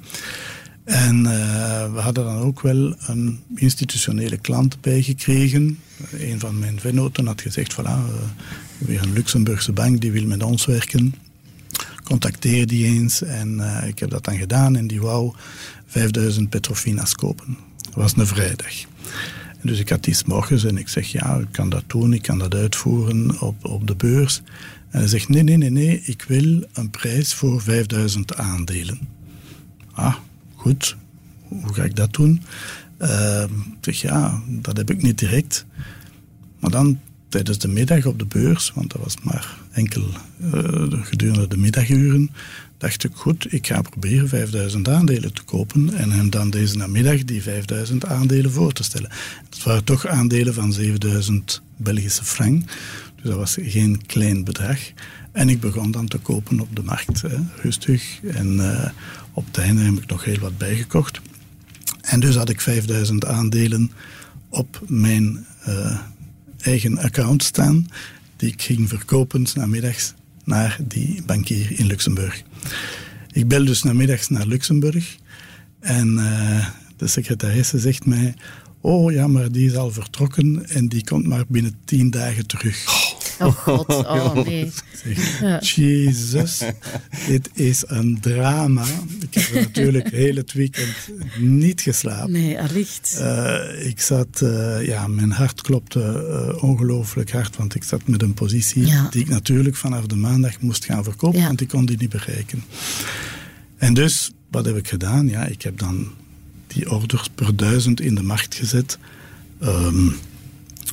En 0.88 1.16
uh, 1.16 1.92
we 1.92 2.00
hadden 2.00 2.24
dan 2.24 2.38
ook 2.38 2.60
wel 2.60 2.94
een 3.06 3.40
institutionele 3.54 4.36
klant 4.36 4.80
bijgekregen. 4.80 5.78
Een 6.12 6.40
van 6.40 6.58
mijn 6.58 6.80
vennoten 6.80 7.26
had 7.26 7.40
gezegd, 7.40 7.72
voilà, 7.72 7.84
uh, 7.84 8.02
weer 8.78 9.02
een 9.02 9.12
Luxemburgse 9.12 9.72
bank 9.72 10.00
die 10.00 10.12
wil 10.12 10.26
met 10.26 10.42
ons 10.42 10.66
werken. 10.66 11.14
Contacteer 12.04 12.66
die 12.66 12.84
eens. 12.84 13.22
En 13.22 13.58
uh, 13.58 13.86
ik 13.86 13.98
heb 13.98 14.10
dat 14.10 14.24
dan 14.24 14.36
gedaan 14.36 14.76
en 14.76 14.86
die 14.86 15.00
wou 15.00 15.32
5000 15.86 16.48
Petrofina's 16.48 17.14
kopen. 17.14 17.56
Dat 17.82 17.94
was 17.94 18.16
een 18.16 18.26
vrijdag. 18.26 18.74
Dus 19.62 19.78
ik 19.78 19.88
had 19.88 20.04
die 20.04 20.16
morgens 20.26 20.64
en 20.64 20.76
ik 20.76 20.88
zeg, 20.88 21.12
ja, 21.12 21.36
ik 21.36 21.52
kan 21.52 21.68
dat 21.68 21.84
doen, 21.86 22.12
ik 22.12 22.22
kan 22.22 22.38
dat 22.38 22.54
uitvoeren 22.54 23.40
op, 23.40 23.64
op 23.64 23.86
de 23.86 23.96
beurs. 23.96 24.42
En 24.90 24.98
hij 24.98 25.08
zegt, 25.08 25.28
nee, 25.28 25.42
nee, 25.42 25.56
nee, 25.56 25.70
nee, 25.70 26.02
ik 26.04 26.24
wil 26.28 26.64
een 26.72 26.90
prijs 26.90 27.34
voor 27.34 27.60
5000 27.60 28.36
aandelen. 28.36 28.98
Ah, 29.92 30.14
hoe 31.48 31.74
ga 31.74 31.82
ik 31.82 31.96
dat 31.96 32.12
doen? 32.12 32.42
Uh, 33.02 33.44
zeg, 33.80 34.00
ja, 34.00 34.42
dat 34.46 34.76
heb 34.76 34.90
ik 34.90 35.02
niet 35.02 35.18
direct. 35.18 35.66
Maar 36.58 36.70
dan 36.70 36.98
tijdens 37.28 37.58
de 37.58 37.68
middag 37.68 38.06
op 38.06 38.18
de 38.18 38.26
beurs, 38.26 38.72
want 38.74 38.90
dat 38.92 39.02
was 39.02 39.14
maar 39.22 39.58
enkel 39.72 40.04
uh, 40.40 41.02
gedurende 41.02 41.48
de 41.48 41.56
middaguren, 41.56 42.30
dacht 42.78 43.04
ik, 43.04 43.10
goed, 43.14 43.52
ik 43.52 43.66
ga 43.66 43.82
proberen 43.82 44.28
5000 44.28 44.88
aandelen 44.88 45.32
te 45.32 45.42
kopen 45.42 45.94
en 45.94 46.10
hem 46.10 46.30
dan 46.30 46.50
deze 46.50 46.76
namiddag 46.76 47.24
die 47.24 47.42
5000 47.42 48.06
aandelen 48.06 48.50
voor 48.50 48.72
te 48.72 48.82
stellen. 48.82 49.10
Het 49.50 49.62
waren 49.62 49.84
toch 49.84 50.06
aandelen 50.06 50.54
van 50.54 50.72
7000 50.72 51.62
Belgische 51.76 52.24
frank, 52.24 52.66
dus 53.14 53.24
dat 53.24 53.36
was 53.36 53.56
geen 53.60 54.06
klein 54.06 54.44
bedrag. 54.44 54.78
En 55.38 55.48
ik 55.48 55.60
begon 55.60 55.90
dan 55.90 56.08
te 56.08 56.18
kopen 56.18 56.60
op 56.60 56.76
de 56.76 56.82
markt, 56.82 57.22
rustig. 57.62 58.20
En 58.22 58.54
uh, 58.54 58.88
op 59.32 59.46
het 59.46 59.58
einde 59.58 59.82
heb 59.82 59.94
ik 59.94 60.06
nog 60.06 60.24
heel 60.24 60.38
wat 60.38 60.58
bijgekocht. 60.58 61.20
En 62.00 62.20
dus 62.20 62.34
had 62.34 62.48
ik 62.48 62.60
5000 62.60 63.24
aandelen 63.24 63.90
op 64.48 64.80
mijn 64.86 65.46
uh, 65.68 65.98
eigen 66.60 66.98
account 66.98 67.42
staan, 67.42 67.88
die 68.36 68.52
ik 68.52 68.62
ging 68.62 68.88
verkopen 68.88 69.46
namiddags 69.54 70.14
naar 70.44 70.78
die 70.88 71.22
bankier 71.22 71.78
in 71.78 71.86
Luxemburg. 71.86 72.42
Ik 73.32 73.48
bel 73.48 73.64
dus 73.64 73.82
namiddags 73.82 74.28
naar 74.28 74.46
Luxemburg 74.46 75.16
en 75.80 76.08
uh, 76.12 76.66
de 76.96 77.06
secretaresse 77.06 77.78
zegt 77.78 78.06
mij: 78.06 78.34
Oh 78.80 79.12
ja, 79.12 79.26
maar 79.26 79.52
die 79.52 79.66
is 79.66 79.76
al 79.76 79.90
vertrokken 79.90 80.68
en 80.68 80.88
die 80.88 81.04
komt 81.04 81.26
maar 81.26 81.44
binnen 81.48 81.74
tien 81.84 82.10
dagen 82.10 82.46
terug. 82.46 83.07
Oh 83.40 83.54
god, 83.54 83.88
oh 83.88 84.34
nee. 84.34 84.72
Ja. 85.40 85.58
Jezus, 85.58 86.62
dit 87.26 87.50
is 87.52 87.84
een 87.86 88.20
drama. 88.20 88.84
Ik 89.20 89.34
heb 89.34 89.52
natuurlijk 89.52 90.10
heel 90.10 90.36
het 90.36 90.52
weekend 90.52 90.94
niet 91.38 91.80
geslapen. 91.80 92.32
Nee, 92.32 92.60
allicht. 92.60 93.16
Uh, 93.20 93.86
ik 93.86 94.00
zat, 94.00 94.40
uh, 94.42 94.86
ja, 94.86 95.06
mijn 95.06 95.30
hart 95.30 95.60
klopte 95.60 96.00
uh, 96.00 96.62
ongelooflijk 96.62 97.32
hard, 97.32 97.56
want 97.56 97.74
ik 97.74 97.84
zat 97.84 98.06
met 98.06 98.22
een 98.22 98.34
positie 98.34 98.86
ja. 98.86 99.06
die 99.10 99.20
ik 99.20 99.28
natuurlijk 99.28 99.76
vanaf 99.76 100.06
de 100.06 100.16
maandag 100.16 100.60
moest 100.60 100.84
gaan 100.84 101.04
verkopen, 101.04 101.40
ja. 101.40 101.46
want 101.46 101.60
ik 101.60 101.68
kon 101.68 101.86
die 101.86 101.96
niet 101.98 102.10
bereiken. 102.10 102.64
En 103.76 103.94
dus, 103.94 104.30
wat 104.50 104.64
heb 104.64 104.76
ik 104.76 104.88
gedaan? 104.88 105.28
Ja, 105.28 105.46
ik 105.46 105.62
heb 105.62 105.78
dan 105.78 106.08
die 106.66 106.90
orders 106.90 107.28
per 107.34 107.56
duizend 107.56 108.00
in 108.00 108.14
de 108.14 108.22
markt 108.22 108.54
gezet. 108.54 108.98
Um, 109.62 110.16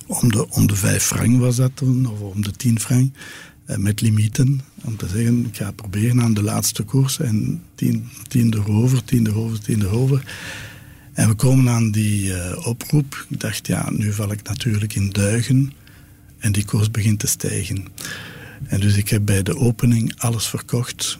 om 0.06 0.32
de, 0.32 0.50
om 0.50 0.68
de 0.68 0.76
vijf 0.76 1.04
frank 1.04 1.40
was 1.40 1.56
dat 1.56 1.72
toen, 1.74 2.06
of 2.06 2.20
om 2.20 2.42
de 2.42 2.52
tien 2.52 2.80
frank. 2.80 3.16
Uh, 3.70 3.78
met 3.78 4.02
limieten. 4.02 4.62
Om 4.84 4.98
te 4.98 5.08
zeggen, 5.08 5.46
ik 5.46 5.56
ga 5.56 5.72
proberen 5.72 6.22
aan 6.22 6.34
de 6.34 6.44
laatste 6.44 6.84
koers. 6.84 7.20
En 7.20 7.62
tien, 7.76 8.08
tien 8.28 8.54
erover, 8.54 9.04
tien 9.04 9.28
erover, 9.28 9.60
tien 9.60 9.82
erover. 9.82 10.24
En 11.14 11.28
we 11.28 11.34
komen 11.34 11.70
aan 11.70 11.92
die 11.92 12.26
uh, 12.26 12.68
oproep. 12.68 13.26
Ik 13.30 13.40
dacht, 13.40 13.68
ja, 13.68 13.90
nu 13.90 14.14
val 14.14 14.32
ik 14.32 14.44
natuurlijk 14.44 14.96
in 14.96 15.10
duigen. 15.10 15.72
En 16.38 16.52
die 16.52 16.66
koers 16.66 16.92
begint 16.92 17.20
te 17.20 17.28
stijgen. 17.28 17.86
En 18.68 18.80
dus 18.80 18.98
ik 18.98 19.10
heb 19.10 19.26
bij 19.26 19.44
de 19.44 19.58
opening 19.58 20.14
alles 20.18 20.48
verkocht 20.48 21.20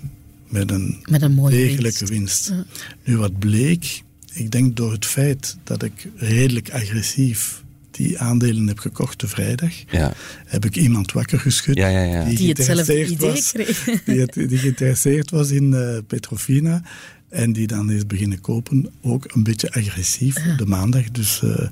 met 0.50 0.72
een, 0.72 0.98
met 1.04 1.22
een 1.22 1.34
mooie 1.34 1.56
degelijke 1.56 2.06
winst. 2.06 2.50
winst. 2.50 2.68
Ja. 2.70 2.82
Nu 3.04 3.18
wat 3.18 3.40
bleek, 3.40 4.04
ik 4.34 4.52
denk 4.52 4.76
door 4.76 4.92
het 4.92 5.06
feit 5.06 5.58
dat 5.64 5.84
ik 5.84 6.08
redelijk 6.16 6.72
agressief 6.72 7.64
die 7.96 8.20
aandelen 8.20 8.68
heb 8.68 8.80
gekocht 8.80 9.20
de 9.20 9.28
vrijdag, 9.28 9.74
ja. 9.92 10.14
heb 10.46 10.66
ik 10.66 10.76
iemand 10.76 11.12
wakker 11.12 11.40
geschud 11.40 11.76
ja, 11.76 11.88
ja, 11.88 12.24
die, 12.24 12.38
die 12.38 12.50
hetzelfde 12.50 13.06
idee 13.06 13.32
was, 13.32 13.52
kreeg. 13.52 13.84
Die, 14.06 14.20
het, 14.20 14.34
die 14.34 14.58
geïnteresseerd 14.58 15.32
was 15.32 15.50
in 15.50 15.72
uh, 15.72 15.98
Petrofina. 16.08 16.82
En 17.30 17.54
die 17.54 17.68
dan 17.68 17.92
is 17.92 18.06
beginnen 18.06 18.42
kopen, 18.42 18.94
ook 19.02 19.26
een 19.34 19.44
beetje 19.44 19.72
agressief 19.72 20.36
de 20.58 20.66
maandag. 20.66 21.12
Dus 21.12 21.42
uh, 21.44 21.68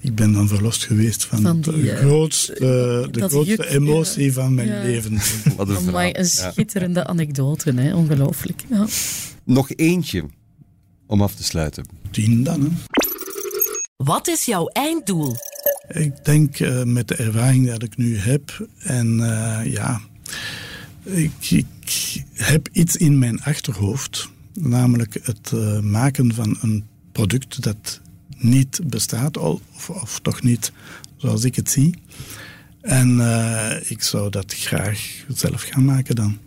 ik 0.00 0.14
ben 0.14 0.32
dan 0.32 0.48
verlost 0.48 0.84
geweest 0.84 1.24
van, 1.24 1.40
van 1.40 1.60
die, 1.60 1.72
de 1.72 1.78
uh, 1.78 1.96
grootste, 1.96 2.54
de 3.10 3.28
grootste 3.28 3.56
juk, 3.56 3.64
emotie 3.64 4.24
ja. 4.24 4.32
van 4.32 4.54
mijn 4.54 4.68
ja. 4.68 4.82
leven. 4.82 5.18
Wat 5.56 5.68
een, 5.68 5.76
Amai, 5.76 6.12
een 6.14 6.26
schitterende 6.26 7.06
anekdote, 7.06 7.72
hè? 7.72 7.94
ongelooflijk. 7.94 8.62
Nog 9.44 9.70
eentje 9.70 10.24
om 11.06 11.22
af 11.22 11.34
te 11.34 11.44
sluiten. 11.44 11.86
Tien 12.10 12.42
dan, 12.42 12.60
hè. 12.60 12.68
Wat 13.96 14.28
is 14.28 14.44
jouw 14.44 14.66
einddoel? 14.66 15.36
Ik 15.88 16.24
denk 16.24 16.60
uh, 16.60 16.82
met 16.82 17.08
de 17.08 17.14
ervaring 17.14 17.70
dat 17.70 17.82
ik 17.82 17.96
nu 17.96 18.18
heb 18.18 18.68
en 18.78 19.18
uh, 19.18 19.60
ja, 19.64 20.00
ik, 21.02 21.64
heb 22.32 22.68
iets 22.72 22.96
in 22.96 23.18
mijn 23.18 23.42
achterhoofd, 23.42 24.28
namelijk 24.52 25.18
het 25.22 25.50
uh, 25.54 25.80
maken 25.80 26.34
van 26.34 26.58
een 26.60 26.84
product 27.12 27.62
dat 27.62 28.00
niet 28.36 28.80
bestaat, 28.84 29.36
of, 29.36 29.90
of 29.90 30.20
toch 30.20 30.42
niet 30.42 30.72
zoals 31.16 31.44
ik 31.44 31.56
het 31.56 31.70
zie. 31.70 31.94
En 32.80 33.20
ik 33.88 34.02
zou 34.02 34.30
dat 34.30 34.54
graag 34.54 35.24
zelf 35.28 35.62
gaan 35.62 35.84
maken 35.84 36.14
dan. 36.14 36.38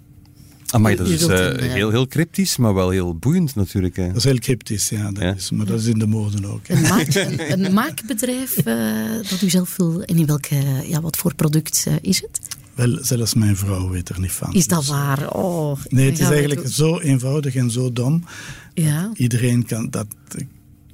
Amai, 0.69 0.95
dat 0.95 1.07
is 1.07 1.27
uh, 1.27 1.57
heel, 1.57 1.89
heel 1.89 2.07
cryptisch, 2.07 2.57
maar 2.57 2.73
wel 2.73 2.89
heel 2.89 3.15
boeiend 3.15 3.55
natuurlijk. 3.55 3.95
Hè. 3.95 4.07
Dat 4.07 4.15
is 4.15 4.23
heel 4.23 4.39
cryptisch, 4.39 4.89
ja. 4.89 5.11
Dat 5.11 5.23
ja? 5.23 5.33
Is, 5.33 5.51
maar 5.51 5.65
dat 5.65 5.79
is 5.79 5.85
in 5.85 5.99
de 5.99 6.07
mode 6.07 6.47
ook. 6.47 6.67
Een, 6.67 6.81
maak, 6.81 7.15
een, 7.15 7.65
een 7.65 7.73
maakbedrijf 7.73 8.57
uh, 8.67 9.29
dat 9.29 9.41
u 9.41 9.49
zelf 9.49 9.75
wil... 9.75 10.03
En 10.03 10.17
in 10.17 10.25
welke, 10.25 10.55
ja, 10.87 11.01
wat 11.01 11.17
voor 11.17 11.35
product 11.35 11.85
uh, 11.87 11.93
is 12.01 12.21
het? 12.21 12.39
Wel, 12.73 12.97
zelfs 13.01 13.33
mijn 13.33 13.55
vrouw 13.55 13.89
weet 13.89 14.09
er 14.09 14.19
niet 14.19 14.31
van. 14.31 14.53
Is 14.53 14.67
dat 14.67 14.79
dus, 14.79 14.89
waar? 14.89 15.29
Oh, 15.29 15.79
nee, 15.89 16.09
het 16.09 16.19
is 16.19 16.29
eigenlijk 16.29 16.67
zo 16.67 16.99
eenvoudig 16.99 17.55
en 17.55 17.71
zo 17.71 17.93
dom. 17.93 18.23
Ja. 18.73 19.11
Iedereen 19.13 19.65
kan 19.65 19.89
dat 19.89 20.07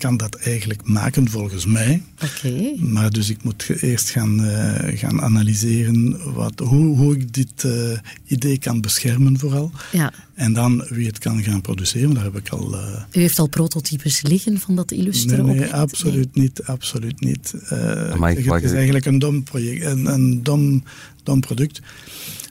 kan 0.02 0.18
dat 0.18 0.36
eigenlijk 0.36 0.84
maken 0.84 1.30
volgens 1.30 1.66
mij. 1.66 2.02
Okay. 2.24 2.76
Maar 2.80 3.10
dus 3.10 3.30
ik 3.30 3.44
moet 3.44 3.70
eerst 3.82 4.10
gaan, 4.10 4.46
uh, 4.46 4.98
gaan 4.98 5.22
analyseren 5.22 6.34
wat, 6.34 6.60
hoe, 6.60 6.98
hoe 6.98 7.16
ik 7.16 7.34
dit 7.34 7.64
uh, 7.64 7.98
idee 8.26 8.58
kan 8.58 8.82
beschermen 8.82 9.40
vooral. 9.40 9.72
Ja. 9.92 10.14
En 10.34 10.54
dan 10.54 10.86
wie 10.90 11.08
het 11.08 11.18
kan 11.18 11.44
gaan 11.44 11.62
produceren, 11.62 12.14
daar 12.14 12.24
heb 12.24 12.38
ik 12.38 12.50
al... 12.50 12.74
Uh... 12.74 13.02
U 13.12 13.20
heeft 13.20 13.40
al 13.40 13.48
prototypes 13.48 14.22
liggen 14.22 14.60
van 14.60 14.76
dat 14.76 14.92
illusteren? 14.92 15.46
Nee, 15.46 15.60
nee 15.60 15.74
absoluut 15.74 16.36
nee. 16.36 16.44
niet. 16.44 16.64
Absoluut 16.64 17.20
niet. 17.20 17.54
het 17.68 18.64
is 18.64 18.72
eigenlijk 18.72 19.06
een 19.06 19.20
dom 19.20 19.44
project, 19.44 19.86
een, 19.86 20.06
een 20.06 20.44
dom, 20.44 20.84
dom 21.24 21.40
product. 21.40 21.82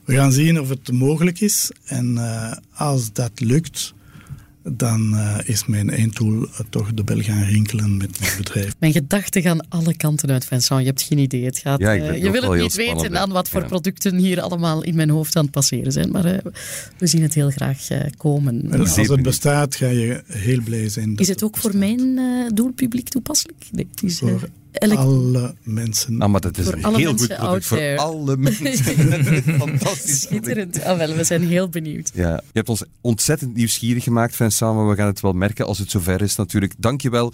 We 0.05 0.14
gaan 0.14 0.32
zien 0.32 0.61
of 0.61 0.68
het 0.68 0.92
mogelijk 0.92 1.40
is. 1.40 1.70
En 1.84 2.18
als 2.72 3.12
dat 3.12 3.40
lukt 3.40 3.94
dan 4.62 5.14
uh, 5.14 5.38
is 5.44 5.66
mijn 5.66 5.90
einddoel 5.90 6.42
uh, 6.42 6.61
toch 6.68 6.94
de 6.94 7.04
bel 7.04 7.20
gaan 7.20 7.42
rinkelen 7.42 7.96
met 7.96 8.20
mijn 8.20 8.32
bedrijf. 8.36 8.74
Mijn 8.78 8.92
gedachten 8.92 9.42
gaan 9.42 9.68
alle 9.68 9.96
kanten 9.96 10.30
uit, 10.30 10.44
Vincent. 10.44 10.80
Je 10.80 10.86
hebt 10.86 11.02
geen 11.02 11.18
idee. 11.18 11.44
Het 11.44 11.58
gaat, 11.58 11.80
ja, 11.80 11.96
uh, 11.96 12.22
je 12.22 12.30
wil 12.30 12.42
het 12.42 12.61
niet 12.61 12.74
weten 12.74 13.18
aan 13.18 13.30
wat 13.30 13.48
voor 13.48 13.61
ja. 13.61 13.66
producten 13.66 14.16
hier 14.16 14.40
allemaal 14.40 14.82
in 14.82 14.94
mijn 14.94 15.11
hoofd 15.11 15.36
aan 15.36 15.42
het 15.42 15.52
passeren 15.52 15.92
zijn. 15.92 16.11
Maar 16.11 16.40
we 16.98 17.06
zien 17.06 17.22
het 17.22 17.34
heel 17.34 17.50
graag 17.50 17.86
komen. 18.16 18.70
En 18.70 18.80
als 18.80 18.96
het 18.96 19.22
bestaat, 19.22 19.74
ga 19.74 19.88
je 19.88 20.22
heel 20.26 20.61
blij 20.62 20.88
zijn. 20.88 21.16
is 21.16 21.28
het 21.28 21.42
ook 21.42 21.54
het 21.54 21.62
voor 21.62 21.76
mijn 21.76 22.20
doelpubliek 22.54 23.08
toepasselijk? 23.08 23.64
Nee, 23.70 23.86
het 23.90 24.02
is, 24.02 24.18
voor 24.18 24.28
Elk... 24.28 24.48
alle 24.72 25.54
mensen. 25.62 26.20
Ah, 26.20 26.28
maar 26.30 26.40
dat 26.40 26.58
is 26.58 26.64
voor 26.64 26.74
een 26.74 26.84
alle 26.84 26.96
heel 26.98 27.10
goed 27.10 27.18
mensen 27.18 27.36
product 27.36 27.66
voor 27.66 27.76
there. 27.76 27.98
alle 27.98 28.36
mensen. 28.46 28.74
Fantastisch. 29.58 30.20
Schitterend. 30.20 30.82
Ah, 30.84 30.96
wel, 30.96 31.14
we 31.14 31.24
zijn 31.24 31.46
heel 31.48 31.68
benieuwd. 31.68 32.10
Ja, 32.14 32.30
je 32.30 32.40
hebt 32.52 32.68
ons 32.68 32.84
ontzettend 33.00 33.54
nieuwsgierig 33.54 34.04
gemaakt, 34.04 34.36
Vincent, 34.36 34.74
maar 34.74 34.88
we 34.88 34.94
gaan 34.94 35.06
het 35.06 35.20
wel 35.20 35.32
merken 35.32 35.66
als 35.66 35.78
het 35.78 35.90
zover 35.90 36.22
is 36.22 36.36
natuurlijk. 36.36 36.74
Dank 36.78 37.00
je 37.00 37.10
wel. 37.10 37.32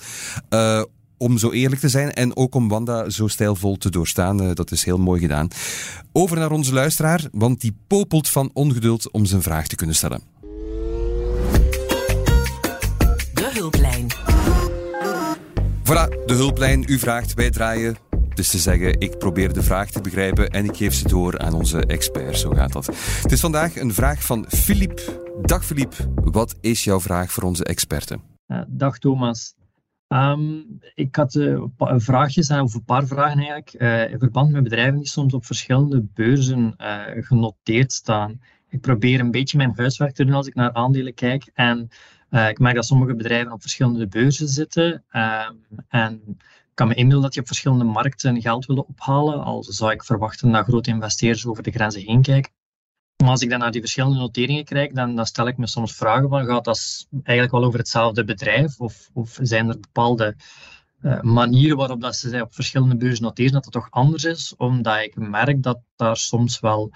Uh, 0.50 0.82
om 1.18 1.38
zo 1.38 1.50
eerlijk 1.50 1.80
te 1.80 1.88
zijn 1.88 2.12
en 2.12 2.36
ook 2.36 2.54
om 2.54 2.68
Wanda 2.68 3.10
zo 3.10 3.26
stijlvol 3.28 3.76
te 3.76 3.90
doorstaan. 3.90 4.42
Uh, 4.42 4.50
dat 4.54 4.70
is 4.70 4.84
heel 4.84 4.98
mooi 4.98 5.20
gedaan. 5.20 5.48
Over 6.12 6.36
naar 6.36 6.50
onze 6.50 6.72
luisteraar, 6.72 7.24
want 7.32 7.60
die 7.60 7.76
popelt 7.86 8.28
van 8.28 8.50
ongeduld 8.52 9.10
om 9.10 9.24
zijn 9.26 9.42
vraag 9.42 9.66
te 9.66 9.76
kunnen 9.76 9.96
stellen. 9.96 10.20
De 13.34 13.50
hulplijn. 13.52 14.06
Voilà, 15.86 16.24
de 16.26 16.34
hulplijn. 16.34 16.84
U 16.86 16.98
vraagt, 16.98 17.34
wij 17.34 17.50
draaien. 17.50 17.96
Dus 18.34 18.48
te 18.48 18.58
zeggen, 18.58 19.00
ik 19.00 19.18
probeer 19.18 19.52
de 19.52 19.62
vraag 19.62 19.90
te 19.90 20.00
begrijpen 20.00 20.50
en 20.50 20.64
ik 20.64 20.76
geef 20.76 20.94
ze 20.94 21.08
door 21.08 21.38
aan 21.38 21.52
onze 21.52 21.86
expert. 21.86 22.38
Zo 22.38 22.50
gaat 22.50 22.72
dat. 22.72 22.86
Het 23.22 23.32
is 23.32 23.40
vandaag 23.40 23.76
een 23.76 23.94
vraag 23.94 24.22
van 24.22 24.46
Filip. 24.48 25.20
Dag 25.42 25.64
Filip, 25.64 25.94
wat 26.14 26.56
is 26.60 26.84
jouw 26.84 27.00
vraag 27.00 27.32
voor 27.32 27.42
onze 27.42 27.64
experten? 27.64 28.20
Uh, 28.48 28.62
dag 28.68 28.98
Thomas. 28.98 29.54
Um, 30.08 30.78
ik 30.94 31.16
had 31.16 31.34
uh, 31.34 31.62
vraagjes, 31.78 32.50
of 32.50 32.74
een 32.74 32.84
paar 32.84 33.06
vragen 33.06 33.38
eigenlijk, 33.38 33.74
uh, 33.78 34.10
in 34.12 34.18
verband 34.18 34.50
met 34.50 34.62
bedrijven 34.62 34.98
die 34.98 35.08
soms 35.08 35.34
op 35.34 35.46
verschillende 35.46 36.06
beurzen 36.14 36.74
genoteerd 37.20 37.92
staan. 37.92 38.40
Ik 38.68 38.80
probeer 38.80 39.20
een 39.20 39.30
beetje 39.30 39.56
mijn 39.56 39.72
huiswerk 39.76 40.14
te 40.14 40.24
doen 40.24 40.34
als 40.34 40.46
ik 40.46 40.54
naar 40.54 40.72
aandelen 40.72 41.14
kijk. 41.14 41.50
En 41.54 41.88
uh, 42.30 42.48
ik 42.48 42.58
merk 42.58 42.74
dat 42.74 42.84
sommige 42.84 43.14
bedrijven 43.14 43.52
op 43.52 43.60
verschillende 43.60 44.06
beurzen 44.06 44.48
zitten. 44.48 45.04
Uh, 45.10 45.48
en 45.88 46.22
ik 46.26 46.82
kan 46.82 46.88
me 46.88 46.94
inbeelden 46.94 47.22
dat 47.22 47.32
die 47.32 47.40
op 47.40 47.46
verschillende 47.46 47.84
markten 47.84 48.40
geld 48.40 48.66
willen 48.66 48.86
ophalen. 48.86 49.44
Al 49.44 49.64
zou 49.64 49.92
ik 49.92 50.04
verwachten 50.04 50.52
dat 50.52 50.64
grote 50.64 50.90
investeerders 50.90 51.46
over 51.46 51.62
de 51.62 51.70
grenzen 51.70 52.02
heen 52.02 52.22
kijken. 52.22 52.52
Maar 53.16 53.30
als 53.30 53.42
ik 53.42 53.50
dan 53.50 53.58
naar 53.58 53.70
die 53.70 53.80
verschillende 53.80 54.18
noteringen 54.18 54.64
kijk, 54.64 54.94
dan, 54.94 55.16
dan 55.16 55.26
stel 55.26 55.46
ik 55.46 55.56
me 55.56 55.66
soms 55.66 55.94
vragen 55.94 56.28
van, 56.28 56.46
gaat 56.46 56.64
dat 56.64 57.06
eigenlijk 57.22 57.56
wel 57.56 57.64
over 57.64 57.78
hetzelfde 57.78 58.24
bedrijf? 58.24 58.80
Of, 58.80 59.10
of 59.12 59.38
zijn 59.42 59.68
er 59.68 59.80
bepaalde 59.80 60.36
uh, 61.02 61.20
manieren 61.20 61.76
waarop 61.76 62.00
dat 62.00 62.16
ze 62.16 62.42
op 62.42 62.54
verschillende 62.54 62.96
beurzen 62.96 63.24
noteren 63.24 63.52
dat 63.52 63.64
het 63.64 63.72
toch 63.72 63.90
anders 63.90 64.24
is? 64.24 64.54
Omdat 64.56 65.00
ik 65.00 65.16
merk 65.16 65.62
dat 65.62 65.78
daar 65.96 66.16
soms 66.16 66.60
wel 66.60 66.92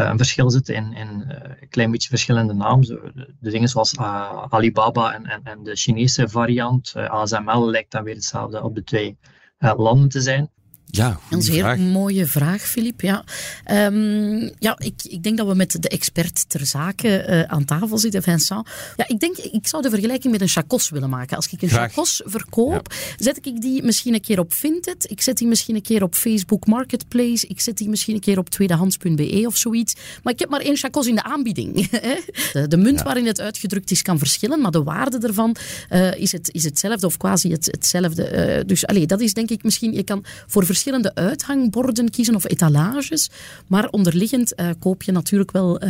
een 0.00 0.16
verschil 0.16 0.50
zit 0.50 0.68
in, 0.68 0.92
in 0.92 1.24
uh, 1.28 1.36
een 1.60 1.68
klein 1.68 1.90
beetje 1.90 2.08
verschillende 2.08 2.52
namen. 2.52 2.86
De, 2.86 3.34
de, 3.40 3.50
dingen 3.50 3.68
zoals 3.68 3.92
uh, 3.92 4.44
Alibaba 4.48 5.14
en, 5.14 5.26
en, 5.26 5.40
en, 5.44 5.62
de 5.62 5.76
Chinese 5.76 6.28
variant, 6.28 6.92
ASML, 6.96 7.70
lijkt 7.70 7.90
dan 7.90 8.04
weer 8.04 8.14
hetzelfde 8.14 8.62
op 8.62 8.74
de 8.74 8.84
twee 8.84 9.18
landen 9.58 10.08
te 10.08 10.20
zijn. 10.20 10.50
Ja, 10.96 11.18
een 11.30 11.42
zeer 11.42 11.58
vraag. 11.58 11.78
mooie 11.78 12.26
vraag, 12.26 12.62
Filip. 12.62 13.00
Ja, 13.00 13.24
um, 13.70 14.52
ja 14.58 14.78
ik, 14.78 14.94
ik 15.02 15.22
denk 15.22 15.36
dat 15.36 15.46
we 15.46 15.54
met 15.54 15.82
de 15.82 15.88
expert 15.88 16.48
ter 16.48 16.66
zake 16.66 17.26
uh, 17.28 17.42
aan 17.42 17.64
tafel 17.64 17.98
zitten, 17.98 18.22
Vincent. 18.22 18.68
Ja, 18.96 19.08
ik 19.08 19.20
denk, 19.20 19.36
ik 19.36 19.66
zou 19.66 19.82
de 19.82 19.90
vergelijking 19.90 20.32
met 20.32 20.42
een 20.42 20.48
chacos 20.48 20.90
willen 20.90 21.10
maken. 21.10 21.36
Als 21.36 21.48
ik 21.48 21.62
een 21.62 21.68
chacos 21.68 22.22
verkoop, 22.24 22.92
ja. 22.92 23.24
zet 23.24 23.46
ik 23.46 23.60
die 23.60 23.82
misschien 23.82 24.14
een 24.14 24.20
keer 24.20 24.38
op 24.38 24.52
Vinted. 24.52 25.10
Ik 25.10 25.20
zet 25.20 25.38
die 25.38 25.48
misschien 25.48 25.74
een 25.74 25.82
keer 25.82 26.02
op 26.02 26.14
Facebook 26.14 26.66
Marketplace. 26.66 27.46
Ik 27.46 27.60
zet 27.60 27.78
die 27.78 27.88
misschien 27.88 28.14
een 28.14 28.20
keer 28.20 28.38
op 28.38 28.50
tweedehands.be 28.50 29.42
of 29.46 29.56
zoiets. 29.56 29.94
Maar 30.22 30.32
ik 30.32 30.38
heb 30.38 30.48
maar 30.48 30.60
één 30.60 30.76
chacos 30.76 31.06
in 31.06 31.14
de 31.14 31.22
aanbieding. 31.22 31.88
de, 32.52 32.68
de, 32.68 32.76
munt 32.76 32.98
ja. 32.98 33.04
waarin 33.04 33.26
het 33.26 33.40
uitgedrukt 33.40 33.90
is 33.90 34.02
kan 34.02 34.18
verschillen, 34.18 34.60
maar 34.60 34.70
de 34.70 34.82
waarde 34.82 35.18
ervan 35.18 35.56
uh, 35.90 36.14
is, 36.14 36.32
het, 36.32 36.48
is 36.52 36.64
hetzelfde 36.64 37.06
of 37.06 37.16
quasi 37.16 37.50
het, 37.50 37.66
hetzelfde. 37.66 38.56
Uh, 38.58 38.64
dus 38.66 38.86
allee, 38.86 39.06
dat 39.06 39.20
is 39.20 39.34
denk 39.34 39.50
ik 39.50 39.62
misschien, 39.62 39.92
je 39.92 40.02
kan 40.02 40.24
voor 40.46 40.64
verschillende 40.64 40.82
verschillende 40.84 41.28
uithangborden 41.28 42.10
kiezen 42.10 42.34
of 42.34 42.44
etalages, 42.44 43.30
maar 43.66 43.88
onderliggend 43.88 44.54
koop 44.78 45.02
je 45.02 45.12
natuurlijk 45.12 45.50
wel 45.50 45.80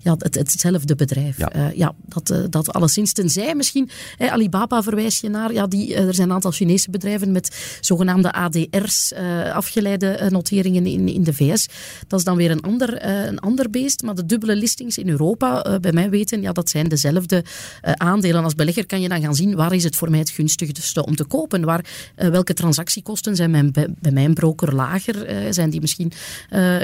ja, 0.00 0.14
het, 0.18 0.34
hetzelfde 0.34 0.94
bedrijf. 0.94 1.38
Ja, 1.38 1.72
ja 1.74 1.94
dat, 2.04 2.52
dat 2.52 2.72
alleszins. 2.72 3.12
Tenzij 3.12 3.54
misschien, 3.54 3.90
Alibaba 4.18 4.82
verwijs 4.82 5.20
je 5.20 5.28
naar, 5.28 5.52
ja, 5.52 5.66
die, 5.66 5.94
er 5.94 6.14
zijn 6.14 6.28
een 6.28 6.34
aantal 6.34 6.50
Chinese 6.50 6.90
bedrijven 6.90 7.32
met 7.32 7.78
zogenaamde 7.80 8.32
ADR's, 8.32 9.12
afgeleide 9.52 10.28
noteringen 10.30 10.86
in, 10.86 11.08
in 11.08 11.22
de 11.22 11.32
VS. 11.32 11.68
Dat 12.06 12.18
is 12.18 12.24
dan 12.24 12.36
weer 12.36 12.50
een 12.50 12.62
ander, 12.62 13.06
een 13.06 13.38
ander 13.38 13.70
beest, 13.70 14.02
maar 14.02 14.14
de 14.14 14.26
dubbele 14.26 14.56
listings 14.56 14.98
in 14.98 15.08
Europa, 15.08 15.78
bij 15.80 15.92
mij 15.92 16.10
weten, 16.10 16.42
ja, 16.42 16.52
dat 16.52 16.70
zijn 16.70 16.88
dezelfde 16.88 17.44
aandelen. 17.82 18.44
Als 18.44 18.54
belegger 18.54 18.86
kan 18.86 19.00
je 19.00 19.08
dan 19.08 19.20
gaan 19.20 19.34
zien 19.34 19.54
waar 19.54 19.72
is 19.72 19.84
het 19.84 19.96
voor 19.96 20.10
mij 20.10 20.18
het 20.18 20.30
gunstigste 20.30 21.04
om 21.04 21.16
te 21.16 21.24
kopen, 21.24 21.64
waar, 21.64 21.84
welke 22.14 22.54
transactiekosten 22.54 23.36
zijn 23.36 23.50
mijn, 23.50 23.70
bij 24.00 24.12
mijn 24.12 24.33
broker 24.34 24.74
lager, 24.74 25.52
zijn 25.54 25.70
die 25.70 25.80
misschien 25.80 26.12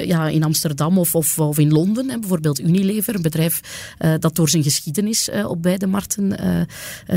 ja, 0.05 0.28
in 0.28 0.42
Amsterdam 0.42 0.98
of, 0.98 1.14
of, 1.14 1.38
of 1.38 1.59
in 1.59 1.72
Londen, 1.72 2.07
bijvoorbeeld 2.20 2.61
Unilever, 2.61 3.14
een 3.14 3.22
bedrijf 3.22 3.61
dat 4.18 4.36
door 4.36 4.48
zijn 4.48 4.62
geschiedenis 4.62 5.30
op 5.46 5.62
beide 5.62 5.86
markten 5.86 6.36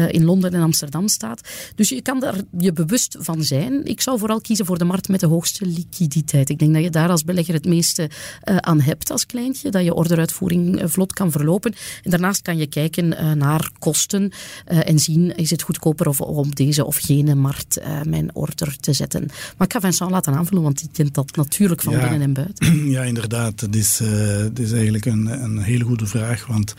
in 0.09 0.23
Londen 0.23 0.53
en 0.53 0.61
Amsterdam 0.61 1.07
staat. 1.07 1.49
Dus 1.75 1.89
je 1.89 2.01
kan 2.01 2.19
daar 2.19 2.36
je 2.57 2.73
bewust 2.73 3.15
van 3.19 3.43
zijn. 3.43 3.86
Ik 3.86 4.01
zou 4.01 4.19
vooral 4.19 4.41
kiezen 4.41 4.65
voor 4.65 4.77
de 4.77 4.86
markt 4.86 5.07
met 5.07 5.19
de 5.19 5.27
hoogste 5.27 5.65
liquiditeit. 5.65 6.49
Ik 6.49 6.59
denk 6.59 6.73
dat 6.73 6.84
je 6.84 6.89
daar 6.89 7.09
als 7.09 7.23
belegger 7.23 7.53
het 7.53 7.65
meeste 7.65 8.09
aan 8.43 8.81
hebt 8.81 9.11
als 9.11 9.25
kleintje, 9.25 9.71
dat 9.71 9.84
je 9.84 9.93
orderuitvoering 9.93 10.81
vlot 10.86 11.13
kan 11.13 11.31
verlopen. 11.31 11.73
En 12.03 12.09
daarnaast 12.09 12.41
kan 12.41 12.57
je 12.57 12.67
kijken 12.67 13.38
naar 13.38 13.69
kosten 13.79 14.31
en 14.65 14.99
zien, 14.99 15.36
is 15.36 15.49
het 15.49 15.61
goedkoper 15.61 16.07
of, 16.07 16.21
om 16.21 16.55
deze 16.55 16.86
of 16.86 16.97
gene 16.97 17.36
markt 17.36 17.79
mijn 18.03 18.36
order 18.36 18.77
te 18.79 18.93
zetten. 18.93 19.25
Maar 19.57 19.67
ik 19.67 19.73
ga 19.73 19.79
Vincent 19.79 20.11
laten 20.11 20.22
aanvullen, 20.28 20.63
want 20.63 20.80
die 20.80 20.89
kent 20.91 21.13
dat 21.13 21.36
natuurlijk 21.36 21.82
van 21.82 21.93
binnen 21.93 22.21
en 22.21 22.34
buiten. 22.34 22.71
Ja, 22.93 23.03
inderdaad. 23.03 23.59
Het 23.59 23.76
is, 23.76 23.99
het 23.99 24.59
is 24.59 24.71
eigenlijk 24.71 25.05
een, 25.05 25.43
een 25.43 25.57
hele 25.57 25.84
goede 25.84 26.05
vraag, 26.05 26.45
want 26.45 26.74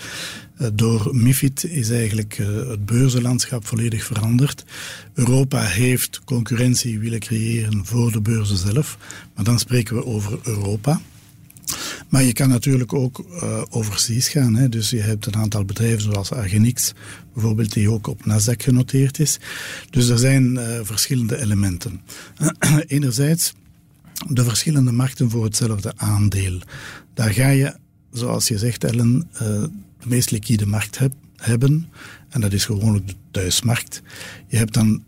door 0.73 1.17
MIFID 1.17 1.65
is 1.65 1.91
eigenlijk 1.91 2.37
het 2.69 2.87
beurzenlandschap 2.87 3.67
volledig 3.67 4.05
veranderd. 4.05 4.65
Europa 5.15 5.61
heeft 5.61 6.21
concurrentie 6.25 6.99
willen 6.99 7.21
creëren 7.21 7.87
voor 7.87 8.13
de 8.13 8.21
beurzen 8.21 8.57
zelf, 8.57 8.99
maar 9.35 9.45
dan 9.45 9.59
spreken 9.59 9.97
we 9.97 10.05
over 10.05 10.39
Europa. 10.43 11.01
Maar 12.09 12.23
je 12.23 12.33
kan 12.33 12.49
natuurlijk 12.49 12.93
ook 12.93 13.25
uh, 13.43 13.63
overseas 13.71 14.29
gaan. 14.29 14.55
Hè. 14.55 14.69
Dus 14.69 14.91
je 14.91 15.01
hebt 15.01 15.27
een 15.27 15.37
aantal 15.37 15.65
bedrijven 15.65 16.03
zoals 16.03 16.33
Argenix, 16.33 16.93
bijvoorbeeld, 17.35 17.73
die 17.73 17.91
ook 17.91 18.07
op 18.07 18.21
Nasdaq 18.25 18.63
genoteerd 18.63 19.19
is. 19.19 19.39
Dus 19.91 20.09
er 20.09 20.19
zijn 20.19 20.55
uh, 20.55 20.79
verschillende 20.83 21.41
elementen. 21.41 22.01
Enerzijds 22.87 23.53
de 24.29 24.45
verschillende 24.45 24.93
markten 24.93 25.31
voor 25.31 25.45
hetzelfde 25.45 25.93
aandeel. 25.97 26.61
Daar 27.15 27.31
ga 27.31 27.49
je, 27.49 27.77
zoals 28.13 28.49
je 28.49 28.59
zegt, 28.59 28.85
Ellen, 28.85 29.29
uh, 29.33 29.39
de 29.39 29.71
meest 30.07 30.31
liquide 30.31 30.67
markt 30.67 30.99
heb, 30.99 31.13
hebben. 31.37 31.89
En 32.29 32.41
dat 32.41 32.53
is 32.53 32.65
gewoonlijk 32.65 33.09
de 33.09 33.15
thuismarkt. 33.31 34.03
Je 34.47 34.57
hebt 34.57 34.75
dan 34.75 35.05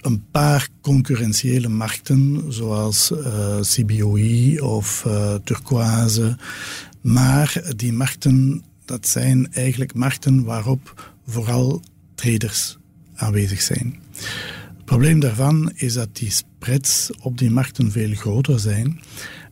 een 0.00 0.24
paar 0.30 0.68
concurrentiële 0.80 1.68
markten, 1.68 2.44
zoals 2.48 3.10
uh, 3.10 3.60
CBOE 3.60 4.58
of 4.64 5.04
uh, 5.06 5.34
Turquoise. 5.34 6.36
Maar 7.00 7.62
die 7.76 7.92
markten, 7.92 8.64
dat 8.84 9.08
zijn 9.08 9.52
eigenlijk 9.52 9.94
markten 9.94 10.44
waarop 10.44 11.14
vooral 11.26 11.82
traders 12.14 12.76
aanwezig 13.14 13.62
zijn. 13.62 13.98
Het 14.76 14.84
probleem 14.84 15.20
daarvan 15.20 15.72
is 15.74 15.92
dat 15.92 16.16
die 16.16 16.30
spreads 16.30 17.10
op 17.20 17.38
die 17.38 17.50
markten 17.50 17.92
veel 17.92 18.14
groter 18.14 18.60
zijn. 18.60 19.00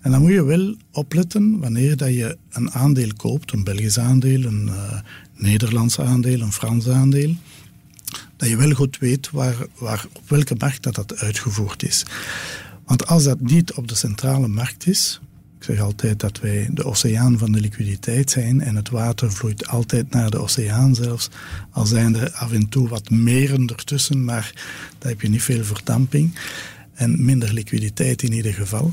En 0.01 0.11
dan 0.11 0.20
moet 0.20 0.33
je 0.33 0.45
wel 0.45 0.77
opletten 0.93 1.59
wanneer 1.59 1.97
dat 1.97 2.09
je 2.14 2.39
een 2.51 2.70
aandeel 2.70 3.12
koopt, 3.16 3.53
een 3.53 3.64
Belgisch 3.64 3.99
aandeel, 3.99 4.45
een 4.45 4.66
uh, 4.66 5.01
Nederlands 5.35 6.01
aandeel, 6.01 6.41
een 6.41 6.53
Frans 6.53 6.89
aandeel 6.89 7.35
dat 8.37 8.49
je 8.49 8.57
wel 8.57 8.70
goed 8.70 8.99
weet 8.99 9.31
waar, 9.31 9.66
waar, 9.79 10.07
op 10.12 10.29
welke 10.29 10.55
markt 10.59 10.83
dat, 10.83 10.95
dat 10.95 11.16
uitgevoerd 11.16 11.83
is. 11.83 12.05
Want 12.85 13.07
als 13.07 13.25
dat 13.25 13.41
niet 13.41 13.72
op 13.72 13.89
de 13.89 13.95
centrale 13.95 14.49
markt 14.49 14.87
is, 14.87 15.20
ik 15.65 15.75
zeg 15.75 15.85
altijd 15.85 16.21
dat 16.21 16.41
wij 16.41 16.69
de 16.73 16.85
oceaan 16.85 17.39
van 17.39 17.53
de 17.53 17.61
liquiditeit 17.61 18.31
zijn 18.31 18.61
en 18.61 18.77
het 18.77 18.91
water 18.91 19.33
vloeit 19.33 19.67
altijd 19.67 20.11
naar 20.11 20.31
de 20.31 20.39
oceaan 20.39 20.95
zelfs. 20.95 21.29
Al 21.71 21.87
zijn 21.87 22.17
er 22.17 22.33
af 22.33 22.53
en 22.53 22.69
toe 22.69 22.89
wat 22.89 23.11
meren 23.11 23.67
ertussen, 23.67 24.25
maar 24.25 24.53
daar 24.99 25.11
heb 25.11 25.21
je 25.21 25.29
niet 25.29 25.43
veel 25.43 25.65
verdamping 25.65 26.35
en 26.95 27.25
minder 27.25 27.53
liquiditeit 27.53 28.23
in 28.23 28.33
ieder 28.33 28.55
geval. 28.55 28.93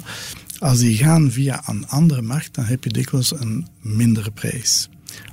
Als 0.60 0.80
die 0.80 0.98
gaan 0.98 1.32
via 1.32 1.64
een 1.70 1.88
andere 1.88 2.22
markt, 2.22 2.56
dan 2.56 2.66
heb 2.66 2.84
je 2.84 2.90
dikwijls 2.90 3.40
een 3.40 3.68
mindere 3.82 4.32
prijs. 4.32 4.90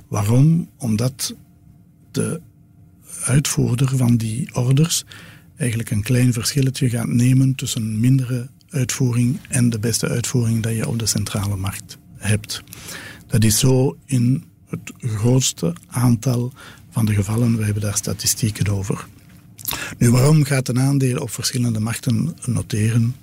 Waarom? 0.07 0.69
Omdat 0.77 1.35
de 2.11 2.41
uitvoerder 3.23 3.97
van 3.97 4.17
die 4.17 4.55
orders 4.55 5.05
eigenlijk 5.57 5.91
een 5.91 6.03
klein 6.03 6.33
verschilletje 6.33 6.89
gaat 6.89 7.07
nemen 7.07 7.55
tussen 7.55 7.99
mindere 7.99 8.49
uitvoering 8.69 9.39
en 9.49 9.69
de 9.69 9.79
beste 9.79 10.07
uitvoering 10.07 10.63
dat 10.63 10.75
je 10.75 10.87
op 10.87 10.99
de 10.99 11.05
centrale 11.05 11.55
markt 11.55 11.97
hebt. 12.17 12.63
Dat 13.27 13.43
is 13.43 13.59
zo 13.59 13.97
in 14.05 14.43
het 14.69 14.91
grootste 14.97 15.75
aantal 15.87 16.53
van 16.89 17.05
de 17.05 17.13
gevallen. 17.13 17.57
We 17.57 17.63
hebben 17.63 17.81
daar 17.81 17.97
statistieken 17.97 18.67
over. 18.67 19.07
Nu, 19.97 20.11
waarom 20.11 20.43
gaat 20.43 20.67
een 20.67 20.79
aandeel 20.79 21.21
op 21.21 21.29
verschillende 21.29 21.79
markten 21.79 22.37
noteren? 22.45 23.15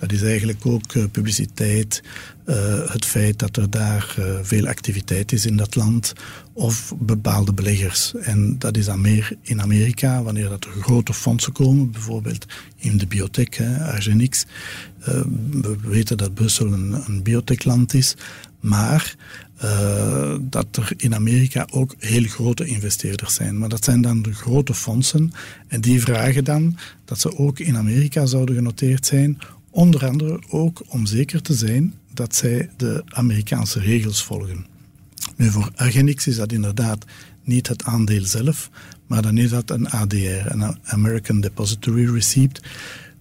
Dat 0.00 0.12
is 0.12 0.22
eigenlijk 0.22 0.66
ook 0.66 0.94
uh, 0.94 1.04
publiciteit, 1.12 2.02
uh, 2.46 2.90
het 2.90 3.04
feit 3.04 3.38
dat 3.38 3.56
er 3.56 3.70
daar 3.70 4.14
uh, 4.18 4.38
veel 4.42 4.66
activiteit 4.66 5.32
is 5.32 5.46
in 5.46 5.56
dat 5.56 5.74
land 5.74 6.12
of 6.52 6.94
bepaalde 6.98 7.52
beleggers. 7.52 8.14
En 8.14 8.58
dat 8.58 8.76
is 8.76 8.84
dan 8.84 9.00
meer 9.00 9.36
in 9.42 9.62
Amerika, 9.62 10.22
wanneer 10.22 10.48
dat 10.48 10.64
er 10.64 10.82
grote 10.82 11.14
fondsen 11.14 11.52
komen, 11.52 11.90
bijvoorbeeld 11.90 12.46
in 12.76 12.96
de 12.96 13.06
biotech, 13.06 13.56
hè, 13.56 13.78
Argenix. 13.92 14.46
we 15.50 15.76
weten 15.82 16.16
dat 16.16 16.34
Brussel 16.34 16.72
een, 16.72 17.02
een 17.06 17.22
biotechland 17.22 17.94
is, 17.94 18.14
maar 18.60 19.14
dat 20.40 20.76
er 20.76 20.92
in 20.96 21.14
Amerika 21.14 21.66
ook 21.70 21.94
heel 21.98 22.24
grote 22.24 22.66
investeerders 22.66 23.34
zijn. 23.34 23.58
Maar 23.58 23.68
dat 23.68 23.84
zijn 23.84 24.00
dan 24.00 24.22
de 24.22 24.32
grote 24.32 24.74
fondsen 24.74 25.32
en 25.68 25.80
die 25.80 26.00
vragen 26.00 26.44
dan 26.44 26.76
dat 27.04 27.20
ze 27.20 27.38
ook 27.38 27.58
in 27.58 27.76
Amerika 27.76 28.26
zouden 28.26 28.54
genoteerd 28.54 29.06
zijn 29.06 29.38
Onder 29.70 30.06
andere 30.06 30.40
ook 30.48 30.82
om 30.88 31.06
zeker 31.06 31.42
te 31.42 31.54
zijn 31.54 31.94
dat 32.14 32.34
zij 32.34 32.70
de 32.76 33.02
Amerikaanse 33.06 33.80
regels 33.80 34.24
volgen. 34.24 34.66
Nu, 35.36 35.50
voor 35.50 35.70
Argenix 35.74 36.26
is 36.26 36.36
dat 36.36 36.52
inderdaad 36.52 37.04
niet 37.44 37.68
het 37.68 37.84
aandeel 37.84 38.24
zelf, 38.24 38.70
maar 39.06 39.22
dan 39.22 39.38
is 39.38 39.50
dat 39.50 39.70
een 39.70 39.88
ADR, 39.90 40.46
een 40.46 40.78
American 40.82 41.40
Depository 41.40 42.12
Receipt, 42.12 42.60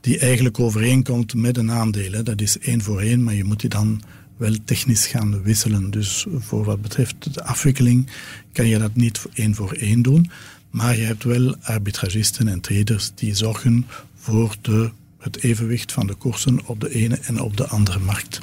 die 0.01 0.19
eigenlijk 0.19 0.59
overeenkomt 0.59 1.33
met 1.33 1.57
een 1.57 1.71
aandeel. 1.71 2.23
Dat 2.23 2.41
is 2.41 2.59
één 2.59 2.81
voor 2.81 3.01
één, 3.01 3.23
maar 3.23 3.33
je 3.33 3.43
moet 3.43 3.59
die 3.59 3.69
dan 3.69 4.01
wel 4.37 4.55
technisch 4.65 5.07
gaan 5.07 5.41
wisselen. 5.41 5.91
Dus 5.91 6.25
voor 6.37 6.63
wat 6.63 6.81
betreft 6.81 7.33
de 7.33 7.43
afwikkeling 7.43 8.09
kan 8.51 8.67
je 8.67 8.77
dat 8.77 8.95
niet 8.95 9.25
één 9.33 9.55
voor 9.55 9.71
één 9.71 10.01
doen, 10.01 10.29
maar 10.69 10.97
je 10.97 11.03
hebt 11.03 11.23
wel 11.23 11.55
arbitragisten 11.61 12.47
en 12.47 12.61
traders 12.61 13.11
die 13.15 13.35
zorgen 13.35 13.85
voor 14.15 14.55
de 14.61 14.91
het 15.19 15.43
evenwicht 15.43 15.91
van 15.91 16.07
de 16.07 16.13
koersen 16.13 16.59
op 16.65 16.79
de 16.79 16.93
ene 16.93 17.15
en 17.15 17.41
op 17.41 17.57
de 17.57 17.67
andere 17.67 17.99
markt. 17.99 18.39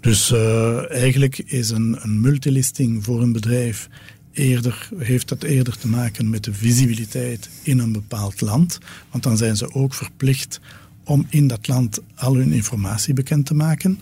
Dus 0.00 0.30
uh, 0.30 0.90
eigenlijk 0.90 1.38
is 1.38 1.70
een, 1.70 1.98
een 2.00 2.20
multilisting 2.20 3.04
voor 3.04 3.22
een 3.22 3.32
bedrijf 3.32 3.88
eerder, 4.32 4.88
heeft 4.98 5.28
dat 5.28 5.42
eerder 5.42 5.78
te 5.78 5.88
maken 5.88 6.30
met 6.30 6.44
de 6.44 6.54
visibiliteit 6.54 7.48
in 7.62 7.78
een 7.78 7.92
bepaald 7.92 8.40
land. 8.40 8.78
Want 9.10 9.22
dan 9.22 9.36
zijn 9.36 9.56
ze 9.56 9.74
ook 9.74 9.94
verplicht 9.94 10.60
om 11.04 11.26
in 11.28 11.46
dat 11.46 11.68
land 11.68 12.00
al 12.14 12.34
hun 12.34 12.52
informatie 12.52 13.14
bekend 13.14 13.46
te 13.46 13.54
maken. 13.54 13.98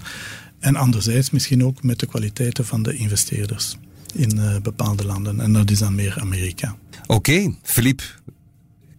En 0.58 0.76
anderzijds 0.76 1.30
misschien 1.30 1.64
ook 1.64 1.82
met 1.82 1.98
de 1.98 2.06
kwaliteiten 2.06 2.66
van 2.66 2.82
de 2.82 2.96
investeerders 2.96 3.76
in 4.14 4.36
uh, 4.36 4.56
bepaalde 4.62 5.04
landen. 5.06 5.40
En 5.40 5.52
dat 5.52 5.70
is 5.70 5.78
dan 5.78 5.94
meer 5.94 6.16
Amerika. 6.20 6.76
Oké, 7.02 7.12
okay, 7.12 7.54
Philippe, 7.62 8.02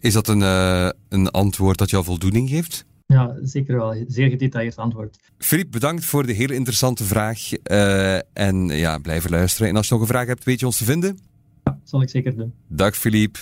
is 0.00 0.12
dat 0.12 0.28
een, 0.28 0.40
uh, 0.40 0.88
een 1.08 1.30
antwoord 1.30 1.78
dat 1.78 1.90
jou 1.90 2.04
voldoening 2.04 2.48
geeft? 2.48 2.84
Ja, 3.14 3.34
zeker 3.42 3.76
wel. 3.76 4.04
Zeer 4.08 4.28
gedetailleerd 4.28 4.76
antwoord. 4.76 5.18
Filip, 5.38 5.70
bedankt 5.70 6.04
voor 6.04 6.26
de 6.26 6.32
hele 6.32 6.54
interessante 6.54 7.04
vraag. 7.04 7.38
Uh, 7.70 8.14
en 8.32 8.68
ja, 8.68 8.98
blijven 8.98 9.30
luisteren. 9.30 9.68
En 9.68 9.76
als 9.76 9.88
je 9.88 9.92
nog 9.92 10.02
een 10.02 10.08
vraag 10.08 10.26
hebt, 10.26 10.44
weet 10.44 10.60
je 10.60 10.66
ons 10.66 10.76
te 10.76 10.84
vinden? 10.84 11.18
Ja, 11.64 11.78
zal 11.84 12.02
ik 12.02 12.08
zeker 12.08 12.36
doen. 12.36 12.52
Dag 12.68 12.96
Filip. 12.96 13.38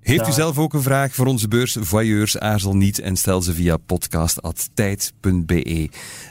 Heeft 0.00 0.28
u 0.28 0.32
zelf 0.32 0.58
ook 0.58 0.74
een 0.74 0.82
vraag 0.82 1.14
voor 1.14 1.26
onze 1.26 1.48
beursvoyeurs? 1.48 2.38
Aarzel 2.38 2.76
niet 2.76 2.98
en 2.98 3.16
stel 3.16 3.42
ze 3.42 3.54
via 3.54 3.76
podcast.tijd.be. 3.76 5.88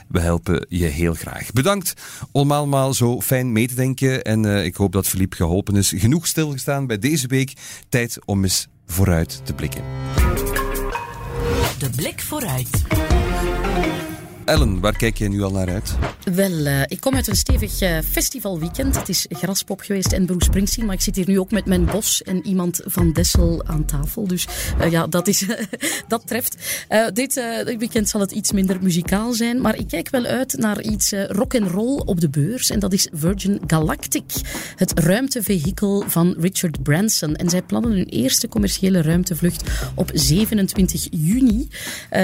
We 0.07 0.19
helpen 0.19 0.65
je 0.69 0.85
heel 0.85 1.13
graag. 1.13 1.51
Bedankt 1.51 1.93
om 2.31 2.51
allemaal 2.51 2.93
zo 2.93 3.21
fijn 3.21 3.51
mee 3.51 3.67
te 3.67 3.75
denken. 3.75 4.23
En 4.23 4.43
uh, 4.43 4.65
ik 4.65 4.75
hoop 4.75 4.91
dat 4.91 5.07
Filip 5.07 5.33
geholpen 5.33 5.75
is. 5.75 5.93
Genoeg 5.95 6.27
stilgestaan 6.27 6.87
bij 6.87 6.99
deze 6.99 7.27
week. 7.27 7.53
Tijd 7.89 8.19
om 8.25 8.43
eens 8.43 8.67
vooruit 8.85 9.45
te 9.45 9.53
blikken. 9.53 9.83
De 11.81 11.89
blik 11.89 12.21
vooruit. 12.21 12.81
Ellen, 14.51 14.79
waar 14.79 14.97
kijk 14.97 15.17
jij 15.17 15.27
nu 15.27 15.41
al 15.41 15.51
naar 15.51 15.69
uit? 15.69 15.93
Wel, 16.33 16.51
uh, 16.51 16.81
ik 16.87 16.99
kom 16.99 17.15
uit 17.15 17.27
een 17.27 17.35
stevig 17.35 17.81
uh, 17.81 17.97
festivalweekend. 18.09 18.95
Het 18.95 19.09
is 19.09 19.25
Graspop 19.29 19.81
geweest 19.81 20.11
en 20.11 20.25
Bruce 20.25 20.45
Springsteen, 20.45 20.85
maar 20.85 20.95
ik 20.95 21.01
zit 21.01 21.15
hier 21.15 21.27
nu 21.27 21.39
ook 21.39 21.51
met 21.51 21.65
mijn 21.65 21.85
bos 21.85 22.23
en 22.23 22.45
iemand 22.45 22.81
van 22.85 23.11
Dessel 23.11 23.63
aan 23.65 23.85
tafel. 23.85 24.27
Dus 24.27 24.47
uh, 24.81 24.91
ja, 24.91 25.07
dat, 25.07 25.27
is, 25.27 25.45
dat 26.07 26.27
treft. 26.27 26.57
dit 27.13 27.41
weekend 27.77 28.09
zal 28.09 28.21
het 28.21 28.31
iets 28.31 28.51
minder 28.51 28.77
muzikaal 28.81 29.33
zijn, 29.33 29.61
maar 29.61 29.75
ik 29.75 29.87
kijk 29.87 30.09
wel 30.09 30.25
uit 30.25 30.57
naar 30.57 30.81
iets 30.81 31.13
rock 31.27 31.55
and 31.55 31.71
roll 31.71 32.01
op 32.05 32.21
de 32.21 32.29
beurs. 32.29 32.69
En 32.69 32.79
dat 32.79 32.93
is 32.93 33.07
Virgin 33.13 33.61
Galactic, 33.67 34.31
het 34.75 34.99
ruimtevehikel 34.99 36.03
van 36.07 36.35
Richard 36.39 36.83
Branson. 36.83 37.35
En 37.35 37.49
zij 37.49 37.61
plannen 37.61 37.91
hun 37.91 38.05
eerste 38.05 38.47
commerciële 38.47 39.01
ruimtevlucht 39.01 39.63
op 39.95 40.11
27 40.13 41.07
juni. 41.11 41.67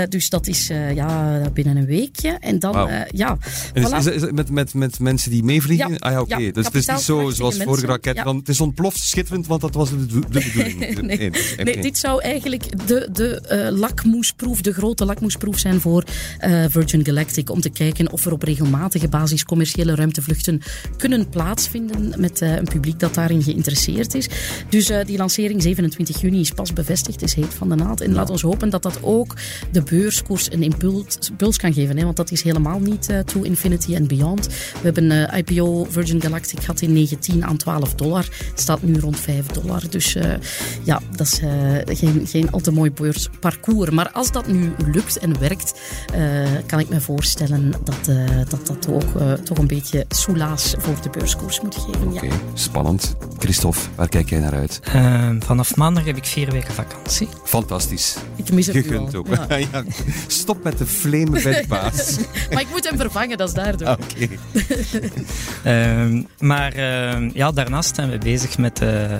dus 0.10 0.30
dat 0.30 0.48
is 0.48 0.68
ja, 0.94 1.42
binnen 1.54 1.78
een 1.78 1.86
En 2.24 2.60
dan, 2.60 2.74
wow. 2.74 2.90
ja. 3.12 3.38
En 3.74 3.84
is, 3.84 4.06
is, 4.06 4.06
is, 4.06 4.32
met, 4.32 4.50
met, 4.50 4.74
met 4.74 5.00
mensen 5.00 5.32
die 5.32 5.44
meevliegen? 5.44 5.90
Ja. 5.90 5.96
Ah 5.96 6.12
ja, 6.12 6.22
oké. 6.22 6.32
Okay. 6.32 6.46
Ja, 6.46 6.52
dus 6.52 6.66
het 6.66 6.76
is 6.76 6.88
niet 6.88 7.00
zo 7.00 7.30
zoals 7.30 7.58
vorige 7.58 7.86
raket. 7.86 8.16
Ja. 8.16 8.36
Het 8.36 8.50
is 8.50 8.62
ontploft 8.62 9.00
schitterend, 9.00 9.48
want 9.48 9.62
dat 9.62 9.74
was 9.74 9.90
de, 9.90 10.06
de 10.06 10.20
bedoeling. 10.30 10.80
nee, 10.80 11.02
nee, 11.02 11.32
nee, 11.64 11.82
dit 11.82 11.98
zou 11.98 12.22
eigenlijk 12.22 12.88
de, 12.88 13.10
de 13.14 13.42
uh, 13.72 13.80
lakmoesproef, 13.80 14.62
de 14.62 14.74
grote 14.74 15.06
lakmoesproef 15.06 15.60
zijn 15.60 15.82
voor 15.82 16.04
uh, 16.46 16.66
Virgin 16.70 17.06
Galactic. 17.06 17.50
Om 17.50 17.62
te 17.62 17.70
kijken 17.70 18.12
of 18.12 18.26
er 18.26 18.32
op 18.32 18.44
regelmatige 18.44 19.08
basis 19.08 19.46
commerciële 19.46 19.96
ruimtevluchten 19.96 20.62
kunnen 20.98 21.30
plaatsvinden 21.30 22.14
met 22.18 22.42
een 22.42 22.68
publiek 22.68 23.00
dat 23.00 23.14
daarin 23.14 23.44
geïnteresseerd 23.44 24.14
is. 24.14 24.30
Dus 24.70 24.92
die 25.06 25.18
lancering 25.18 25.62
27 25.62 26.22
juni 26.22 26.40
is 26.40 26.52
pas 26.52 26.74
bevestigd, 26.74 27.22
is 27.22 27.34
heet 27.34 27.54
van 27.54 27.70
de 27.70 27.76
naald. 27.76 28.02
En 28.02 28.14
laat 28.14 28.30
ons 28.30 28.42
hopen 28.42 28.70
dat 28.70 28.84
dat 28.84 29.00
ook 29.02 29.36
de 29.72 29.82
beurskoers 29.82 30.52
een 30.52 30.64
impuls, 30.64 31.18
impuls 31.30 31.58
kan 31.58 31.74
geven. 31.74 31.97
Hè, 31.98 32.04
want 32.04 32.16
dat 32.16 32.32
is 32.32 32.42
helemaal 32.42 32.80
niet 32.80 33.10
to 33.26 33.42
infinity 33.42 33.96
and 33.96 34.08
beyond. 34.08 34.48
We 34.48 34.80
hebben 34.82 35.12
uh, 35.12 35.38
IPO 35.38 35.88
Virgin 35.90 36.22
Galactic 36.22 36.60
gehad 36.60 36.82
in 36.82 36.94
19 36.94 37.46
aan 37.46 37.58
12 37.58 37.96
dollar. 37.96 38.26
Het 38.50 38.60
staat 38.60 38.82
nu 38.82 39.00
rond 39.00 39.20
5 39.20 39.46
dollar. 39.46 39.82
Dus 39.90 40.16
uh, 40.16 40.34
ja, 40.84 41.02
dat 41.16 41.28
is 41.28 41.42
uh, 41.42 41.50
geen, 41.86 42.28
geen 42.28 42.52
al 42.52 42.60
te 42.60 42.72
mooi 42.72 42.92
beursparcours. 42.92 43.90
Maar 43.90 44.12
als 44.12 44.32
dat 44.32 44.48
nu 44.48 44.72
lukt 44.92 45.18
en 45.18 45.40
werkt, 45.40 45.80
kan 46.66 46.80
ik 46.80 46.90
me 46.90 47.02
voorstellen 47.02 47.72
dat 47.84 48.06
dat, 48.50 48.68
dat 48.68 48.88
ook 48.90 49.22
toch 49.44 49.58
een 49.58 49.68
beetje 49.68 50.06
soelaas 50.10 50.76
voor 50.78 50.96
de 51.02 51.10
beurskoers 51.10 51.62
moet 51.62 51.76
geven. 51.76 52.08
Oké, 52.08 52.26
okay, 52.26 52.40
spannend. 52.54 53.16
Christophe, 53.38 53.80
waar 53.96 54.10
kijk 54.10 54.30
jij 54.30 54.40
naar 54.40 54.54
uit? 54.54 54.80
vanaf 55.40 55.76
maandag 55.76 56.06
heb 56.06 56.18
ik 56.18 56.26
vier 56.26 56.52
weken 56.52 56.74
vakantie. 56.74 57.28
Fantastisch. 57.44 58.18
Ik 58.36 58.52
mis 58.52 58.68
het 58.68 58.76
Gegund 58.76 59.16
ook. 59.16 59.28
Ja. 59.28 59.56
ja, 59.72 59.84
stop 60.28 60.64
met 60.64 60.78
de 60.78 60.86
flamen 60.86 61.44
bij 61.44 61.66
maar 62.52 62.62
ik 62.62 62.70
moet 62.70 62.90
hem 62.90 62.98
vervangen, 62.98 63.38
dat 63.38 63.48
is 63.48 63.54
daardoor. 63.54 63.88
Oké. 63.88 64.04
Okay. 64.24 64.40
uh, 66.16 66.24
maar 66.40 66.76
uh, 66.76 67.30
ja, 67.34 67.52
daarnaast 67.52 67.96
zijn 67.96 68.10
we 68.10 68.18
bezig 68.18 68.58
met 68.58 68.82
uh, 68.82 69.12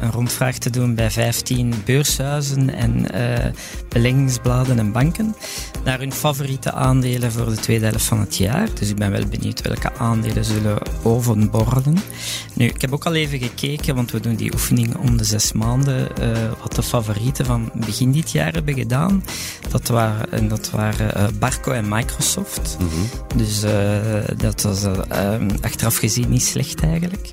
een 0.00 0.12
rondvraag 0.12 0.58
te 0.58 0.70
doen 0.70 0.94
bij 0.94 1.10
15 1.10 1.74
beurshuizen 1.84 2.74
en 2.74 3.10
eh, 3.10 3.52
beleggingsbladen 3.88 4.78
en 4.78 4.92
banken 4.92 5.34
naar 5.84 5.98
hun 5.98 6.12
favoriete 6.12 6.72
aandelen 6.72 7.32
voor 7.32 7.48
de 7.48 7.54
tweede 7.54 7.86
helft 7.86 8.04
van 8.04 8.20
het 8.20 8.36
jaar. 8.36 8.68
Dus 8.74 8.88
ik 8.90 8.96
ben 8.96 9.10
wel 9.10 9.26
benieuwd 9.26 9.62
welke 9.62 9.92
aandelen 9.98 10.44
zullen 10.44 10.78
overborden. 11.02 11.98
Nu, 12.52 12.66
ik 12.66 12.80
heb 12.80 12.92
ook 12.92 13.06
al 13.06 13.14
even 13.14 13.38
gekeken, 13.38 13.94
want 13.94 14.10
we 14.10 14.20
doen 14.20 14.34
die 14.34 14.52
oefening 14.52 14.96
om 14.96 15.16
de 15.16 15.24
zes 15.24 15.52
maanden, 15.52 16.08
wat 16.62 16.74
de 16.74 16.82
favorieten 16.82 17.44
van 17.44 17.70
begin 17.74 18.12
dit 18.12 18.30
jaar 18.30 18.52
hebben 18.52 18.74
gedaan. 18.74 19.24
Dat 19.70 19.88
waren, 19.88 20.32
en 20.32 20.48
dat 20.48 20.70
waren 20.70 21.38
Barco 21.38 21.72
en 21.72 21.88
Microsoft. 22.16 22.76
Mm 22.80 22.88
-hmm. 22.88 23.38
Dus 23.38 23.60
dat 24.36 24.62
was 24.62 24.84
uh, 24.84 24.94
achteraf 25.60 25.96
gezien 25.96 26.28
niet 26.28 26.42
slecht 26.42 26.82
eigenlijk. 26.82 27.28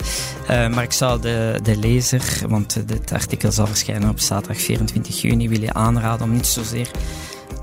Uh, 0.49 0.67
maar 0.67 0.84
ik 0.84 0.91
zou 0.91 1.21
de, 1.21 1.59
de 1.63 1.77
lezer, 1.77 2.41
want 2.47 2.88
dit 2.88 3.11
artikel 3.11 3.51
zal 3.51 3.67
verschijnen 3.67 4.09
op 4.09 4.19
zaterdag 4.19 4.61
24 4.61 5.21
juni, 5.21 5.49
willen 5.49 5.75
aanraden 5.75 6.25
om 6.25 6.34
niet 6.34 6.47
zozeer 6.47 6.91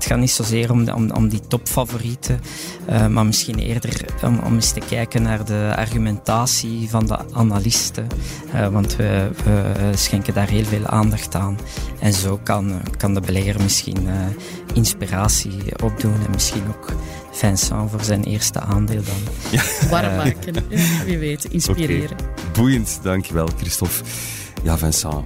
het 0.01 0.09
gaat 0.09 0.19
niet 0.19 0.31
zozeer 0.31 0.71
om, 0.71 0.89
om, 0.89 1.11
om 1.11 1.29
die 1.29 1.47
topfavorieten, 1.47 2.39
uh, 2.89 3.07
maar 3.07 3.25
misschien 3.25 3.59
eerder 3.59 4.05
om, 4.23 4.39
om 4.39 4.53
eens 4.53 4.71
te 4.71 4.79
kijken 4.89 5.21
naar 5.21 5.45
de 5.45 5.73
argumentatie 5.75 6.89
van 6.89 7.07
de 7.07 7.17
analisten. 7.33 8.07
Uh, 8.55 8.67
want 8.67 8.95
we, 8.95 9.29
we, 9.43 9.91
schenken 9.95 10.33
daar 10.33 10.49
heel 10.49 10.63
veel 10.63 10.85
aandacht 10.85 11.35
aan. 11.35 11.57
En 11.99 12.13
zo 12.13 12.39
kan, 12.43 12.81
kan 12.97 13.13
de 13.13 13.21
belegger 13.21 13.61
misschien 13.61 14.03
uh, 14.05 14.13
inspiratie 14.73 15.79
opdoen 15.83 16.13
en 16.25 16.31
misschien 16.31 16.63
ook 16.67 16.93
Vincent 17.31 17.89
voor 17.89 18.03
zijn 18.03 18.23
eerste 18.23 18.59
aandeel 18.59 19.03
dan. 19.03 19.33
Ja. 19.51 19.63
Warm 19.89 20.15
maken, 20.15 20.53
wie 21.05 21.17
weet, 21.17 21.45
inspireren. 21.45 22.17
Okay. 22.19 22.51
Boeiend, 22.53 22.99
dankjewel 23.03 23.49
Christophe. 23.57 24.03
Ja, 24.63 24.77
Vincent, 24.77 25.23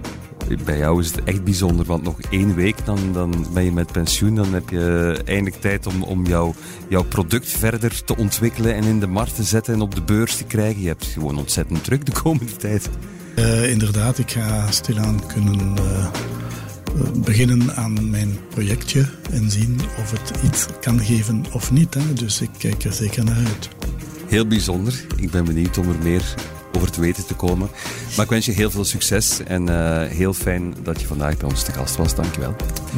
bij 0.65 0.77
jou 0.77 0.99
is 0.99 1.07
het 1.07 1.23
echt 1.23 1.43
bijzonder, 1.43 1.85
want 1.85 2.03
nog 2.03 2.21
één 2.29 2.55
week 2.55 2.85
dan, 2.85 3.13
dan 3.13 3.47
ben 3.53 3.63
je 3.63 3.71
met 3.71 3.91
pensioen. 3.91 4.35
Dan 4.35 4.53
heb 4.53 4.69
je 4.69 5.17
eindelijk 5.25 5.61
tijd 5.61 5.87
om, 5.87 6.03
om 6.03 6.25
jouw, 6.25 6.53
jouw 6.87 7.03
product 7.03 7.49
verder 7.49 8.03
te 8.03 8.17
ontwikkelen 8.17 8.75
en 8.75 8.83
in 8.83 8.99
de 8.99 9.07
markt 9.07 9.35
te 9.35 9.43
zetten 9.43 9.73
en 9.73 9.81
op 9.81 9.95
de 9.95 10.01
beurs 10.01 10.35
te 10.37 10.43
krijgen. 10.43 10.81
Je 10.81 10.87
hebt 10.87 11.05
gewoon 11.05 11.37
ontzettend 11.37 11.83
druk 11.83 12.05
de 12.05 12.11
komende 12.11 12.55
tijd. 12.65 12.89
Uh, 13.35 13.69
inderdaad, 13.69 14.17
ik 14.17 14.31
ga 14.31 14.71
stilaan 14.71 15.21
kunnen 15.27 15.75
uh, 15.77 16.07
beginnen 17.23 17.75
aan 17.75 18.09
mijn 18.09 18.37
projectje 18.49 19.05
en 19.31 19.51
zien 19.51 19.79
of 19.99 20.11
het 20.11 20.31
iets 20.43 20.67
kan 20.81 20.99
geven 20.99 21.45
of 21.53 21.71
niet. 21.71 21.93
Hè. 21.93 22.13
Dus 22.13 22.41
ik 22.41 22.49
kijk 22.57 22.83
er 22.83 22.93
zeker 22.93 23.23
naar 23.23 23.37
uit. 23.37 23.69
Heel 24.27 24.47
bijzonder. 24.47 25.05
Ik 25.15 25.31
ben 25.31 25.45
benieuwd 25.45 25.77
om 25.77 25.89
er 25.89 25.99
meer 26.03 26.35
over 26.75 26.91
te 26.91 27.01
weten 27.01 27.25
te 27.25 27.33
komen. 27.33 27.69
Maar 28.15 28.25
ik 28.25 28.31
wens 28.31 28.45
je 28.45 28.51
heel 28.51 28.71
veel 28.71 28.85
succes 28.85 29.43
en 29.43 29.69
uh, 29.69 30.01
heel 30.03 30.33
fijn 30.33 30.73
dat 30.83 31.01
je 31.01 31.07
vandaag 31.07 31.37
bij 31.37 31.49
ons 31.49 31.63
te 31.63 31.71
gast 31.71 31.95
was. 31.95 32.15
Dankjewel. 32.15 32.55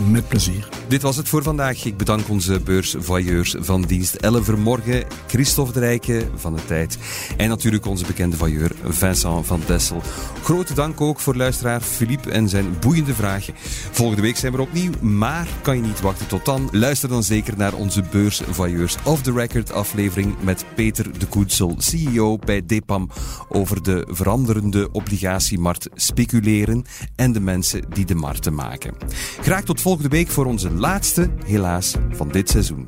Met 0.10 0.28
plezier. 0.28 0.68
Dit 0.88 1.02
was 1.02 1.16
het 1.16 1.30
voor 1.30 1.44
vandaag. 1.44 1.86
Ik 1.86 1.98
bedank 1.98 2.30
onze 2.30 2.60
beursvoyeurs 2.60 3.56
van 3.60 3.82
dienst 3.82 4.16
Elle 4.16 4.44
Vermorgen, 4.44 5.04
Christophe 5.28 5.74
de 5.74 5.80
Rijken 5.80 6.30
van 6.36 6.56
de 6.56 6.66
Tijd 6.66 6.98
en 7.38 7.50
natuurlijk 7.50 7.86
onze 7.86 8.06
bekende 8.06 8.38
voyeur 8.38 8.72
Vincent 8.84 9.46
van 9.46 9.62
Dessel. 9.66 10.02
Grote 10.44 10.74
dank 10.74 11.02
ook 11.02 11.20
voor 11.20 11.36
luisteraar 11.36 11.82
Philippe 11.82 12.32
en 12.32 12.50
zijn 12.50 12.80
boeiende 12.80 13.14
vragen. 13.14 13.54
Volgende 13.92 14.22
week 14.22 14.38
zijn 14.38 14.52
we 14.52 14.62
opnieuw, 14.62 14.92
maar 15.02 15.48
kan 15.62 15.76
je 15.76 15.82
niet 15.82 16.02
wachten 16.02 16.28
tot 16.28 16.46
dan? 16.46 16.70
Luister 16.72 17.10
dan 17.10 17.24
zeker 17.24 17.58
naar 17.58 17.74
onze 17.74 18.04
beursvoyeurs 18.12 18.96
of 19.04 19.22
the 19.22 19.32
record 19.32 19.72
aflevering 19.72 20.36
met 20.42 20.66
Peter 20.76 21.20
de 21.20 21.26
Koetsel, 21.26 21.76
CEO 21.78 22.38
bij 22.38 22.66
Depam 22.66 23.10
over 23.50 23.67
de 23.76 24.08
veranderende 24.10 24.92
obligatiemarkt 24.92 25.90
speculeren 25.94 26.84
en 27.16 27.32
de 27.32 27.40
mensen 27.40 27.90
die 27.90 28.06
de 28.06 28.16
markten 28.16 28.54
maken. 28.54 28.94
Graag 29.42 29.64
tot 29.64 29.82
volgende 29.82 30.10
week 30.10 30.28
voor 30.28 30.46
onze 30.46 30.72
laatste, 30.72 31.30
helaas, 31.46 31.98
van 32.10 32.28
dit 32.28 32.50
seizoen. 32.50 32.88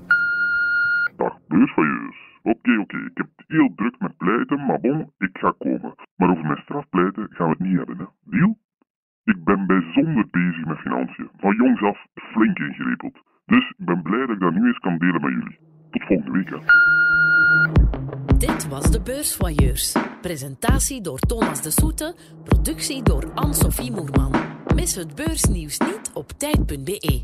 Dag 1.17 1.37
beursvoyeurs. 1.47 2.17
Oké, 2.43 2.77
oké, 2.79 2.97
ik 2.97 3.17
heb 3.17 3.27
het 3.35 3.45
heel 3.47 3.71
druk 3.75 3.95
met 3.99 4.17
pleiten, 4.17 4.65
maar 4.65 4.79
bon, 4.79 5.11
ik 5.17 5.37
ga 5.41 5.53
komen. 5.57 5.95
Maar 6.15 6.29
over 6.29 6.45
mijn 6.45 6.61
strafpleiten 6.63 7.27
gaan 7.29 7.47
we 7.47 7.55
het 7.57 7.67
niet 7.67 7.77
hebben, 7.77 7.97
hè. 7.97 8.05
Deal? 8.23 8.57
Ik 9.23 9.43
ben 9.43 9.67
bijzonder 9.67 10.27
bezig 10.31 10.65
met 10.65 10.77
financiën. 10.77 11.29
Van 11.37 11.55
jongs 11.55 11.81
af 11.81 11.97
flink 12.13 12.59
ingerepeld. 12.59 13.17
Dus 13.45 13.73
ik 13.77 13.85
ben 13.85 14.01
blij 14.01 14.25
dat 14.25 14.35
ik 14.35 14.39
dat 14.39 14.53
nu 14.53 14.67
eens 14.67 14.79
kan 14.79 14.97
delen 14.97 15.21
met 15.21 15.31
jullie. 15.31 15.59
Tot 15.91 16.03
volgende 16.03 16.31
week, 16.31 16.49
hè. 16.49 16.57
Dit 18.39 18.67
was 18.67 18.91
de 18.91 19.01
Beursvoyeurs. 19.01 19.93
Presentatie 20.21 21.01
door 21.01 21.19
Thomas 21.19 21.61
de 21.61 21.71
Soete, 21.71 22.15
productie 22.43 23.03
door 23.03 23.31
Anne-Sophie 23.33 23.91
Moerman. 23.91 24.31
Mis 24.75 24.95
het 24.95 25.15
beursnieuws 25.15 25.77
niet 25.77 26.11
op 26.13 26.31
tijd.be. 26.37 27.21